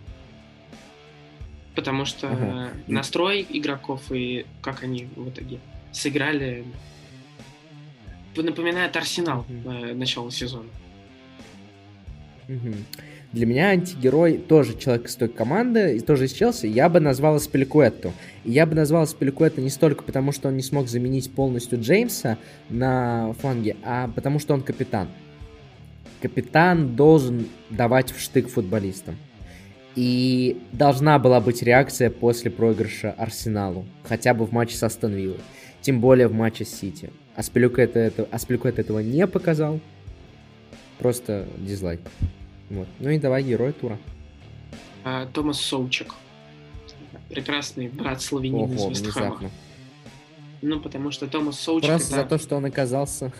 Потому 1.76 2.06
что 2.06 2.30
ага. 2.30 2.72
настрой 2.88 3.46
игроков 3.50 4.12
и 4.12 4.46
как 4.62 4.84
они 4.84 5.08
в 5.16 5.30
итоге 5.30 5.60
сыграли 5.92 6.66
напоминает 8.36 8.96
Арсенал 8.96 9.46
mm-hmm. 9.50 9.96
начала 9.96 10.32
сезона. 10.32 10.70
Угу. 12.48 12.74
Для 13.32 13.45
меня 13.45 13.69
антигерой 13.69 14.39
тоже 14.39 14.75
человек 14.75 15.05
из 15.05 15.15
той 15.15 15.30
команды, 15.30 15.97
и 15.97 15.99
тоже 15.99 16.25
из 16.25 16.32
Челси, 16.34 16.65
я 16.65 16.89
бы 16.89 16.99
назвал 16.99 17.36
Аспиликуэтту. 17.36 18.11
И 18.43 18.51
я 18.51 18.65
бы 18.65 18.73
назвал 18.73 19.03
Аспиликуэтту 19.03 19.61
не 19.61 19.69
столько 19.69 20.03
потому, 20.03 20.32
что 20.32 20.47
он 20.47 20.57
не 20.57 20.63
смог 20.63 20.88
заменить 20.88 21.32
полностью 21.32 21.80
Джеймса 21.80 22.39
на 22.69 23.34
фланге, 23.34 23.77
а 23.84 24.09
потому 24.15 24.39
что 24.39 24.55
он 24.55 24.63
капитан. 24.63 25.09
Капитан 26.23 26.95
должен 26.95 27.47
давать 27.69 28.11
в 28.11 28.19
штык 28.19 28.49
футболистам. 28.49 29.15
И 29.95 30.59
должна 30.71 31.19
была 31.19 31.39
быть 31.39 31.61
реакция 31.61 32.09
после 32.09 32.49
проигрыша 32.49 33.11
Арсеналу, 33.11 33.86
хотя 34.03 34.34
бы 34.34 34.45
в 34.45 34.51
матче 34.51 34.75
с 34.75 34.82
Астон 34.84 35.13
Виллой, 35.13 35.39
тем 35.82 35.99
более 36.01 36.27
в 36.27 36.34
матче 36.34 36.65
с 36.65 36.69
Сити. 36.69 37.11
Аспиликуэт 37.36 37.95
это, 37.95 38.27
Аспиликуэт 38.32 38.80
этого 38.80 38.99
не 38.99 39.27
показал, 39.27 39.80
просто 40.97 41.47
дизлайк. 41.57 42.01
Вот. 42.70 42.88
Ну 42.99 43.09
и 43.09 43.17
давай 43.17 43.43
герой 43.43 43.74
тура. 43.74 43.97
А, 45.03 45.26
Томас 45.28 45.59
Соучек. 45.61 46.13
Прекрасный 47.30 47.88
брат 47.88 48.22
славянина 48.22 48.74
из 48.74 48.86
Вестхэма. 48.99 49.51
Ну, 50.61 50.80
потому 50.80 51.11
что 51.11 51.28
Томас 51.28 51.59
Соучек... 51.59 51.89
Просто 51.89 52.15
это... 52.15 52.24
за 52.24 52.30
то, 52.30 52.38
что 52.38 52.55
он 52.57 52.65
оказался... 52.65 53.32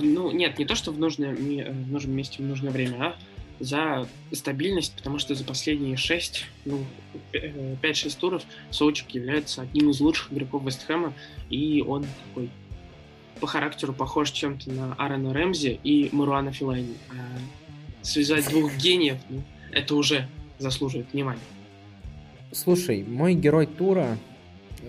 Ну, 0.00 0.32
нет, 0.32 0.58
не 0.58 0.64
то, 0.64 0.74
что 0.74 0.90
в, 0.90 0.98
нужное, 0.98 1.34
в 1.34 1.90
нужном 1.90 2.16
месте 2.16 2.42
в 2.42 2.46
нужное 2.46 2.72
время, 2.72 2.96
а 3.00 3.16
за 3.60 4.08
стабильность, 4.32 4.94
потому 4.96 5.18
что 5.18 5.34
за 5.34 5.44
последние 5.44 5.96
6, 5.96 6.44
ну, 6.64 6.84
5-6 7.32 7.36
э, 7.82 8.10
туров 8.20 8.42
Соучек 8.70 9.10
является 9.10 9.62
одним 9.62 9.90
из 9.90 10.00
лучших 10.00 10.32
игроков 10.32 10.64
Вестхэма, 10.64 11.12
и 11.48 11.84
он 11.86 12.04
такой 12.28 12.50
по 13.40 13.46
характеру 13.46 13.92
похож 13.92 14.30
чем-то 14.30 14.70
на 14.70 14.94
Аарона 14.94 15.32
Рэмзи 15.32 15.80
и 15.84 16.08
Маруана 16.12 16.52
Филайни. 16.52 16.96
А 17.10 17.38
связать 18.06 18.48
двух 18.48 18.74
гениев, 18.76 19.18
ну, 19.28 19.42
это 19.72 19.94
уже 19.94 20.28
заслуживает 20.58 21.12
внимания. 21.12 21.40
Слушай, 22.52 23.04
мой 23.04 23.34
герой 23.34 23.66
тура, 23.66 24.16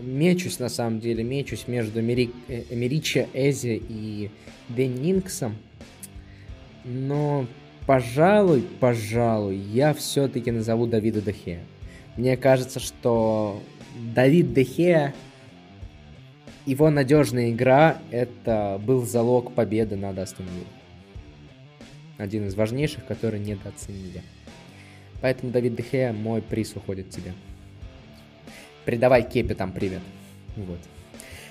мечусь 0.01 0.59
на 0.59 0.69
самом 0.69 0.99
деле, 0.99 1.23
мечусь 1.23 1.67
между 1.67 1.99
Эмери... 1.99 2.31
Э, 2.47 2.63
Эмерича 2.69 3.27
Эзи 3.33 3.81
и 3.89 4.29
Деннингсом, 4.69 5.57
но, 6.85 7.47
пожалуй, 7.85 8.63
пожалуй, 8.79 9.57
я 9.57 9.93
все-таки 9.93 10.51
назову 10.51 10.85
Давида 10.85 11.21
Дехея. 11.21 11.61
Мне 12.15 12.37
кажется, 12.37 12.79
что 12.79 13.61
Давид 14.13 14.53
Дехея, 14.53 15.13
его 16.65 16.89
надежная 16.89 17.51
игра, 17.51 17.97
это 18.11 18.79
был 18.85 19.05
залог 19.05 19.53
победы 19.53 19.95
над 19.95 20.17
Астон 20.19 20.45
Виллой 20.45 20.76
один 22.17 22.47
из 22.47 22.55
важнейших, 22.55 23.05
который 23.05 23.39
недооценили. 23.39 24.21
Поэтому, 25.21 25.51
Давид 25.51 25.75
Дехея, 25.75 26.13
мой 26.13 26.41
приз 26.41 26.75
уходит 26.75 27.09
тебе. 27.09 27.33
Передавай 28.85 29.27
Кепе 29.27 29.55
там 29.55 29.71
привет. 29.71 30.01
Вот. 30.55 30.79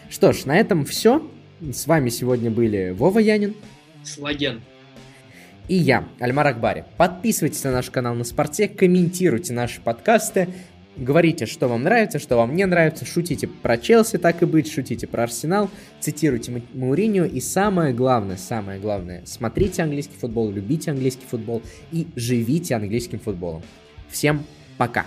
Что 0.09 0.33
ж, 0.33 0.45
на 0.45 0.57
этом 0.57 0.85
все. 0.85 1.29
С 1.61 1.87
вами 1.87 2.11
сегодня 2.11 2.51
были 2.51 2.91
Вова 2.91 3.19
Янин. 3.19 3.55
Слаген. 4.05 4.61
И 5.69 5.75
я, 5.75 6.09
Альмар 6.21 6.47
Акбари. 6.47 6.85
Подписывайтесь 6.97 7.64
на 7.64 7.73
наш 7.73 7.91
канал 7.91 8.14
на 8.14 8.25
спорте, 8.25 8.69
комментируйте 8.69 9.53
наши 9.53 9.81
подкасты, 9.81 10.49
говорите, 10.97 11.47
что 11.47 11.69
вам 11.69 11.83
нравится, 11.83 12.19
что 12.19 12.37
вам 12.37 12.55
не 12.55 12.65
нравится, 12.67 13.05
шутите 13.05 13.47
про 13.47 13.79
Челси, 13.79 14.19
так 14.19 14.43
и 14.43 14.47
быть, 14.47 14.71
шутите 14.71 15.07
про 15.07 15.25
Арсенал, 15.25 15.71
цитируйте 16.01 16.63
Мауринio 16.75 17.29
и 17.29 17.41
самое 17.41 17.93
главное, 17.93 18.37
самое 18.37 18.81
главное, 18.81 19.23
смотрите 19.27 19.83
английский 19.83 20.17
футбол, 20.17 20.51
любите 20.51 20.91
английский 20.91 21.27
футбол 21.27 21.63
и 21.93 22.07
живите 22.17 22.75
английским 22.75 23.19
футболом. 23.19 23.63
Всем 24.09 24.45
пока! 24.79 25.07